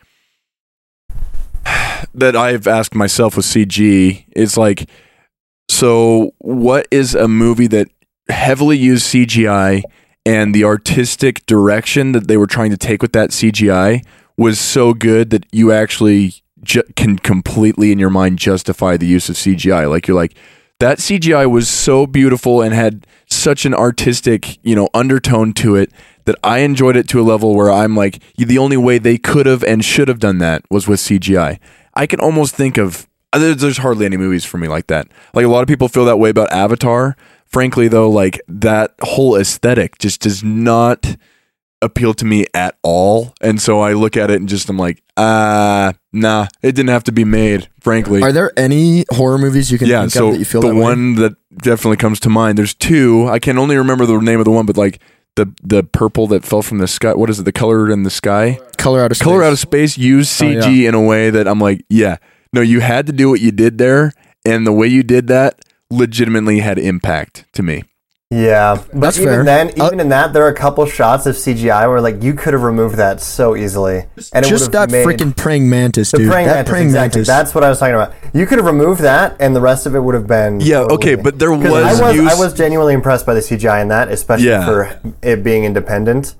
that 2.13 2.35
I've 2.35 2.67
asked 2.67 2.95
myself 2.95 3.35
with 3.35 3.45
CG 3.45 4.25
is 4.35 4.57
like, 4.57 4.89
so 5.69 6.31
what 6.39 6.87
is 6.91 7.13
a 7.15 7.27
movie 7.27 7.67
that 7.67 7.87
heavily 8.29 8.77
used 8.77 9.05
CGI 9.07 9.81
and 10.25 10.53
the 10.53 10.63
artistic 10.63 11.45
direction 11.45 12.11
that 12.13 12.27
they 12.27 12.37
were 12.37 12.47
trying 12.47 12.71
to 12.71 12.77
take 12.77 13.01
with 13.01 13.13
that 13.13 13.29
CGI 13.31 14.03
was 14.37 14.59
so 14.59 14.93
good 14.93 15.29
that 15.31 15.45
you 15.51 15.71
actually 15.71 16.33
ju- 16.63 16.83
can 16.95 17.17
completely 17.17 17.91
in 17.91 17.99
your 17.99 18.09
mind 18.09 18.37
justify 18.37 18.97
the 18.97 19.07
use 19.07 19.29
of 19.29 19.35
CGI. 19.35 19.89
Like 19.89 20.07
you're 20.07 20.15
like 20.17 20.35
that 20.79 20.99
CGI 20.99 21.49
was 21.49 21.67
so 21.69 22.05
beautiful 22.05 22.61
and 22.61 22.73
had 22.73 23.07
such 23.29 23.65
an 23.65 23.73
artistic, 23.73 24.59
you 24.63 24.75
know, 24.75 24.89
undertone 24.93 25.53
to 25.53 25.75
it 25.75 25.91
that 26.25 26.35
I 26.43 26.59
enjoyed 26.59 26.95
it 26.95 27.07
to 27.09 27.21
a 27.21 27.23
level 27.23 27.55
where 27.55 27.71
I'm 27.71 27.95
like, 27.95 28.21
the 28.37 28.57
only 28.57 28.77
way 28.77 28.97
they 28.97 29.17
could 29.17 29.45
have 29.45 29.63
and 29.63 29.83
should 29.83 30.07
have 30.07 30.19
done 30.19 30.37
that 30.39 30.63
was 30.69 30.87
with 30.87 30.99
CGI. 30.99 31.59
I 31.93 32.05
can 32.05 32.19
almost 32.19 32.53
think 32.53 32.77
of 32.77 33.07
uh, 33.33 33.39
there's, 33.39 33.57
there's 33.57 33.77
hardly 33.77 34.05
any 34.05 34.17
movies 34.17 34.45
for 34.45 34.57
me 34.57 34.67
like 34.67 34.87
that. 34.87 35.07
Like 35.33 35.45
a 35.45 35.49
lot 35.49 35.61
of 35.61 35.67
people 35.67 35.87
feel 35.87 36.05
that 36.05 36.19
way 36.19 36.29
about 36.29 36.51
Avatar. 36.51 37.17
Frankly, 37.45 37.87
though, 37.87 38.09
like 38.09 38.41
that 38.47 38.93
whole 39.01 39.35
aesthetic 39.35 39.97
just 39.97 40.21
does 40.21 40.43
not 40.43 41.15
appeal 41.81 42.13
to 42.15 42.25
me 42.25 42.45
at 42.53 42.77
all. 42.83 43.33
And 43.41 43.61
so 43.61 43.79
I 43.81 43.93
look 43.93 44.17
at 44.17 44.29
it 44.31 44.37
and 44.39 44.49
just 44.49 44.69
I'm 44.69 44.77
like, 44.77 45.03
ah, 45.15 45.93
nah, 46.11 46.47
it 46.63 46.71
didn't 46.73 46.89
have 46.89 47.03
to 47.05 47.11
be 47.11 47.23
made. 47.23 47.69
Frankly, 47.81 48.21
Are 48.23 48.31
there 48.31 48.51
any 48.57 49.05
horror 49.11 49.37
movies 49.37 49.71
you 49.71 49.77
can 49.77 49.87
yeah. 49.87 50.01
think 50.01 50.11
So 50.11 50.27
of 50.27 50.33
that 50.33 50.39
you 50.39 50.45
feel 50.45 50.61
the 50.61 50.69
that 50.69 50.75
way? 50.75 50.81
one 50.81 51.15
that 51.15 51.35
definitely 51.61 51.97
comes 51.97 52.19
to 52.21 52.29
mind. 52.29 52.57
There's 52.57 52.73
two. 52.73 53.27
I 53.27 53.39
can 53.39 53.57
only 53.57 53.77
remember 53.77 54.05
the 54.05 54.17
name 54.19 54.39
of 54.39 54.45
the 54.45 54.51
one, 54.51 54.65
but 54.65 54.75
like 54.77 54.99
the 55.35 55.53
the 55.63 55.83
purple 55.83 56.25
that 56.27 56.43
fell 56.43 56.61
from 56.63 56.79
the 56.79 56.87
sky. 56.87 57.13
What 57.13 57.29
is 57.29 57.39
it? 57.39 57.43
The 57.43 57.51
color 57.51 57.89
in 57.91 58.03
the 58.03 58.09
sky. 58.09 58.59
Color 58.77 59.01
out 59.01 59.11
of 59.11 59.17
space. 59.17 59.23
Color 59.25 59.43
out 59.43 59.53
of 59.53 59.59
space. 59.59 59.97
Use 59.97 60.41
Oh, 60.41 60.45
CG 60.45 60.87
in 60.87 60.95
a 60.95 61.01
way 61.01 61.29
that 61.29 61.47
I'm 61.47 61.59
like, 61.59 61.85
yeah, 61.89 62.17
no, 62.53 62.61
you 62.61 62.79
had 62.79 63.05
to 63.05 63.13
do 63.13 63.29
what 63.29 63.39
you 63.39 63.51
did 63.51 63.77
there, 63.77 64.13
and 64.45 64.65
the 64.65 64.73
way 64.73 64.87
you 64.87 65.03
did 65.03 65.27
that 65.27 65.59
legitimately 65.91 66.59
had 66.59 66.77
impact 66.79 67.45
to 67.53 67.61
me. 67.63 67.83
Yeah, 68.29 68.75
but 68.91 68.99
That's 68.99 69.17
even 69.19 69.33
fair. 69.35 69.43
then, 69.45 69.67
Uh, 69.79 69.85
even 69.85 70.01
in 70.01 70.09
that, 70.09 70.33
there 70.33 70.43
are 70.43 70.49
a 70.49 70.53
couple 70.53 70.85
shots 70.85 71.25
of 71.25 71.37
CGI 71.37 71.87
where 71.87 72.01
like 72.01 72.21
you 72.21 72.33
could 72.33 72.51
have 72.51 72.61
removed 72.61 72.95
that 72.97 73.21
so 73.21 73.55
easily, 73.55 74.03
and 74.33 74.45
it 74.45 74.49
Just 74.49 74.65
would 74.65 74.71
that 74.73 74.79
have 74.79 74.91
made 74.91 75.05
freaking 75.05 75.33
praying 75.33 75.69
mantis, 75.69 76.11
the 76.11 76.17
dude. 76.17 76.29
praying 76.29 76.47
that 76.47 76.55
mantis. 76.55 76.69
praying 76.71 76.87
exactly. 76.87 77.19
mantis. 77.19 77.27
That's 77.27 77.55
what 77.55 77.63
I 77.63 77.69
was 77.69 77.79
talking 77.79 77.95
about. 77.95 78.11
You 78.33 78.45
could 78.45 78.57
have 78.57 78.65
removed 78.67 78.99
that, 78.99 79.37
and 79.39 79.55
the 79.55 79.61
rest 79.61 79.85
of 79.85 79.95
it 79.95 80.01
would 80.01 80.13
have 80.13 80.27
been 80.27 80.59
Yeah, 80.59 80.79
totally- 80.79 80.95
okay, 80.95 81.15
but 81.15 81.39
there 81.39 81.53
was 81.53 81.71
I 82.01 82.01
was 82.07 82.15
use- 82.15 82.33
I 82.33 82.35
was 82.37 82.53
genuinely 82.53 82.93
impressed 82.93 83.25
by 83.25 83.33
the 83.33 83.41
CGI 83.41 83.79
in 83.79 83.87
that, 83.87 84.09
especially 84.11 84.47
Yeah. 84.49 84.65
for 84.65 84.89
it 85.21 85.41
being 85.41 85.63
independent, 85.63 86.35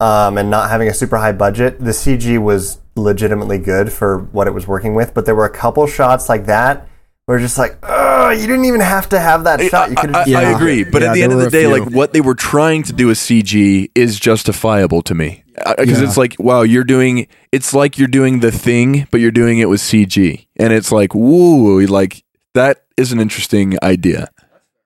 um, 0.00 0.36
and 0.36 0.50
not 0.50 0.68
having 0.68 0.88
a 0.88 0.92
super 0.94 1.16
high 1.16 1.32
budget. 1.32 1.82
The 1.82 1.94
CG 1.94 2.36
was 2.36 2.76
legitimately 2.94 3.56
good 3.56 3.90
for 3.90 4.18
what 4.32 4.46
it 4.46 4.52
was 4.52 4.68
working 4.68 4.94
with, 4.94 5.14
but 5.14 5.24
there 5.24 5.34
were 5.34 5.46
a 5.46 5.50
couple 5.50 5.86
shots 5.86 6.28
like 6.28 6.44
that 6.44 6.86
where 7.26 7.38
just 7.38 7.58
like, 7.58 7.76
oh, 7.82 8.30
you 8.30 8.46
didn't 8.46 8.64
even 8.64 8.80
have 8.80 9.08
to 9.10 9.18
have 9.20 9.44
that 9.44 9.60
shot. 9.62 9.90
You 9.90 9.96
could 9.96 10.14
I, 10.14 10.28
have 10.28 10.44
I- 10.44 10.48
I 10.48 10.56
agree, 10.56 10.84
but 10.84 11.02
Yeah, 11.02 11.08
at 11.10 11.14
the 11.14 11.22
end 11.22 11.32
of 11.32 11.38
the 11.40 11.50
day, 11.50 11.62
few. 11.64 11.70
like 11.78 11.90
what 11.94 12.12
they 12.12 12.20
were 12.20 12.34
trying 12.34 12.82
to 12.84 12.92
do 12.92 13.06
with 13.08 13.18
CG 13.18 13.90
is 13.94 14.18
justifiable 14.18 15.02
to 15.02 15.14
me 15.14 15.44
because 15.78 16.00
Yeah. 16.00 16.06
it's 16.08 16.16
like, 16.16 16.36
wow, 16.38 16.62
you're 16.62 16.84
doing. 16.84 17.28
It's 17.52 17.72
like 17.74 17.98
you're 17.98 18.08
doing 18.08 18.40
the 18.40 18.50
thing, 18.50 19.06
but 19.10 19.20
you're 19.20 19.30
doing 19.30 19.58
it 19.58 19.68
with 19.68 19.80
CG, 19.80 20.46
and 20.56 20.72
it's 20.72 20.90
like, 20.90 21.14
woo, 21.14 21.84
like 21.86 22.24
that 22.54 22.82
is 22.96 23.12
an 23.12 23.20
interesting 23.20 23.76
idea. 23.82 24.28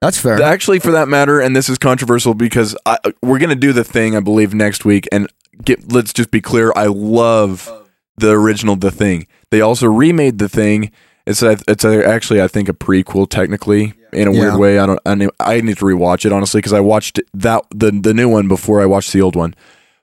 That's 0.01 0.19
fair. 0.19 0.39
Actually, 0.41 0.77
for 0.79 0.91
that 0.91 1.07
matter, 1.07 1.39
and 1.39 1.55
this 1.55 1.69
is 1.69 1.79
controversial 1.79 2.35
because 2.35 2.75
I, 2.85 2.99
uh, 3.03 3.11
we're 3.23 3.39
gonna 3.39 3.55
do 3.55 3.73
the 3.73 3.83
thing, 3.83 4.15
I 4.15 4.19
believe, 4.19 4.53
next 4.53 4.85
week, 4.85 5.07
and 5.11 5.27
get. 5.63 5.91
Let's 5.91 6.13
just 6.13 6.29
be 6.29 6.39
clear. 6.41 6.71
I 6.75 6.85
love 6.85 7.71
the 8.17 8.31
original 8.31 8.75
The 8.75 8.91
Thing. 8.91 9.25
They 9.49 9.61
also 9.61 9.87
remade 9.87 10.37
The 10.37 10.49
Thing. 10.49 10.91
It's 11.27 11.41
a, 11.43 11.57
it's 11.67 11.83
a, 11.83 12.07
actually 12.07 12.41
I 12.41 12.47
think 12.47 12.69
a 12.69 12.73
prequel 12.73 13.29
technically 13.29 13.93
in 14.13 14.27
a 14.27 14.31
Yeah. 14.33 14.39
weird 14.39 14.55
way. 14.55 14.79
I 14.79 14.85
don't 14.85 14.99
I 15.05 15.15
need, 15.15 15.29
I 15.39 15.61
need 15.61 15.77
to 15.77 15.85
rewatch 15.85 16.25
it 16.25 16.31
honestly 16.31 16.59
because 16.59 16.73
I 16.73 16.79
watched 16.79 17.19
that 17.33 17.63
the 17.75 17.91
the 17.91 18.13
new 18.13 18.29
one 18.29 18.47
before 18.47 18.81
I 18.81 18.85
watched 18.85 19.11
the 19.13 19.21
old 19.21 19.35
one. 19.35 19.53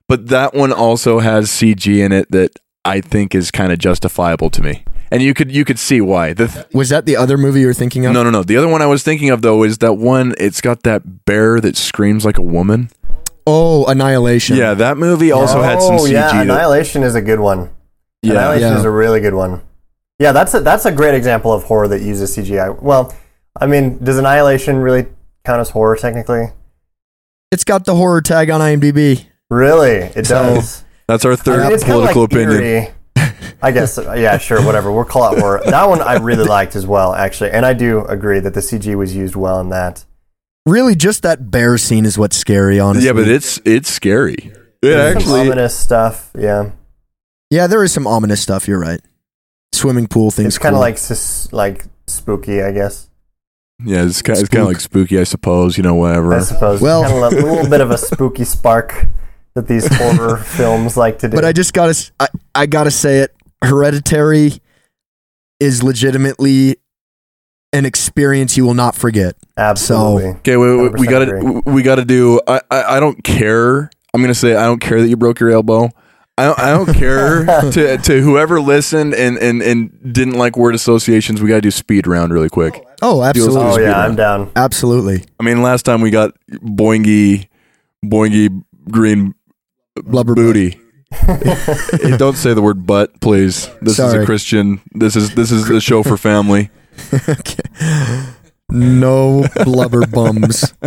But 0.07 0.27
that 0.27 0.53
one 0.53 0.71
also 0.71 1.19
has 1.19 1.49
CG 1.49 1.87
in 2.05 2.11
it 2.11 2.29
that 2.31 2.59
I 2.85 3.01
think 3.01 3.33
is 3.33 3.49
kind 3.49 3.71
of 3.73 3.79
justifiable 3.79 4.51
to 4.51 4.61
me. 4.61 4.83
And 5.11 5.23
you 5.23 5.33
could 5.33 5.51
you 5.51 5.65
could 5.65 5.79
see 5.79 5.99
why. 6.01 6.33
The 6.33 6.47
th- 6.47 6.65
was 6.73 6.89
that 6.89 7.05
the 7.07 7.17
other 7.17 7.37
movie 7.37 7.61
you 7.61 7.67
were 7.67 7.73
thinking 7.73 8.05
of? 8.05 8.13
no, 8.13 8.21
no, 8.23 8.29
no. 8.29 8.43
The 8.43 8.57
other 8.57 8.67
one 8.67 8.81
I 8.83 8.85
was 8.87 9.01
thinking 9.01 9.31
of 9.31 9.41
though 9.41 9.63
is 9.63 9.79
that 9.79 9.93
one. 9.93 10.33
It's 10.39 10.61
got 10.61 10.83
that 10.83 11.25
bear 11.25 11.59
that 11.61 11.75
screams 11.77 12.23
like 12.25 12.37
a 12.37 12.43
woman. 12.43 12.89
Oh, 13.47 13.85
Annihilation. 13.85 14.57
Yeah, 14.57 14.73
that 14.75 14.97
movie 14.97 15.31
also 15.31 15.61
had 15.61 15.81
some 15.81 15.95
Oh, 15.95 16.05
CG. 16.05 16.11
Yeah, 16.11 16.41
Annihilation 16.41 17.03
is 17.03 17.13
a 17.15 17.21
good 17.21 17.39
one. 17.39 17.69
yeah, 18.23 18.33
Annihilation 18.33 18.69
Yeah. 18.73 18.77
is 18.79 18.83
a 18.85 18.89
really 18.91 19.21
good 19.21 19.33
one. 19.35 19.61
Yeah, 20.19 20.31
that's 20.31 20.53
a, 20.53 20.61
that's 20.61 20.85
a 20.85 20.91
great 20.91 21.13
example 21.15 21.51
of 21.51 21.63
horror 21.63 21.87
that 21.89 22.01
uses 22.01 22.35
CGI. 22.35 22.81
Well, 22.81 23.13
I 23.59 23.67
mean, 23.67 24.03
does 24.03 24.17
Annihilation 24.17 24.77
really 24.77 25.07
count 25.43 25.59
as 25.61 25.69
horror 25.71 25.95
technically? 25.95 26.51
It's 27.51 27.63
got 27.63 27.85
the 27.85 27.95
horror 27.95 28.21
tag 28.21 28.49
on 28.49 28.61
IMDb. 28.61 29.25
Really, 29.49 29.91
it 30.15 30.25
So- 30.25 30.55
does. 30.55 30.83
that's 31.07 31.25
our 31.25 31.33
I 31.33 31.35
third 31.35 31.63
mean, 31.63 31.71
it's 31.73 31.83
kinda 31.83 31.95
political 31.97 32.21
like 32.23 32.31
opinion. 32.31 32.61
eerie. 32.63 32.89
I 33.61 33.71
guess. 33.71 33.97
Yeah, 33.97 34.37
sure, 34.37 34.63
whatever. 34.63 34.91
We'll 34.91 35.05
call 35.05 35.33
it 35.33 35.39
horror. 35.39 35.61
That 35.65 35.87
one 35.89 36.01
I 36.01 36.17
really 36.17 36.43
liked 36.43 36.75
as 36.75 36.85
well, 36.85 37.13
actually, 37.13 37.51
and 37.51 37.65
I 37.65 37.73
do 37.73 38.05
agree 38.05 38.39
that 38.39 38.53
the 38.53 38.59
CG 38.59 38.95
was 38.95 39.15
used 39.15 39.35
well 39.35 39.59
in 39.59 39.69
that. 39.69 40.05
Really, 40.65 40.95
just 40.95 41.23
that 41.23 41.49
bear 41.51 41.77
scene 41.77 42.05
is 42.05 42.17
what's 42.17 42.35
scary, 42.35 42.79
honestly. 42.79 43.07
Yeah, 43.07 43.13
but 43.13 43.27
it's 43.27 43.59
it's 43.65 43.89
scary. 43.89 44.35
It 44.35 44.53
There's 44.81 45.13
some 45.13 45.17
actually 45.17 45.41
ominous 45.41 45.75
stuff. 45.77 46.31
Yeah, 46.37 46.71
yeah, 47.49 47.67
there 47.67 47.83
is 47.83 47.91
some 47.93 48.05
ominous 48.07 48.41
stuff. 48.41 48.67
You're 48.67 48.79
right. 48.79 48.99
Swimming 49.75 50.07
pool 50.07 50.31
things. 50.31 50.47
it's 50.47 50.57
kind 50.57 50.73
of 50.73 50.77
cool. 50.77 50.81
like 50.81 50.97
sus- 50.97 51.51
like 51.53 51.85
spooky, 52.07 52.61
I 52.61 52.71
guess. 52.71 53.09
yeah, 53.83 54.03
it's 54.05 54.21
kind, 54.21 54.39
it's 54.39 54.49
kind 54.49 54.61
of 54.61 54.67
Spook. 54.67 54.73
like 54.75 54.79
spooky, 54.81 55.19
I 55.19 55.23
suppose. 55.23 55.77
You 55.77 55.83
know, 55.83 55.95
whatever. 55.95 56.33
I 56.33 56.39
suppose. 56.41 56.81
Well- 56.81 57.03
kind 57.03 57.23
of 57.37 57.43
a 57.43 57.45
little 57.45 57.69
bit 57.69 57.81
of 57.81 57.91
a 57.91 57.97
spooky 57.97 58.45
spark 58.45 59.07
that 59.53 59.67
these 59.67 59.87
horror 59.95 60.37
films 60.57 60.97
like 60.97 61.19
to 61.19 61.29
do. 61.29 61.35
But 61.35 61.45
I 61.45 61.51
just 61.53 61.73
gotta, 61.73 61.91
s- 61.91 62.11
I, 62.19 62.27
I 62.53 62.65
gotta 62.65 62.91
say 62.91 63.19
it. 63.19 63.33
Hereditary 63.63 64.51
is 65.59 65.81
legitimately 65.81 66.75
an 67.73 67.85
experience 67.85 68.55
you 68.57 68.65
will 68.65 68.73
not 68.73 68.95
forget. 68.95 69.35
Absolutely. 69.57 70.25
Okay, 70.39 70.57
we, 70.57 70.75
we, 70.77 70.89
we 70.89 71.07
gotta 71.07 71.35
agree. 71.37 71.61
we 71.65 71.83
gotta 71.83 72.05
do. 72.05 72.39
I, 72.47 72.61
I 72.71 72.83
I 72.97 72.99
don't 72.99 73.23
care. 73.23 73.89
I'm 74.13 74.21
gonna 74.21 74.33
say 74.35 74.55
I 74.55 74.65
don't 74.65 74.79
care 74.79 75.01
that 75.01 75.07
you 75.07 75.17
broke 75.17 75.39
your 75.39 75.51
elbow. 75.51 75.89
I 76.37 76.45
don't, 76.45 76.59
I 76.59 76.71
don't 76.71 76.93
care 76.93 77.45
to 77.71 77.97
to 77.97 78.21
whoever 78.21 78.59
listened 78.59 79.13
and, 79.13 79.37
and 79.37 79.61
and 79.61 80.13
didn't 80.13 80.33
like 80.33 80.57
word 80.57 80.75
associations. 80.75 81.41
We 81.41 81.47
gotta 81.47 81.61
do 81.61 81.71
speed 81.71 82.07
round 82.07 82.33
really 82.33 82.49
quick. 82.49 82.85
Oh, 83.01 83.23
absolutely, 83.23 83.61
oh 83.61 83.77
yeah, 83.77 83.91
round. 83.91 84.11
I'm 84.11 84.15
down. 84.15 84.51
absolutely. 84.55 85.23
I 85.39 85.43
mean, 85.43 85.61
last 85.61 85.83
time 85.83 86.01
we 86.01 86.11
got 86.11 86.31
boingy, 86.51 87.47
boingy 88.03 88.63
green 88.89 89.33
Blubber 89.95 90.35
booty. 90.35 90.79
Hey, 91.15 92.17
don't 92.17 92.35
say 92.35 92.53
the 92.53 92.61
word 92.61 92.85
butt, 92.85 93.21
please. 93.21 93.69
This 93.81 93.99
is 93.99 94.13
a 94.13 94.25
Christian. 94.25 94.81
This 94.91 95.15
is 95.15 95.33
this 95.33 95.49
is 95.49 95.69
a 95.69 95.79
show 95.79 96.03
for 96.03 96.17
family. 96.17 96.69
okay. 97.13 98.25
No 98.69 99.45
blubber 99.63 100.05
bums. 100.07 100.73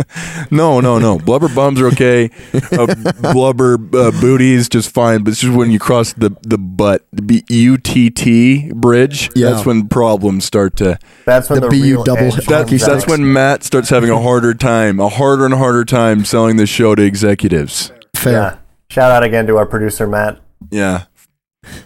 No, 0.51 0.79
no, 0.79 0.97
no. 0.97 1.19
Blubber 1.19 1.47
bums 1.47 1.79
are 1.79 1.87
okay. 1.87 2.31
Uh, 2.71 2.95
blubber 3.33 3.75
uh, 3.75 4.11
booties 4.19 4.67
just 4.67 4.89
fine, 4.89 5.23
but 5.23 5.31
it's 5.31 5.41
just 5.41 5.55
when 5.55 5.69
you 5.69 5.77
cross 5.77 6.13
the 6.13 6.31
the 6.41 6.57
butt, 6.57 7.05
the 7.11 7.21
B 7.21 7.43
U 7.49 7.77
T 7.77 8.09
T 8.09 8.71
bridge. 8.73 9.29
Yeah. 9.35 9.51
That's 9.51 9.65
when 9.65 9.87
problems 9.87 10.45
start 10.45 10.75
to. 10.77 10.97
That's 11.25 11.49
when 11.49 11.61
The 11.61 11.69
the, 11.69 11.79
BU 11.79 11.83
real 11.83 12.03
double 12.03 12.23
edge 12.23 12.45
comes 12.47 12.69
That's, 12.69 12.85
that's 12.85 13.07
when 13.07 13.31
Matt 13.31 13.63
starts 13.63 13.89
having 13.89 14.09
a 14.09 14.19
harder 14.19 14.55
time, 14.55 14.99
a 14.99 15.09
harder 15.09 15.45
and 15.45 15.53
harder 15.53 15.85
time 15.85 16.25
selling 16.25 16.57
this 16.57 16.69
show 16.69 16.95
to 16.95 17.03
executives. 17.03 17.91
Fair. 18.15 18.33
Yeah. 18.33 18.57
Shout 18.89 19.11
out 19.11 19.23
again 19.23 19.45
to 19.47 19.57
our 19.57 19.67
producer 19.67 20.07
Matt. 20.07 20.39
Yeah. 20.71 21.05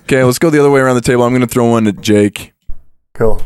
Okay, 0.04 0.24
let's 0.24 0.40
go 0.40 0.50
the 0.50 0.60
other 0.60 0.72
way 0.72 0.80
around 0.80 0.96
the 0.96 1.02
table. 1.02 1.24
I'm 1.24 1.32
going 1.32 1.42
to 1.42 1.48
throw 1.48 1.70
one 1.70 1.86
at 1.88 2.00
Jake, 2.00 2.54
Cool. 3.14 3.42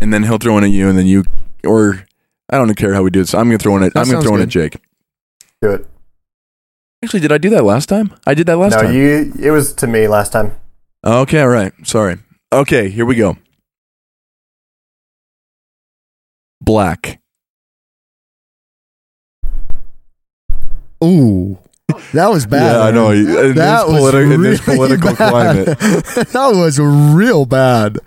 And 0.00 0.12
then 0.12 0.22
he'll 0.24 0.38
throw 0.38 0.54
one 0.54 0.64
at 0.64 0.70
you, 0.70 0.88
and 0.88 0.98
then 0.98 1.06
you, 1.06 1.24
or 1.64 2.06
I 2.50 2.58
don't 2.58 2.74
care 2.74 2.94
how 2.94 3.02
we 3.02 3.10
do 3.10 3.20
this. 3.20 3.34
I'm 3.34 3.46
going 3.48 3.58
to 3.58 3.62
throw 3.62 3.72
one 3.72 3.82
at. 3.82 3.94
That 3.94 4.00
I'm 4.00 4.06
going 4.06 4.14
sounds 4.16 4.24
to 4.24 4.28
throw 4.28 4.32
one 4.32 4.40
at 4.42 4.46
good. 4.52 4.72
Jake. 4.72 4.82
Do 5.62 5.70
it. 5.70 5.86
Actually, 7.04 7.20
did 7.20 7.32
I 7.32 7.38
do 7.38 7.50
that 7.50 7.64
last 7.64 7.88
time? 7.88 8.14
I 8.26 8.34
did 8.34 8.46
that 8.46 8.56
last 8.56 8.72
no, 8.72 8.82
time. 8.82 8.94
you. 8.94 9.32
It 9.40 9.50
was 9.50 9.72
to 9.74 9.86
me 9.86 10.08
last 10.08 10.32
time. 10.32 10.52
Okay, 11.04 11.40
all 11.40 11.48
right. 11.48 11.72
Sorry. 11.84 12.16
Okay, 12.52 12.88
here 12.88 13.04
we 13.04 13.14
go. 13.16 13.36
Black. 16.60 17.20
Ooh. 21.04 21.58
That 22.12 22.28
was 22.30 22.46
bad. 22.46 22.72
yeah, 22.72 22.80
I 22.82 22.90
know. 22.90 23.10
man. 23.10 23.46
In, 23.46 23.54
That 23.54 23.86
this, 23.86 23.92
was 24.02 24.14
politi- 24.14 24.34
in 24.34 24.42
this 24.42 24.60
political 24.60 25.14
bad. 25.14 25.30
climate. 25.30 25.66
that 25.78 26.52
was 26.54 26.78
real 26.80 27.46
bad. 27.46 27.98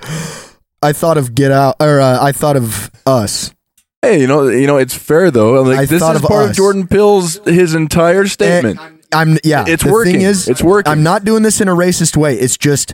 I 0.81 0.93
thought 0.93 1.17
of 1.17 1.35
Get 1.35 1.51
Out, 1.51 1.75
or 1.79 1.99
uh, 1.99 2.23
I 2.23 2.31
thought 2.31 2.55
of 2.55 2.91
Us. 3.05 3.53
Hey, 4.01 4.21
you 4.21 4.27
know, 4.27 4.47
you 4.47 4.65
know, 4.65 4.77
it's 4.77 4.95
fair 4.95 5.29
though. 5.29 5.61
Like 5.61 5.79
I 5.79 5.85
this 5.85 5.99
thought 5.99 6.15
is 6.15 6.23
of 6.23 6.27
part 6.27 6.45
us. 6.45 6.49
of 6.51 6.55
Jordan 6.55 6.87
Peele's 6.87 7.39
his 7.45 7.75
entire 7.75 8.27
statement. 8.27 8.79
I'm 9.11 9.37
yeah. 9.43 9.65
it's 9.67 9.83
the 9.83 9.91
working. 9.91 10.13
Thing 10.13 10.21
is, 10.21 10.47
it's 10.47 10.63
working. 10.63 10.91
I'm 10.91 11.03
not 11.03 11.25
doing 11.25 11.43
this 11.43 11.59
in 11.59 11.67
a 11.67 11.73
racist 11.73 12.15
way. 12.15 12.35
It's 12.37 12.57
just 12.57 12.93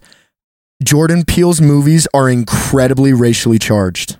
Jordan 0.83 1.23
Peele's 1.23 1.61
movies 1.61 2.07
are 2.13 2.29
incredibly 2.29 3.13
racially 3.13 3.59
charged. 3.59 4.17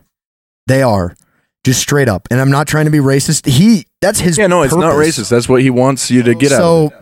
They 0.68 0.84
are 0.84 1.16
just 1.64 1.80
straight 1.82 2.08
up, 2.08 2.28
and 2.30 2.40
I'm 2.40 2.52
not 2.52 2.68
trying 2.68 2.86
to 2.86 2.92
be 2.92 3.00
racist. 3.00 3.48
He 3.48 3.88
that's 4.02 4.20
his. 4.20 4.38
yeah, 4.38 4.48
no, 4.48 4.62
it's 4.62 4.76
not 4.76 4.94
racist. 4.94 5.30
That's 5.30 5.50
what 5.50 5.62
he 5.64 5.72
wants 5.72 6.12
you 6.12 6.22
to 6.24 6.36
get 6.36 6.52
out. 6.52 6.58
so 6.58 6.94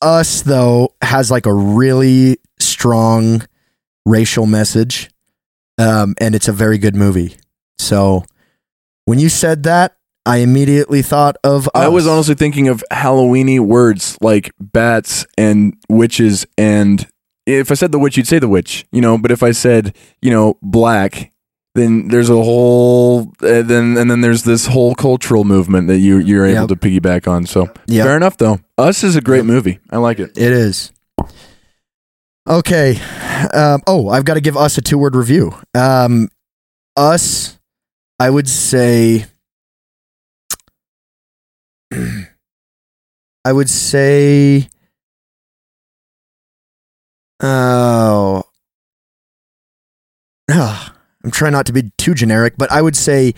us 0.00 0.42
though 0.42 0.94
has 1.02 1.30
like 1.30 1.44
a 1.44 1.52
really 1.52 2.38
strong 2.58 3.42
racial 4.06 4.46
message 4.46 5.10
um, 5.78 6.14
and 6.20 6.34
it's 6.34 6.48
a 6.48 6.52
very 6.52 6.78
good 6.78 6.94
movie 6.96 7.36
so 7.78 8.24
when 9.04 9.18
you 9.18 9.28
said 9.28 9.62
that 9.64 9.96
i 10.24 10.38
immediately 10.38 11.02
thought 11.02 11.36
of 11.44 11.68
I 11.74 11.88
was 11.88 12.06
honestly 12.06 12.34
thinking 12.34 12.68
of 12.68 12.82
Halloweeny 12.92 13.60
words 13.60 14.16
like 14.20 14.50
bats 14.58 15.24
and 15.38 15.74
witches, 15.88 16.46
and 16.58 17.06
if 17.46 17.70
I 17.70 17.74
said 17.74 17.92
the 17.92 17.98
witch, 18.00 18.16
you'd 18.16 18.26
say 18.26 18.40
the 18.40 18.48
witch, 18.48 18.86
you 18.90 19.00
know. 19.00 19.16
But 19.18 19.30
if 19.30 19.44
I 19.44 19.52
said, 19.52 19.94
you 20.20 20.32
know, 20.32 20.58
black, 20.62 21.30
then 21.76 22.08
there's 22.08 22.28
a 22.28 22.34
whole, 22.42 23.32
uh, 23.40 23.62
then 23.62 23.96
and 23.96 24.10
then 24.10 24.20
there's 24.20 24.42
this 24.42 24.66
whole 24.66 24.96
cultural 24.96 25.44
movement 25.44 25.86
that 25.86 25.98
you 25.98 26.18
you're 26.18 26.44
able 26.44 26.62
Yep. 26.62 26.68
to 26.70 26.76
piggyback 26.76 27.28
on. 27.28 27.46
So 27.46 27.68
Yep. 27.86 28.04
fair 28.06 28.16
enough, 28.16 28.36
though. 28.36 28.58
Us 28.78 29.04
is 29.04 29.14
a 29.14 29.20
great 29.20 29.44
movie. 29.44 29.78
I 29.90 29.98
like 29.98 30.18
it. 30.18 30.36
it 30.36 30.50
is 30.50 30.90
okay 32.46 32.98
um, 33.52 33.80
oh 33.86 34.08
i've 34.08 34.24
got 34.24 34.34
to 34.34 34.40
give 34.40 34.56
us 34.56 34.78
a 34.78 34.82
two 34.82 34.98
word 34.98 35.14
review. 35.16 35.52
Um, 35.74 36.28
us 36.96 37.58
i 38.18 38.30
would 38.30 38.48
say 38.48 39.26
i 43.44 43.52
would 43.52 43.68
say 43.68 44.68
oh 47.42 48.42
Ah, 50.50 50.94
i'm 51.24 51.30
trying 51.30 51.52
not 51.52 51.66
to 51.66 51.72
be 51.72 51.90
too 51.98 52.14
generic 52.14 52.54
but 52.56 52.70
i 52.72 52.80
would 52.80 52.96
say 52.96 53.34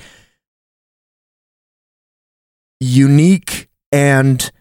unique 2.80 3.68
and 3.90 4.52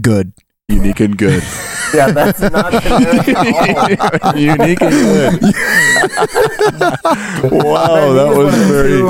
good 0.00 0.32
Unique 0.74 1.00
and 1.00 1.16
good. 1.16 1.42
Yeah, 1.94 2.10
that's 2.10 2.40
not 2.40 2.72
generic 2.82 3.28
at 3.28 4.22
all. 4.24 4.36
Unique 4.36 4.80
and 4.82 4.90
good. 4.90 5.42
wow, 7.52 8.12
that 8.14 8.34
was 8.36 8.54
very 8.66 9.00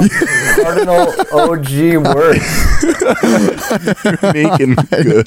cardinal 0.62 1.08
OG 1.32 2.04
words. 2.14 2.44
unique 4.22 4.60
and 4.60 4.76
good. 4.90 5.26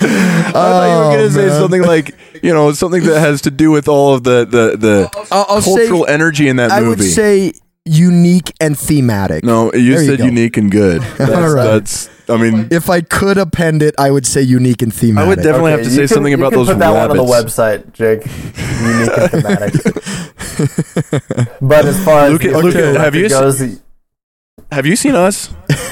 I 0.00 0.52
thought 0.52 0.84
you 0.84 0.98
were 0.98 1.04
Oh, 1.04 1.12
going 1.16 1.26
to 1.28 1.30
say 1.32 1.46
man. 1.46 1.60
something 1.60 1.82
like, 1.82 2.14
you 2.42 2.52
know, 2.52 2.72
something 2.72 3.02
that 3.04 3.18
has 3.20 3.40
to 3.42 3.50
do 3.50 3.70
with 3.70 3.88
all 3.88 4.14
of 4.14 4.24
the 4.24 4.44
the, 4.44 4.76
the 4.76 5.10
I'll, 5.32 5.46
I'll 5.48 5.62
cultural 5.62 6.04
say, 6.06 6.12
energy 6.12 6.48
in 6.48 6.56
that 6.56 6.70
movie. 6.70 6.84
I 6.84 6.88
would 6.88 7.02
say 7.02 7.52
unique 7.86 8.52
and 8.60 8.78
thematic. 8.78 9.42
no, 9.44 9.72
you 9.72 9.94
There 9.94 10.04
said 10.04 10.18
go. 10.18 10.24
unique 10.26 10.56
and 10.58 10.70
good. 10.70 11.00
That's, 11.16 11.32
All 11.32 11.48
right. 11.54 11.64
that's 11.64 12.10
I 12.30 12.36
mean, 12.36 12.68
If 12.70 12.90
I 12.90 13.00
could 13.00 13.38
append 13.38 13.82
it, 13.82 13.94
I 13.98 14.10
would 14.10 14.26
say 14.26 14.42
unique 14.42 14.82
and 14.82 14.92
thematic. 14.92 15.24
I 15.24 15.28
would 15.28 15.42
definitely 15.42 15.70
have 15.72 15.82
to 15.82 15.90
say 15.90 15.98
can- 16.00 16.08
something 16.08 16.30
you 16.32 16.38
about 16.38 16.50
can 16.52 16.58
those 16.58 16.68
put 16.68 16.78
that 16.78 16.92
rabbits. 16.92 17.18
one 17.18 17.20
on 17.20 17.26
the 17.26 17.32
website, 17.32 17.92
Jake. 17.92 18.26
Unique 18.26 19.10
and 19.16 19.30
thematic. 19.30 19.74
But 21.60 21.84
as 21.86 22.04
far 22.04 22.26
as 22.26 22.32
Luke- 22.32 22.42
the 22.42 22.50
Luke, 22.58 22.74
official 22.74 23.00
have 23.00 23.14
you 23.14 23.22
record 23.24 23.40
goes, 23.40 23.58
the- 23.60 23.80
Have 24.72 24.86
you 24.86 24.96
seen 24.96 25.14
us? 25.14 25.48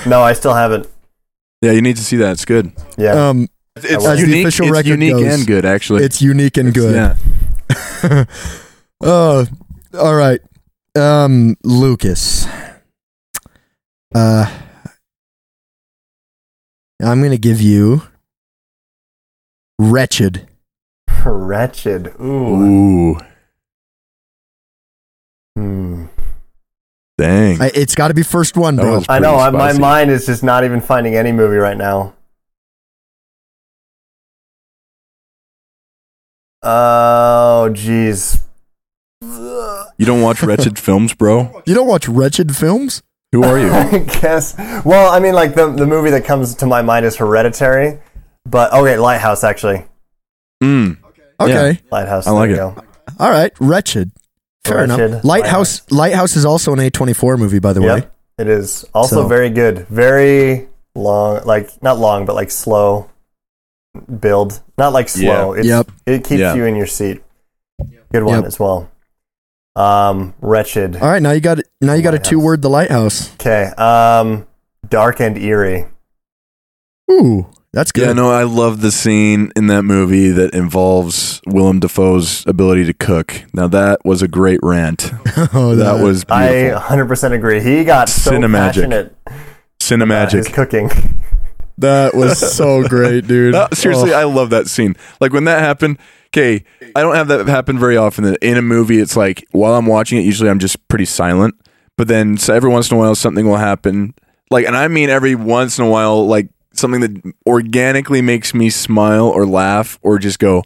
no, 0.07 0.20
I 0.22 0.33
still 0.35 0.55
haven't. 0.55 0.87
Yeah, 1.62 1.72
you 1.72 1.81
need 1.83 1.96
to 1.96 2.05
see 2.05 2.16
that. 2.18 2.33
It's 2.33 2.44
good. 2.44 2.72
Yeah, 2.99 3.29
um, 3.31 3.49
It's 3.77 4.05
As 4.05 4.18
the 4.20 4.27
unique. 4.27 4.44
official 4.46 4.66
it's 4.66 4.72
record 4.72 4.87
unique 4.88 5.12
goes, 5.14 5.35
and 5.38 5.46
good, 5.46 5.64
actually. 5.64 6.05
it's 6.05 6.20
unique 6.20 6.57
and 6.59 6.72
good. 6.75 6.94
Yeah. 6.94 8.25
Oh, 9.01 9.46
all 9.99 10.14
right. 10.14 10.40
Um, 10.96 11.57
Lucas. 11.62 12.46
Uh, 14.14 14.46
I'm 17.02 17.22
gonna 17.22 17.37
give 17.37 17.61
you 17.61 18.02
wretched. 19.78 20.46
wretched. 21.24 22.14
Ooh. 22.20 23.12
Ooh, 23.12 23.18
Hmm. 25.56 26.04
dang. 27.18 27.61
I, 27.61 27.70
it's 27.74 27.94
got 27.94 28.09
to 28.09 28.14
be 28.14 28.22
first 28.22 28.56
one, 28.56 28.76
bro. 28.76 29.02
I 29.09 29.18
know. 29.18 29.32
Pretty 29.38 29.56
I, 29.59 29.72
my 29.72 29.78
mind 29.78 30.11
is 30.11 30.26
just 30.26 30.42
not 30.42 30.64
even 30.64 30.80
finding 30.80 31.14
any 31.16 31.32
movie 31.32 31.56
right 31.56 31.76
now. 31.76 32.14
Oh, 36.62 37.68
jeez. 37.72 38.40
You 39.22 40.04
don't 40.04 40.20
watch 40.22 40.42
wretched 40.42 40.78
films, 40.78 41.14
bro? 41.14 41.62
You 41.66 41.74
don't 41.74 41.87
watch 41.88 42.09
wretched 42.09 42.54
films? 42.56 43.02
Who 43.37 43.44
are 43.44 43.59
you? 43.59 43.70
I 43.72 43.99
guess. 44.20 44.55
Well, 44.85 45.11
I 45.12 45.20
mean, 45.20 45.35
like 45.35 45.55
the 45.55 45.70
the 45.72 45.87
movie 45.87 46.11
that 46.11 46.25
comes 46.25 46.55
to 46.57 46.66
my 46.66 46.83
mind 46.83 47.07
is 47.07 47.16
Hereditary, 47.16 47.99
but 48.44 48.72
okay, 48.72 48.99
Lighthouse 48.99 49.44
actually. 49.44 49.85
Mm. 50.62 50.99
Okay. 51.40 51.81
Lighthouse. 51.90 52.27
I 52.27 52.31
like 52.31 52.51
there 52.51 52.68
it. 52.68 52.75
go. 52.75 52.85
All 53.18 53.31
right. 53.31 53.53
Wretched. 53.61 54.11
Fair 54.64 54.79
Wretched, 54.79 55.01
enough. 55.11 55.25
Lighthouse. 55.25 55.83
Lighthouse 55.92 56.35
is 56.37 56.44
also 56.44 56.72
an 56.72 56.79
A24 56.81 57.38
movie, 57.38 57.59
by 57.61 57.72
the 57.72 57.81
way. 57.83 57.87
Yep, 57.99 58.14
it 58.38 58.49
is 58.49 58.85
also 58.94 59.22
So- 59.22 59.29
very 59.29 59.51
good. 59.51 59.87
Very 59.88 60.68
long, 60.94 61.44
like 61.44 61.70
not 61.83 61.99
long, 61.99 62.25
but 62.27 62.35
like 62.35 62.51
slow 62.51 63.09
build. 64.20 64.61
Not 64.79 64.92
like 64.92 65.09
slow. 65.09 65.53
It's, 65.53 65.66
Yep. 65.68 65.90
It 66.07 66.25
keeps 66.25 66.40
Yeah. 66.40 66.55
you 66.55 66.64
in 66.64 66.75
your 66.77 66.87
seat. 66.87 67.22
Good 68.12 68.25
one 68.25 68.37
Yep. 68.37 68.44
as 68.46 68.59
well. 68.59 68.88
Um, 69.77 70.35
wretched. 70.41 70.97
All 70.97 71.09
right. 71.09 71.21
Now 71.23 71.33
you 71.33 71.41
got 71.41 71.59
now 71.81 71.93
you 71.93 72.03
got 72.03 72.15
a 72.15 72.19
two 72.19 72.41
word. 72.41 72.62
The 72.62 72.71
Lighthouse. 72.71 73.33
Okay. 73.35 73.65
Um, 73.77 74.47
dark 74.89 75.21
and 75.21 75.37
eerie. 75.37 75.85
Ooh, 77.11 77.47
that's 77.73 77.93
good. 77.93 78.07
Yeah, 78.09 78.12
no, 78.15 78.31
I 78.31 78.43
love 78.45 78.81
the 78.81 78.91
scene 78.91 79.53
in 79.55 79.67
that 79.69 79.83
movie 79.83 80.31
that 80.31 80.55
involves 80.55 81.41
Willem 81.47 81.79
Dafoe's 81.79 82.45
ability 82.47 82.85
to 82.87 82.95
cook. 82.95 83.45
Now 83.53 83.69
that 83.69 84.01
was 84.05 84.23
a 84.23 84.29
great 84.29 84.61
rant. 84.62 85.12
oh, 85.55 85.77
That 85.77 86.03
was 86.03 86.25
I 86.29 86.73
100% 86.75 87.33
agree. 87.33 87.61
He 87.61 87.85
got 87.85 88.09
so 88.09 88.33
Cinemagic. 88.33 88.53
passionate 88.75 89.17
about 89.27 90.33
his 90.33 90.49
Cinemagic. 90.49 90.53
cooking. 90.55 90.91
that 91.79 92.15
was 92.15 92.39
so 92.39 92.83
great, 92.89 93.27
dude. 93.29 93.55
That- 93.55 93.77
seriously, 93.77 94.12
Oh. 94.12 94.21
I 94.21 94.25
love 94.25 94.51
that 94.51 94.67
scene. 94.69 94.97
Like 95.21 95.33
when 95.33 95.45
that 95.45 95.61
happened. 95.61 95.99
Okay, 96.37 96.64
I 96.94 97.01
don't 97.01 97.14
have 97.14 97.29
that 97.29 97.49
happen 97.49 97.79
very 97.79 97.96
often. 97.96 98.25
That 98.25 98.38
In 98.42 98.59
a 98.59 98.62
movie, 98.62 99.01
it's 99.01 99.16
like 99.16 99.46
while 99.53 99.75
I'm 99.75 99.87
watching 99.87 100.18
it, 100.18 100.22
usually 100.22 100.51
I'm 100.51 100.59
just 100.59 100.87
pretty 100.88 101.07
silent. 101.07 101.55
But 101.96 102.09
then 102.09 102.37
so 102.37 102.53
every 102.53 102.68
once 102.68 102.90
in 102.90 102.96
a 102.96 103.01
while, 103.01 103.14
something 103.14 103.46
will 103.49 103.57
happen. 103.57 104.12
Like, 104.51 104.66
and 104.66 104.77
I 104.77 104.87
mean 104.88 105.09
every 105.09 105.35
once 105.35 105.79
in 105.79 105.87
a 105.87 105.88
while, 105.88 106.27
like 106.27 106.51
something 106.75 107.01
that 107.01 107.35
organically 107.46 108.20
makes 108.20 108.53
me 108.55 108.68
smile 108.68 109.27
or 109.27 109.46
laugh 109.46 109.99
or 110.03 110.18
just 110.18 110.38
go, 110.38 110.62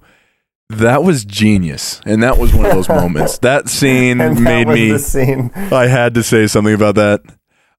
"That 0.71 1.05
was 1.05 1.25
genius!" 1.25 2.01
And 2.05 2.21
that 2.25 2.37
was 2.37 2.53
one 2.53 2.67
of 2.67 2.73
those 2.73 2.89
moments. 2.89 3.39
That 3.43 3.69
scene 3.69 4.19
that 4.19 4.41
made 4.41 4.67
was 4.67 4.75
me. 4.75 4.91
the 4.91 4.99
scene. 4.99 5.53
I 5.55 5.87
had 5.87 6.15
to 6.15 6.25
say 6.25 6.49
something 6.49 6.75
about 6.75 6.97
that. 6.97 7.21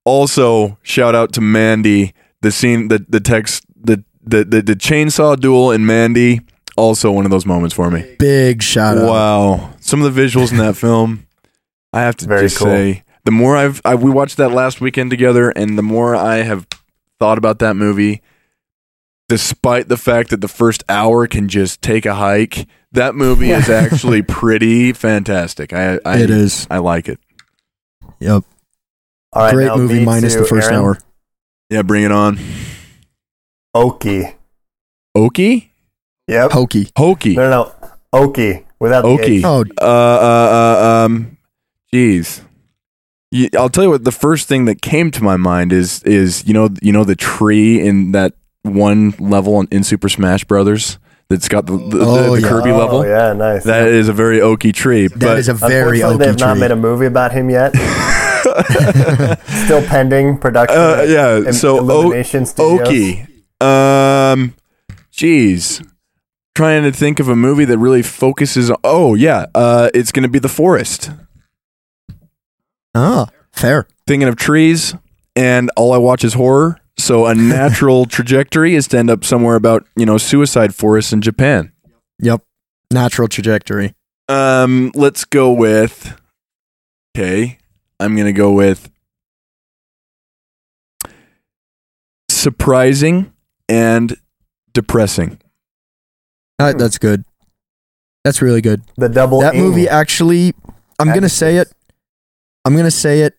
Also, 0.05 0.77
shout 0.81 1.13
out 1.13 1.33
to 1.33 1.41
Mandy. 1.41 2.13
The 2.41 2.51
scene, 2.51 2.87
the 2.87 3.05
the 3.09 3.19
text, 3.19 3.65
the 3.75 4.01
the 4.23 4.45
the, 4.45 4.61
the 4.61 4.75
chainsaw 4.75 5.37
duel 5.37 5.71
in 5.71 5.85
Mandy. 5.85 6.39
Also, 6.77 7.11
one 7.11 7.25
of 7.25 7.31
those 7.31 7.45
moments 7.45 7.75
for 7.75 7.91
me. 7.91 8.15
Big 8.17 8.63
shout 8.63 8.97
out. 8.97 9.07
Wow, 9.09 9.73
some 9.79 10.01
of 10.01 10.13
the 10.13 10.21
visuals 10.21 10.51
in 10.51 10.57
that 10.57 10.75
film, 10.77 11.27
I 11.93 12.01
have 12.01 12.15
to 12.17 12.25
Very 12.25 12.43
just 12.43 12.57
cool. 12.57 12.67
say, 12.67 13.03
the 13.25 13.31
more 13.31 13.57
I've 13.57 13.81
I, 13.83 13.95
we 13.95 14.09
watched 14.09 14.37
that 14.37 14.51
last 14.51 14.79
weekend 14.81 15.09
together, 15.11 15.49
and 15.49 15.77
the 15.77 15.83
more 15.83 16.15
I 16.15 16.37
have 16.37 16.65
thought 17.19 17.37
about 17.37 17.59
that 17.59 17.75
movie, 17.75 18.21
despite 19.29 19.89
the 19.89 19.97
fact 19.97 20.29
that 20.29 20.41
the 20.41 20.47
first 20.47 20.83
hour 20.89 21.27
can 21.27 21.47
just 21.49 21.81
take 21.81 22.05
a 22.05 22.15
hike, 22.15 22.67
that 22.93 23.15
movie 23.15 23.51
is 23.51 23.69
actually 23.69 24.21
pretty 24.21 24.93
fantastic. 24.93 25.73
I, 25.73 25.99
I 26.05 26.19
It 26.19 26.29
is. 26.29 26.67
I 26.71 26.77
like 26.79 27.09
it. 27.09 27.19
Yep. 28.19 28.43
All 29.33 29.43
right, 29.43 29.53
Great 29.53 29.75
movie 29.75 30.03
minus 30.05 30.33
too, 30.33 30.41
the 30.41 30.45
first 30.45 30.67
Aaron. 30.71 30.79
hour. 30.79 30.97
Yeah, 31.69 31.81
bring 31.83 32.03
it 32.03 32.11
on. 32.11 32.37
Okie. 33.75 34.35
Okie, 35.15 35.69
Yep. 36.27 36.51
Hokey. 36.51 36.91
hokey, 36.97 37.35
No, 37.35 37.49
no, 37.49 37.73
no. 37.81 37.89
Okie. 38.13 38.63
Without 38.79 39.01
the 39.01 39.07
Okie. 39.09 39.37
H. 39.39 39.43
Oh, 39.45 39.63
uh, 39.81 39.85
uh, 39.85 40.81
uh, 41.01 41.05
um, 41.05 41.37
jeez. 41.93 42.41
I'll 43.57 43.69
tell 43.69 43.83
you 43.85 43.89
what. 43.91 44.03
The 44.03 44.11
first 44.11 44.47
thing 44.47 44.65
that 44.65 44.81
came 44.81 45.09
to 45.11 45.23
my 45.23 45.37
mind 45.37 45.71
is 45.71 46.03
is 46.03 46.45
you 46.45 46.53
know 46.53 46.69
you 46.81 46.91
know 46.91 47.03
the 47.05 47.15
tree 47.15 47.79
in 47.79 48.11
that 48.11 48.33
one 48.63 49.11
level 49.19 49.61
in, 49.61 49.67
in 49.71 49.83
Super 49.83 50.09
Smash 50.09 50.43
Brothers 50.43 50.97
that's 51.29 51.47
got 51.47 51.65
the 51.65 51.77
the, 51.77 51.99
Oh, 52.01 52.23
the, 52.35 52.35
the 52.35 52.41
yeah. 52.41 52.49
Kirby 52.49 52.71
oh, 52.71 52.77
level. 52.77 53.05
Yeah, 53.05 53.31
nice. 53.33 53.63
That 53.63 53.87
is 53.87 54.09
a 54.09 54.13
very 54.13 54.39
oaky 54.39 54.73
tree. 54.73 55.07
that 55.07 55.17
but 55.19 55.37
is 55.39 55.47
a 55.47 55.53
very 55.53 56.01
Unfortunately, 56.01 56.25
oaky 56.25 56.29
they've 56.31 56.39
not 56.39 56.57
made 56.57 56.71
a 56.71 56.75
movie 56.75 57.05
about 57.05 57.31
him 57.31 57.49
yet. 57.49 57.71
Still 59.65 59.81
pending 59.87 60.37
production. 60.37 60.77
uh, 60.77 61.05
yeah. 61.07 61.37
Im- 61.37 61.53
So 61.53 61.79
o- 61.79 62.09
oaky. 62.11 63.27
Um, 63.61 64.53
jeez. 65.13 65.87
Trying 66.61 66.83
to 66.83 66.91
think 66.91 67.19
of 67.19 67.27
a 67.27 67.35
movie 67.35 67.65
that 67.65 67.79
really 67.79 68.03
focuses 68.03 68.69
on. 68.69 68.77
Oh 68.83 69.15
yeah, 69.15 69.47
uh, 69.55 69.89
it's 69.95 70.11
going 70.11 70.21
to 70.21 70.29
be 70.29 70.37
The 70.37 70.47
Forest. 70.47 71.09
Ah, 72.93 73.29
fair. 73.51 73.87
thinking 74.05 74.27
of 74.29 74.35
trees 74.35 74.93
and 75.35 75.71
all 75.75 75.91
I 75.91 75.97
watch 75.97 76.23
is 76.23 76.35
horror. 76.35 76.79
So 76.99 77.25
a 77.25 77.33
natural 77.55 78.05
trajectory 78.05 78.75
is 78.75 78.87
to 78.89 78.99
end 78.99 79.09
up 79.09 79.25
somewhere 79.25 79.55
about, 79.55 79.87
you 79.95 80.05
know, 80.05 80.19
suicide 80.19 80.75
forests 80.75 81.11
in 81.11 81.21
Japan. 81.21 81.71
Yep. 82.19 82.43
Natural 82.93 83.27
trajectory. 83.27 83.95
Um, 84.29 84.91
let's 84.93 85.25
go 85.25 85.51
with 85.51 86.15
Okay. 87.17 87.57
I'm 87.99 88.15
gonna 88.15 88.33
go 88.33 88.51
with 88.51 88.91
surprising 92.29 93.33
and 93.67 94.15
depressing. 94.73 95.40
Uh, 96.61 96.73
that's 96.73 96.97
good. 96.97 97.23
That's 98.23 98.41
really 98.41 98.61
good. 98.61 98.81
The 98.97 99.09
double 99.09 99.41
That 99.41 99.55
ing. 99.55 99.61
movie 99.61 99.87
actually, 99.89 100.53
I'm 100.99 101.07
going 101.07 101.21
to 101.23 101.29
say 101.29 101.57
it. 101.57 101.71
I'm 102.65 102.73
going 102.73 102.85
to 102.85 102.91
say 102.91 103.21
it. 103.21 103.35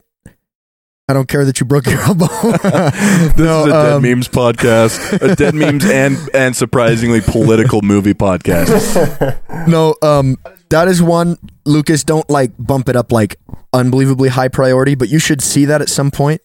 I 1.08 1.14
don't 1.14 1.28
care 1.28 1.44
that 1.44 1.60
you 1.60 1.66
broke 1.66 1.86
your 1.86 2.00
elbow. 2.08 2.26
This 2.52 3.36
no, 3.36 3.60
is 3.60 3.66
a 3.66 3.70
dead 3.70 3.92
um, 3.94 4.02
memes 4.02 4.28
podcast. 4.28 5.20
A 5.22 5.34
dead 5.36 5.54
memes 5.62 5.84
and 5.84 6.16
and 6.34 6.56
surprisingly 6.56 7.20
political 7.20 7.82
movie 7.82 8.14
podcast. 8.14 9.66
no, 9.68 9.94
um, 10.02 10.36
that 10.70 10.88
is 10.88 11.02
one. 11.02 11.36
Lucas, 11.64 12.02
don't 12.04 12.28
like 12.30 12.52
bump 12.58 12.88
it 12.88 12.96
up 12.96 13.12
like 13.12 13.36
unbelievably 13.72 14.30
high 14.30 14.48
priority, 14.48 14.94
but 14.94 15.08
you 15.08 15.18
should 15.18 15.40
see 15.42 15.64
that 15.66 15.80
at 15.82 15.88
some 15.88 16.10
point, 16.10 16.40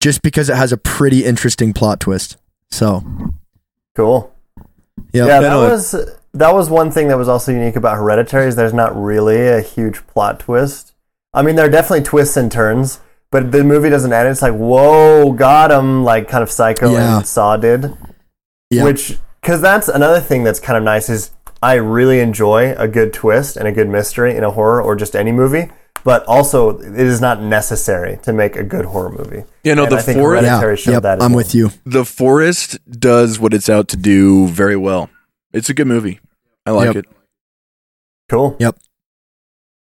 just 0.00 0.22
because 0.22 0.48
it 0.50 0.56
has 0.56 0.72
a 0.72 0.76
pretty 0.76 1.24
interesting 1.24 1.72
plot 1.72 2.00
twist. 2.00 2.36
So, 2.70 3.02
Cool. 3.96 4.32
yep. 5.12 5.26
Yeah, 5.28 5.40
that 5.40 5.54
was 5.56 5.94
that 6.32 6.54
was 6.54 6.70
one 6.70 6.90
thing 6.90 7.08
that 7.08 7.18
was 7.18 7.28
also 7.28 7.52
unique 7.52 7.76
about 7.76 7.96
Hereditary 7.96 8.46
is 8.46 8.56
there's 8.56 8.72
not 8.74 8.96
really 9.00 9.48
a 9.48 9.60
huge 9.60 10.06
plot 10.06 10.40
twist. 10.40 10.94
I 11.34 11.42
mean, 11.42 11.56
there 11.56 11.66
are 11.66 11.70
definitely 11.70 12.04
twists 12.04 12.36
and 12.36 12.50
turns, 12.50 13.00
but 13.30 13.52
the 13.52 13.62
movie 13.64 13.90
doesn't 13.90 14.12
end. 14.12 14.28
It's 14.28 14.42
like, 14.42 14.54
whoa, 14.54 15.32
got 15.32 15.70
him, 15.70 16.04
like 16.04 16.28
kind 16.28 16.42
of 16.42 16.50
Psycho 16.50 16.92
Yeah. 16.92 17.18
and 17.18 17.26
Saw 17.26 17.56
did. 17.56 17.96
Yeah. 18.70 18.84
Which, 18.84 19.18
because 19.40 19.60
that's 19.60 19.88
another 19.88 20.20
thing 20.20 20.44
that's 20.44 20.60
kind 20.60 20.76
of 20.76 20.82
nice 20.84 21.08
is 21.08 21.32
I 21.62 21.74
really 21.74 22.20
enjoy 22.20 22.74
a 22.76 22.88
good 22.88 23.12
twist 23.12 23.56
and 23.56 23.66
a 23.68 23.72
good 23.72 23.88
mystery 23.88 24.36
in 24.36 24.44
a 24.44 24.50
horror 24.50 24.80
or 24.82 24.96
just 24.96 25.14
any 25.16 25.32
movie. 25.32 25.70
But 26.02 26.24
also, 26.24 26.78
it 26.78 26.98
is 26.98 27.20
not 27.20 27.42
necessary 27.42 28.18
to 28.22 28.32
make 28.32 28.56
a 28.56 28.62
good 28.64 28.86
horror 28.86 29.10
movie. 29.10 29.44
You 29.62 29.74
know, 29.74 29.84
And 29.84 29.92
the 29.92 30.14
forest 30.14 30.86
yeah. 30.86 30.92
Yep. 30.92 31.04
I'm 31.04 31.18
well. 31.18 31.36
with 31.36 31.54
you. 31.54 31.72
The 31.84 32.06
Forest 32.06 32.78
does 32.90 33.38
what 33.38 33.52
it's 33.52 33.68
out 33.68 33.88
to 33.88 33.98
do 33.98 34.48
very 34.48 34.76
well. 34.76 35.10
It's 35.52 35.68
a 35.68 35.74
good 35.74 35.86
movie. 35.86 36.20
I 36.66 36.70
like 36.70 36.86
Yep. 36.94 36.96
it. 36.96 37.04
Cool. 38.28 38.56
Yep. 38.60 38.76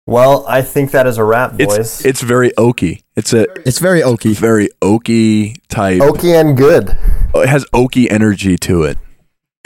Well, 0.06 0.46
I 0.48 0.62
think 0.62 0.92
that 0.92 1.06
is 1.06 1.18
a 1.18 1.24
wrap, 1.24 1.58
boys. 1.58 1.78
It's 1.78 2.06
it's 2.06 2.22
very 2.22 2.52
oaky. 2.52 3.04
It's 3.18 3.34
a 3.34 3.46
It's 3.68 3.80
very 3.80 4.02
oaky. 4.02 4.34
very 4.36 4.70
oaky 4.82 5.58
type. 5.68 6.02
Oaky 6.02 6.40
and 6.40 6.56
good. 6.56 6.96
Oh, 7.34 7.42
it 7.42 7.50
has 7.50 7.66
oaky 7.74 8.10
energy 8.10 8.58
to 8.60 8.84
it. 8.84 8.98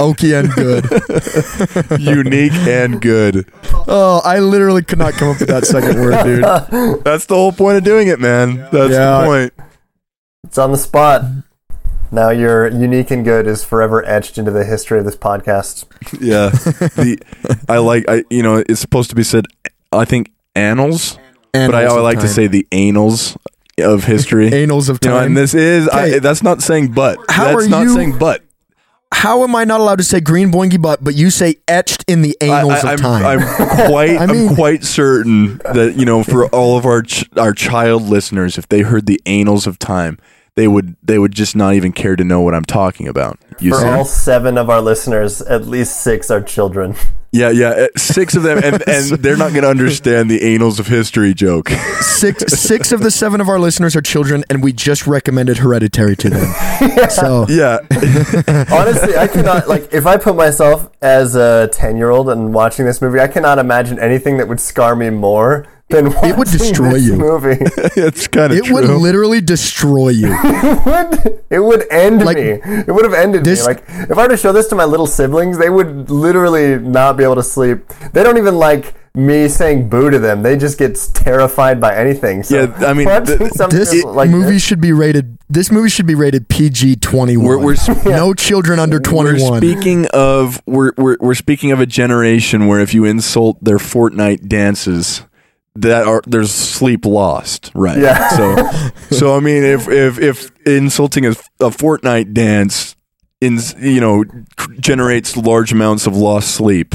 Oaky 0.00 0.32
and 0.38 0.50
good. 0.54 2.00
Unique 2.00 2.52
and 2.66 3.00
good. 3.00 3.46
Oh, 3.86 4.22
I 4.24 4.38
literally 4.38 4.82
could 4.82 4.98
not 4.98 5.12
come 5.14 5.28
up 5.28 5.38
with 5.40 5.48
that 5.48 5.66
second 5.66 6.00
word, 6.00 6.24
dude. 6.24 6.42
That's 7.04 7.26
the 7.26 7.34
whole 7.34 7.52
point 7.52 7.76
of 7.76 7.84
doing 7.84 8.08
it, 8.08 8.18
man. 8.18 8.56
That's 8.72 8.92
Yeah. 8.92 9.20
the 9.20 9.26
point. 9.26 9.52
It's 10.44 10.56
on 10.58 10.72
the 10.72 10.78
spot. 10.78 11.22
Now 12.12 12.28
your 12.30 12.68
unique 12.68 13.10
and 13.10 13.24
good 13.24 13.46
is 13.46 13.64
forever 13.64 14.04
etched 14.06 14.36
into 14.38 14.50
the 14.50 14.64
history 14.64 14.98
of 14.98 15.04
this 15.06 15.16
podcast. 15.16 15.86
Yeah. 16.20 16.50
the 16.50 17.18
I 17.68 17.78
like 17.78 18.04
I 18.08 18.24
you 18.30 18.42
know, 18.42 18.62
it's 18.68 18.80
supposed 18.80 19.08
to 19.10 19.16
be 19.16 19.22
said 19.24 19.46
I 19.92 20.04
think 20.04 20.30
annals, 20.54 21.18
but 21.52 21.74
I, 21.74 21.82
Annals 21.84 21.92
I 21.92 21.96
of 21.96 22.02
like 22.02 22.20
to 22.20 22.28
say 22.28 22.46
the 22.46 22.66
annals 22.70 23.36
of 23.78 24.04
history. 24.04 24.52
annals 24.62 24.88
of 24.90 24.98
you 25.02 25.08
know, 25.10 25.16
time. 25.16 25.26
and 25.28 25.36
this 25.36 25.54
is 25.54 25.88
I, 25.88 26.18
that's 26.18 26.42
not 26.42 26.62
saying 26.62 26.92
but. 26.92 27.18
How 27.30 27.44
that's 27.54 27.66
are 27.66 27.68
not 27.68 27.82
you- 27.84 27.94
saying 27.94 28.18
but. 28.18 28.42
How 29.14 29.44
am 29.44 29.54
I 29.54 29.64
not 29.64 29.80
allowed 29.80 29.98
to 29.98 30.04
say 30.04 30.20
green 30.20 30.50
boingy 30.50 30.80
butt, 30.80 31.04
but 31.04 31.14
you 31.14 31.28
say 31.28 31.56
etched 31.68 32.02
in 32.08 32.22
the 32.22 32.34
annals 32.40 32.72
I, 32.82 32.94
of 32.94 32.98
am 32.98 32.98
time? 32.98 33.24
I'm 33.40 33.66
quite 33.90 34.16
I 34.18 34.26
mean- 34.26 34.48
I'm 34.48 34.54
quite 34.54 34.84
certain 34.84 35.58
that 35.58 35.94
you 35.98 36.04
know 36.06 36.22
for 36.24 36.46
all 36.46 36.76
of 36.78 36.86
our 36.86 37.02
ch- 37.02 37.26
our 37.36 37.52
child 37.52 38.02
listeners, 38.04 38.56
if 38.58 38.68
they 38.68 38.80
heard 38.80 39.04
the 39.06 39.20
annals 39.26 39.66
of 39.66 39.78
time, 39.78 40.18
they 40.54 40.68
would 40.68 40.96
they 41.02 41.18
would 41.18 41.32
just 41.32 41.56
not 41.56 41.74
even 41.74 41.92
care 41.92 42.16
to 42.16 42.24
know 42.24 42.40
what 42.40 42.54
I'm 42.54 42.64
talking 42.64 43.08
about. 43.08 43.38
You 43.60 43.72
For 43.72 43.80
see? 43.80 43.86
all 43.86 44.04
seven 44.04 44.58
of 44.58 44.68
our 44.68 44.80
listeners, 44.80 45.40
at 45.42 45.66
least 45.66 46.02
six 46.02 46.30
are 46.30 46.42
children. 46.42 46.94
Yeah, 47.34 47.48
yeah, 47.48 47.68
uh, 47.70 47.86
six 47.96 48.34
of 48.34 48.42
them, 48.42 48.58
and, 48.62 48.86
and 48.86 49.06
they're 49.22 49.38
not 49.38 49.52
going 49.52 49.62
to 49.62 49.70
understand 49.70 50.30
the 50.30 50.54
annals 50.54 50.78
of 50.78 50.88
history 50.88 51.32
joke. 51.32 51.70
six 51.70 52.44
six 52.52 52.92
of 52.92 53.00
the 53.00 53.10
seven 53.10 53.40
of 53.40 53.48
our 53.48 53.58
listeners 53.58 53.96
are 53.96 54.02
children, 54.02 54.44
and 54.50 54.62
we 54.62 54.74
just 54.74 55.06
recommended 55.06 55.56
Hereditary 55.58 56.14
to 56.16 56.28
them. 56.28 56.54
So 57.10 57.46
Yeah, 57.48 57.78
Honestly, 58.70 59.16
I 59.16 59.28
cannot 59.32 59.66
like 59.68 59.88
if 59.94 60.04
I 60.06 60.18
put 60.18 60.36
myself 60.36 60.90
as 61.00 61.34
a 61.34 61.68
ten-year-old 61.72 62.28
and 62.28 62.52
watching 62.52 62.84
this 62.84 63.00
movie, 63.00 63.20
I 63.20 63.28
cannot 63.28 63.58
imagine 63.58 63.98
anything 63.98 64.36
that 64.36 64.48
would 64.48 64.60
scar 64.60 64.94
me 64.94 65.08
more 65.08 65.66
than 65.92 66.06
watching 66.12 66.30
It 66.30 66.36
would 66.38 66.48
destroy 66.48 66.92
this 66.94 67.06
you. 67.06 67.16
Movie. 67.16 67.58
it's 68.00 68.26
kind 68.28 68.52
of 68.52 68.58
it 68.58 68.64
true. 68.64 68.74
would 68.74 68.88
literally 68.90 69.40
destroy 69.40 70.08
you. 70.08 70.28
it 70.32 70.86
would 70.86 71.44
it 71.50 71.58
would 71.60 71.84
end 71.92 72.24
Like, 72.24 72.36
me. 72.36 72.60
It 72.64 72.92
would 72.92 73.04
have 73.04 73.14
ended 73.14 73.44
this- 73.44 73.60
me. 73.60 73.74
Like 73.74 73.84
if 73.88 74.18
I 74.18 74.22
were 74.22 74.28
to 74.28 74.36
show 74.36 74.52
this 74.52 74.66
to 74.68 74.74
my 74.74 74.84
little 74.84 75.06
siblings, 75.06 75.58
they 75.58 75.70
would 75.70 76.10
literally 76.10 76.78
not 76.78 77.16
be 77.16 77.22
able 77.24 77.36
to 77.36 77.42
sleep. 77.42 77.86
They 78.12 78.22
don't 78.24 78.38
even 78.38 78.56
like 78.56 78.94
me 79.14 79.46
saying 79.46 79.90
boo 79.90 80.08
to 80.08 80.18
them. 80.18 80.42
They 80.42 80.56
just 80.56 80.78
get 80.78 80.96
terrified 81.12 81.78
by 81.78 81.94
anything. 81.94 82.42
So 82.42 82.62
Yeah, 82.64 82.86
I 82.88 82.94
mean, 82.94 83.06
the- 83.06 83.50
something 83.54 83.78
This 83.78 84.02
like 84.04 84.30
movie 84.30 84.52
this- 84.54 84.64
should 84.64 84.80
be 84.80 84.92
rated. 84.92 85.36
This 85.50 85.70
movie 85.70 85.90
should 85.90 86.06
be 86.06 86.14
rated 86.14 86.48
PG 86.48 86.96
twenty 86.96 87.36
We're- 87.36 87.56
one. 87.56 87.66
we're 87.66 87.76
sp- 87.76 88.06
no 88.06 88.32
children 88.32 88.78
under 88.78 88.98
twenty 89.00 89.42
one. 89.42 89.58
Speaking 89.60 90.06
of 90.14 90.62
we're, 90.66 90.92
we're 90.96 91.18
we're 91.20 91.34
speaking 91.34 91.72
of 91.72 91.80
a 91.80 91.84
generation 91.84 92.66
where 92.68 92.80
if 92.80 92.94
you 92.94 93.04
insult 93.04 93.62
their 93.62 93.76
Fortnite 93.76 94.48
dances, 94.48 95.22
that 95.74 96.06
are 96.06 96.22
there's 96.26 96.52
sleep 96.52 97.04
lost, 97.04 97.70
right? 97.74 97.98
Yeah. 97.98 98.28
So 98.30 98.90
so 99.10 99.36
I 99.36 99.40
mean, 99.40 99.64
if 99.64 99.88
if 99.88 100.18
if 100.18 100.66
insulting 100.66 101.26
a, 101.26 101.30
a 101.30 101.70
Fortnite 101.70 102.32
dance, 102.34 102.96
in 103.40 103.58
you 103.78 104.00
know, 104.00 104.24
generates 104.78 105.36
large 105.36 105.72
amounts 105.72 106.06
of 106.06 106.16
lost 106.16 106.54
sleep. 106.54 106.94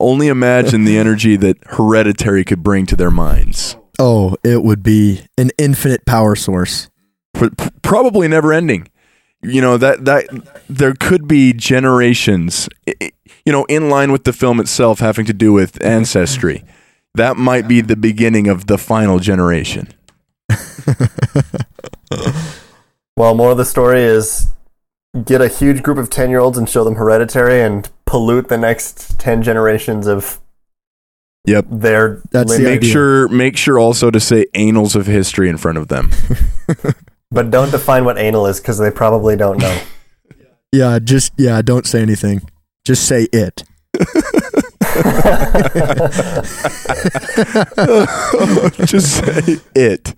Only 0.00 0.28
imagine 0.28 0.84
the 0.84 0.96
energy 0.96 1.36
that 1.36 1.56
Hereditary 1.66 2.44
could 2.44 2.62
bring 2.62 2.86
to 2.86 2.94
their 2.94 3.10
minds. 3.10 3.76
Oh, 3.98 4.36
it 4.44 4.62
would 4.62 4.82
be 4.82 5.22
an 5.36 5.50
infinite 5.58 6.06
power 6.06 6.36
source. 6.36 6.88
P- 7.34 7.50
probably 7.82 8.28
never 8.28 8.52
ending. 8.52 8.88
You 9.42 9.60
know 9.60 9.76
that 9.76 10.04
that 10.04 10.26
there 10.68 10.94
could 10.94 11.28
be 11.28 11.52
generations, 11.52 12.68
you 12.86 13.52
know, 13.52 13.64
in 13.66 13.88
line 13.88 14.10
with 14.10 14.24
the 14.24 14.32
film 14.32 14.58
itself, 14.58 14.98
having 14.98 15.26
to 15.26 15.32
do 15.32 15.52
with 15.52 15.82
ancestry. 15.84 16.64
That 17.14 17.36
might 17.36 17.66
be 17.68 17.80
the 17.80 17.96
beginning 17.96 18.46
of 18.48 18.66
the 18.66 18.78
final 18.78 19.18
generation. 19.18 19.88
Well, 23.16 23.34
more 23.34 23.50
of 23.50 23.56
the 23.56 23.64
story 23.64 24.02
is 24.02 24.46
get 25.24 25.40
a 25.40 25.48
huge 25.48 25.82
group 25.82 25.98
of 25.98 26.08
10 26.08 26.30
year 26.30 26.38
olds 26.38 26.56
and 26.56 26.68
show 26.68 26.84
them 26.84 26.94
hereditary 26.94 27.60
and 27.60 27.90
pollute 28.06 28.48
the 28.48 28.56
next 28.56 29.18
10 29.18 29.42
generations 29.42 30.06
of 30.06 30.40
Yep. 31.44 31.66
their 31.68 32.22
That's 32.30 32.52
the 32.52 32.58
lineage. 32.58 32.64
Make 32.70 32.76
idea. 32.82 32.92
sure 32.92 33.28
make 33.28 33.56
sure 33.56 33.78
also 33.78 34.10
to 34.12 34.20
say 34.20 34.46
annals 34.54 34.94
of 34.94 35.06
history 35.06 35.48
in 35.48 35.58
front 35.58 35.78
of 35.78 35.88
them. 35.88 36.10
But 37.30 37.50
don't 37.50 37.70
define 37.70 38.04
what 38.06 38.16
anal 38.18 38.46
is 38.46 38.58
because 38.60 38.78
they 38.78 38.90
probably 38.90 39.36
don't 39.36 39.58
know. 39.58 39.78
Yeah, 40.72 40.98
just 40.98 41.32
yeah, 41.38 41.60
don't 41.62 41.86
say 41.86 42.02
anything. 42.02 42.42
Just 42.84 43.04
say 43.08 43.26
it. 43.32 43.64
Just 48.86 49.24
say 49.24 49.58
it. 49.74 50.14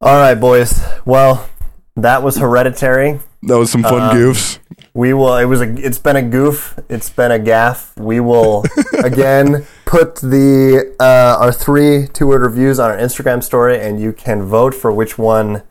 All 0.00 0.16
right, 0.16 0.34
boys. 0.34 0.82
Well, 1.04 1.48
that 1.96 2.22
was 2.22 2.36
hereditary. 2.36 3.20
That 3.42 3.58
was 3.58 3.70
some 3.70 3.82
fun 3.82 4.10
Um, 4.10 4.16
goofs. 4.16 4.58
We 4.94 5.14
will. 5.14 5.36
It 5.36 5.44
was 5.46 5.60
a. 5.60 5.74
It's 5.84 5.98
been 5.98 6.16
a 6.16 6.22
goof. 6.22 6.78
It's 6.88 7.10
been 7.10 7.30
a 7.30 7.38
gaff. 7.38 7.96
We 7.96 8.20
will 8.20 8.64
again 9.04 9.66
put 9.84 10.16
the 10.16 10.94
uh, 11.00 11.36
our 11.40 11.52
three 11.52 12.08
two 12.12 12.26
word 12.26 12.42
reviews 12.42 12.78
on 12.78 12.90
our 12.90 12.96
Instagram 12.96 13.42
story, 13.42 13.80
and 13.80 14.00
you 14.00 14.12
can 14.12 14.42
vote 14.42 14.74
for 14.74 14.92
which 14.92 15.18
one 15.18 15.62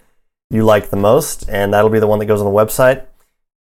you 0.50 0.64
like 0.64 0.90
the 0.90 0.98
most, 0.98 1.48
and 1.50 1.74
that'll 1.74 1.90
be 1.90 2.00
the 2.00 2.08
one 2.08 2.20
that 2.20 2.26
goes 2.26 2.40
on 2.42 2.46
the 2.46 2.52
website. 2.52 3.06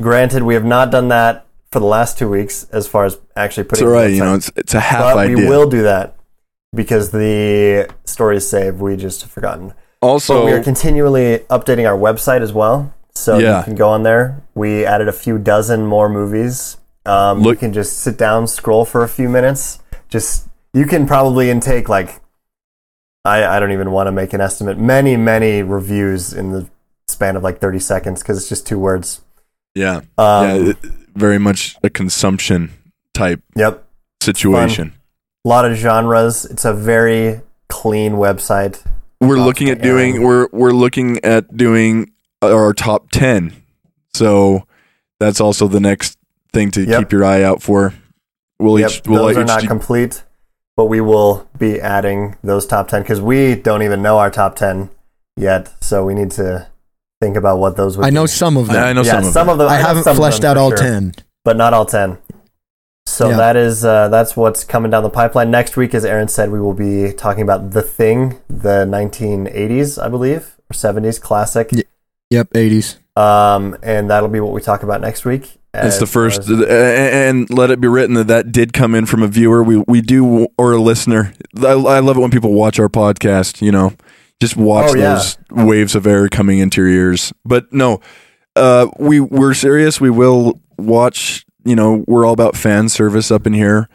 Granted, 0.01 0.43
we 0.43 0.53
have 0.53 0.65
not 0.65 0.89
done 0.89 1.09
that 1.09 1.45
for 1.71 1.79
the 1.79 1.85
last 1.85 2.17
two 2.17 2.29
weeks, 2.29 2.65
as 2.71 2.87
far 2.87 3.05
as 3.05 3.17
actually 3.35 3.63
putting. 3.63 3.85
all 3.87 3.93
it 3.93 3.95
on 3.95 4.01
right, 4.03 4.11
you 4.13 4.19
know, 4.19 4.35
it's 4.35 4.51
it's 4.55 4.73
a 4.73 4.79
half 4.79 5.13
but 5.15 5.17
idea. 5.17 5.37
we 5.37 5.45
will 5.47 5.69
do 5.69 5.83
that 5.83 6.15
because 6.73 7.11
the 7.11 7.89
story 8.05 8.37
is 8.37 8.49
saved. 8.49 8.79
We 8.79 8.95
just 8.97 9.21
have 9.21 9.31
forgotten. 9.31 9.73
But 10.01 10.07
also, 10.07 10.45
we 10.45 10.51
are 10.51 10.63
continually 10.63 11.39
updating 11.49 11.87
our 11.87 11.97
website 11.97 12.41
as 12.41 12.51
well. 12.53 12.93
So 13.13 13.37
Yeah. 13.37 13.59
you 13.59 13.63
can 13.65 13.75
go 13.75 13.89
on 13.89 14.03
there. 14.03 14.41
We 14.55 14.85
added 14.85 15.07
a 15.07 15.11
few 15.13 15.37
dozen 15.37 15.85
more 15.85 16.09
movies. 16.09 16.77
Um, 17.05 17.41
you 17.43 17.55
can 17.55 17.73
just 17.73 17.99
sit 17.99 18.17
down, 18.17 18.47
scroll 18.47 18.85
for 18.85 19.03
a 19.03 19.07
few 19.09 19.27
minutes. 19.29 19.79
Just 20.09 20.47
you 20.73 20.85
can 20.85 21.05
probably 21.07 21.49
intake 21.49 21.87
like 21.89 22.19
I, 23.25 23.45
I 23.45 23.59
don't 23.59 23.71
even 23.71 23.91
want 23.91 24.07
to 24.07 24.11
make 24.11 24.33
an 24.33 24.41
estimate. 24.41 24.77
Many 24.77 25.15
many 25.17 25.61
reviews 25.63 26.33
in 26.33 26.51
the 26.51 26.69
span 27.07 27.35
of 27.35 27.43
like 27.43 27.59
thirty 27.59 27.79
seconds 27.79 28.21
because 28.21 28.37
it's 28.37 28.49
just 28.49 28.65
two 28.67 28.79
words. 28.79 29.21
yeah, 29.75 30.01
Um, 30.17 30.65
yeah, 30.67 30.73
very 31.15 31.37
much 31.39 31.75
a 31.83 31.89
consumption 31.89 32.71
type 33.13 33.41
Yep. 33.55 33.83
situation. 34.21 34.93
A 35.45 35.49
lot 35.49 35.65
of 35.69 35.75
genres. 35.77 36.45
It's 36.45 36.65
a 36.65 36.73
very 36.73 37.41
clean 37.69 38.13
website. 38.13 38.81
We're 39.19 39.39
looking 39.39 39.69
at 39.69 39.79
10. 39.79 39.83
doing 39.87 40.23
we're 40.23 40.47
we're 40.51 40.71
looking 40.71 41.23
at 41.23 41.55
doing 41.55 42.11
our 42.41 42.73
top 42.73 43.11
ten. 43.11 43.53
So 44.13 44.63
that's 45.19 45.39
also 45.39 45.67
the 45.67 45.79
next 45.79 46.17
thing 46.53 46.71
to 46.71 46.83
Yep. 46.83 46.99
keep 46.99 47.11
your 47.11 47.23
eye 47.23 47.43
out 47.43 47.61
for. 47.61 47.93
We'll 48.59 48.79
Yep, 48.79 48.89
each 48.91 49.01
we'll 49.07 49.27
those 49.27 49.37
are 49.37 49.41
each 49.41 49.47
not 49.47 49.61
do- 49.61 49.67
complete, 49.67 50.23
but 50.75 50.85
we 50.85 51.01
will 51.01 51.47
be 51.57 51.79
adding 51.79 52.35
those 52.43 52.65
top 52.65 52.87
10 52.87 53.01
because 53.03 53.21
we 53.21 53.55
don't 53.55 53.81
even 53.83 54.01
know 54.01 54.17
our 54.19 54.29
top 54.29 54.55
10 54.55 54.89
yet. 55.37 55.71
So 55.81 56.03
we 56.05 56.13
need 56.13 56.31
to 56.31 56.67
think 57.21 57.37
about 57.37 57.59
what 57.59 57.77
those 57.77 57.95
would 57.97 58.05
I 58.05 58.09
know 58.09 58.23
be. 58.23 58.27
some 58.27 58.57
of 58.57 58.67
them. 58.67 58.83
I 58.83 58.91
know 58.93 59.03
yeah, 59.03 59.11
some 59.11 59.25
of 59.25 59.33
some 59.33 59.47
them. 59.47 59.53
of 59.53 59.57
them. 59.59 59.69
I 59.69 59.77
know 59.79 59.87
haven't 59.87 60.03
some 60.03 60.15
fleshed 60.17 60.43
out 60.43 60.57
all 60.57 60.71
sure, 60.71 60.77
ten. 60.77 61.13
but 61.45 61.55
not 61.55 61.73
all 61.73 61.85
10. 61.85 62.17
So 63.07 63.29
Yeah. 63.29 63.37
that 63.37 63.55
is 63.55 63.83
uh, 63.85 64.09
that's 64.09 64.35
what's 64.37 64.63
coming 64.63 64.91
down 64.91 65.03
the 65.03 65.09
pipeline. 65.09 65.49
Next 65.51 65.75
week, 65.77 65.93
as 65.93 66.03
Aaron 66.05 66.27
said, 66.27 66.51
we 66.51 66.59
will 66.59 66.73
be 66.73 67.13
talking 67.13 67.43
about 67.43 67.71
The 67.71 67.81
Thing, 67.81 68.39
the 68.49 68.85
1980s, 68.85 70.01
I 70.01 70.07
believe, 70.09 70.57
or 70.69 70.73
70s 70.73 71.19
classic. 71.21 71.71
Ye- 71.71 71.83
Yep, 72.31 72.55
eighties. 72.55 72.97
Um, 73.17 73.75
and 73.83 74.09
that'll 74.09 74.29
be 74.29 74.39
what 74.39 74.53
we 74.53 74.61
talk 74.61 74.83
about 74.83 75.01
next 75.01 75.25
week. 75.25 75.57
It's 75.73 75.99
the 75.99 76.05
first, 76.07 76.39
as- 76.41 76.49
and, 76.49 76.61
and 76.63 77.49
let 77.49 77.71
it 77.71 77.81
be 77.81 77.89
written 77.89 78.15
that 78.15 78.27
that 78.27 78.53
did 78.53 78.71
come 78.71 78.95
in 78.95 79.05
from 79.05 79.21
a 79.21 79.27
viewer. 79.27 79.61
We 79.61 79.83
we 79.85 79.99
do 79.99 80.47
or 80.57 80.71
a 80.71 80.79
listener. 80.81 81.33
I, 81.61 81.71
I 81.73 81.99
love 81.99 82.15
it 82.15 82.21
when 82.21 82.31
people 82.31 82.53
watch 82.53 82.79
our 82.79 82.87
podcast. 82.87 83.61
You 83.61 83.73
know, 83.73 83.91
just 84.41 84.57
watch 84.57 84.89
Oh, 84.91 84.95
yeah. 84.95 85.13
those 85.13 85.37
waves 85.51 85.95
of 85.95 86.05
air 86.05 86.27
coming 86.27 86.59
into 86.59 86.81
your 86.81 86.89
ears. 86.89 87.31
But 87.45 87.71
no, 87.71 88.01
uh, 88.57 88.87
we 88.99 89.21
we're 89.21 89.53
serious. 89.53 90.01
We 90.01 90.09
will 90.09 90.59
watch. 90.77 91.45
You 91.63 91.75
know, 91.75 92.03
we're 92.07 92.25
all 92.25 92.33
about 92.33 92.57
fan 92.57 92.89
service 92.89 93.29
up 93.31 93.45
in 93.47 93.53
here. 93.53 93.87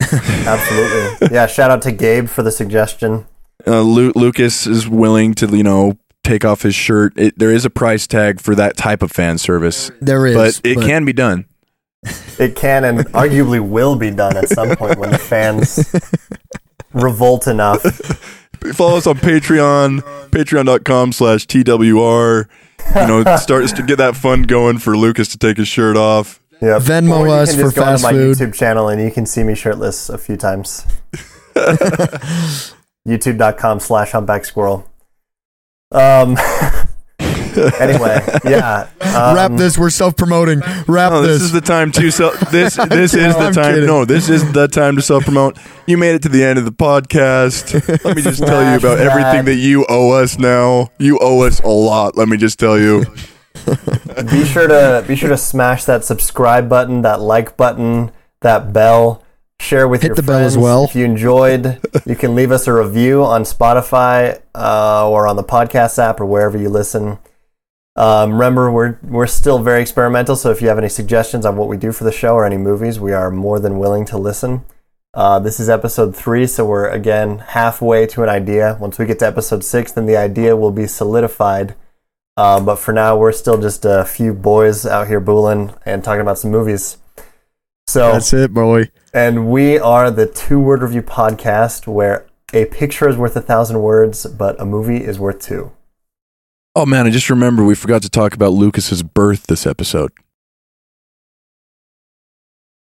Absolutely. 0.00 1.28
yeah. 1.30 1.46
Shout 1.46 1.70
out 1.70 1.82
to 1.82 1.92
Gabe 1.92 2.26
for 2.28 2.42
the 2.42 2.50
suggestion. 2.50 3.26
Uh, 3.66 3.82
Lu- 3.82 4.12
Lucas 4.16 4.66
is 4.66 4.88
willing 4.88 5.34
to 5.34 5.46
you 5.56 5.62
know 5.62 5.98
take 6.24 6.44
off 6.44 6.62
his 6.62 6.74
shirt. 6.74 7.12
It, 7.16 7.38
there 7.38 7.50
is 7.52 7.64
a 7.64 7.70
price 7.70 8.06
tag 8.06 8.40
for 8.40 8.54
that 8.54 8.76
type 8.76 9.02
of 9.02 9.12
fan 9.12 9.38
service, 9.38 9.90
There 10.00 10.26
is, 10.26 10.34
but 10.60 10.60
it 10.68 10.80
can 10.80 11.04
be 11.04 11.12
done. 11.12 11.44
It 12.38 12.56
can 12.56 12.84
and 12.84 12.98
arguably 13.12 13.60
will 13.60 13.94
be 13.96 14.10
done 14.10 14.36
at 14.36 14.48
some 14.48 14.74
point 14.74 14.98
when 14.98 15.10
the 15.10 15.18
fans 15.18 15.94
revolt 16.92 17.46
enough. 17.46 18.41
Follow 18.72 18.96
us 18.96 19.06
on 19.06 19.16
Patreon, 19.16 20.00
patreon.com 20.30 21.12
slash 21.12 21.46
TWR. 21.46 22.48
You 22.94 23.06
know, 23.06 23.36
start 23.36 23.68
to 23.68 23.82
get 23.82 23.96
that 23.96 24.16
fun 24.16 24.42
going 24.42 24.78
for 24.78 24.96
Lucas 24.96 25.28
to 25.28 25.38
take 25.38 25.56
his 25.56 25.68
shirt 25.68 25.96
off. 25.96 26.40
Yeah. 26.60 26.78
Venmo 26.78 27.20
Or 27.20 27.26
you 27.26 27.32
us 27.32 27.50
can 27.50 27.58
for 27.58 27.66
just 27.66 27.76
go 27.76 27.82
fast 27.82 28.04
onto 28.04 28.16
my 28.16 28.22
food. 28.22 28.36
YouTube 28.36 28.54
channel 28.54 28.88
and 28.88 29.02
you 29.02 29.10
can 29.10 29.26
see 29.26 29.42
me 29.42 29.54
shirtless 29.54 30.08
a 30.08 30.18
few 30.18 30.36
times. 30.36 30.84
YouTube.com 33.06 33.80
slash 33.80 34.12
humpback 34.12 34.44
squirrel. 34.44 34.88
Um. 35.90 36.36
anyway, 37.80 38.18
yeah. 38.44 38.88
Um, 39.00 39.34
Wrap 39.34 39.52
this. 39.52 39.76
We're 39.78 39.90
self 39.90 40.16
promoting. 40.16 40.60
Wrap 40.88 41.12
Oh, 41.12 41.22
this 41.22 41.38
this. 41.38 41.42
is 41.42 41.52
the 41.52 41.60
time 41.60 41.92
to 41.92 42.10
self. 42.10 42.38
This 42.50 42.76
this 42.76 43.14
is 43.14 43.34
the 43.34 43.40
I'm 43.40 43.52
time. 43.52 43.74
kidding. 43.74 43.86
No, 43.86 44.04
this 44.04 44.28
is 44.28 44.50
the 44.52 44.68
time 44.68 44.96
to 44.96 45.02
self 45.02 45.24
promote. 45.24 45.58
You 45.86 45.98
made 45.98 46.14
it 46.14 46.22
to 46.22 46.28
the 46.28 46.44
end 46.44 46.58
of 46.58 46.64
the 46.64 46.72
podcast. 46.72 48.04
Let 48.04 48.16
me 48.16 48.22
just 48.22 48.40
tell 48.44 48.62
you 48.62 48.76
about 48.78 48.98
Smash 48.98 49.10
everything 49.10 49.44
that. 49.44 49.52
that 49.52 49.56
you 49.56 49.84
owe 49.88 50.10
us 50.12 50.38
now. 50.38 50.88
You 50.98 51.18
owe 51.20 51.42
us 51.42 51.60
a 51.60 51.68
lot. 51.68 52.16
Let 52.16 52.28
me 52.28 52.36
just 52.36 52.58
tell 52.58 52.78
you. 52.78 53.04
be 54.30 54.44
sure 54.44 54.66
to 54.66 55.04
be 55.06 55.14
sure 55.16 55.28
to 55.28 55.36
smash 55.36 55.84
that 55.84 56.04
subscribe 56.04 56.68
button, 56.68 57.02
that 57.02 57.20
like 57.20 57.56
button, 57.56 58.10
that 58.40 58.72
bell. 58.72 59.22
Share 59.60 59.86
with 59.86 60.02
Hit 60.02 60.08
your 60.08 60.14
the 60.16 60.22
bell 60.24 60.38
as 60.38 60.54
friends. 60.54 60.58
well. 60.64 60.84
If 60.84 60.96
you 60.96 61.04
enjoyed, 61.04 61.78
you 62.04 62.16
can 62.16 62.34
leave 62.34 62.50
us 62.50 62.66
a 62.66 62.72
review 62.72 63.22
on 63.22 63.44
Spotify 63.44 64.40
uh, 64.56 65.08
or 65.08 65.28
on 65.28 65.36
the 65.36 65.44
podcast 65.44 66.00
app 66.00 66.20
or 66.20 66.26
wherever 66.26 66.58
you 66.58 66.68
listen. 66.68 67.18
Um, 67.94 68.32
remember, 68.32 68.70
we're 68.70 68.98
we're 69.02 69.26
still 69.26 69.58
very 69.58 69.82
experimental, 69.82 70.34
so 70.34 70.50
if 70.50 70.62
you 70.62 70.68
have 70.68 70.78
any 70.78 70.88
suggestions 70.88 71.44
on 71.44 71.56
what 71.56 71.68
we 71.68 71.76
do 71.76 71.92
for 71.92 72.04
the 72.04 72.12
show 72.12 72.34
or 72.34 72.46
any 72.46 72.56
movies, 72.56 72.98
we 72.98 73.12
are 73.12 73.30
more 73.30 73.60
than 73.60 73.78
willing 73.78 74.04
to 74.06 74.18
listen. 74.18 74.64
Uh, 75.14 75.38
this 75.38 75.60
is 75.60 75.68
episode 75.68 76.16
three, 76.16 76.46
so 76.46 76.64
we're 76.64 76.88
again 76.88 77.38
halfway 77.38 78.06
to 78.06 78.22
an 78.22 78.30
idea. 78.30 78.78
Once 78.80 78.98
we 78.98 79.04
get 79.04 79.18
to 79.18 79.26
episode 79.26 79.62
six, 79.62 79.92
then 79.92 80.06
the 80.06 80.16
idea 80.16 80.56
will 80.56 80.70
be 80.70 80.86
solidified. 80.86 81.74
Uh, 82.34 82.58
but 82.58 82.76
for 82.76 82.94
now, 82.94 83.14
we're 83.14 83.32
still 83.32 83.60
just 83.60 83.84
a 83.84 84.06
few 84.06 84.32
boys 84.32 84.86
out 84.86 85.06
here 85.08 85.20
booling 85.20 85.74
and 85.84 86.02
talking 86.02 86.22
about 86.22 86.38
some 86.38 86.50
movies. 86.50 86.96
So, 87.86 88.12
That's 88.12 88.32
it, 88.32 88.54
boy. 88.54 88.90
and 89.12 89.50
we 89.50 89.78
are 89.78 90.10
the 90.10 90.26
Two 90.26 90.58
Word 90.58 90.80
Review 90.80 91.02
podcast 91.02 91.86
where 91.86 92.24
a 92.54 92.64
picture 92.66 93.06
is 93.06 93.18
worth 93.18 93.36
a 93.36 93.42
thousand 93.42 93.82
words, 93.82 94.24
but 94.24 94.58
a 94.58 94.64
movie 94.64 95.04
is 95.04 95.18
worth 95.18 95.42
two. 95.42 95.72
Oh 96.74 96.86
man, 96.86 97.06
I 97.06 97.10
just 97.10 97.28
remember 97.28 97.62
we 97.64 97.74
forgot 97.74 98.00
to 98.00 98.08
talk 98.08 98.32
about 98.32 98.52
Lucas's 98.52 99.02
birth 99.02 99.46
this 99.46 99.66
episode. 99.66 100.10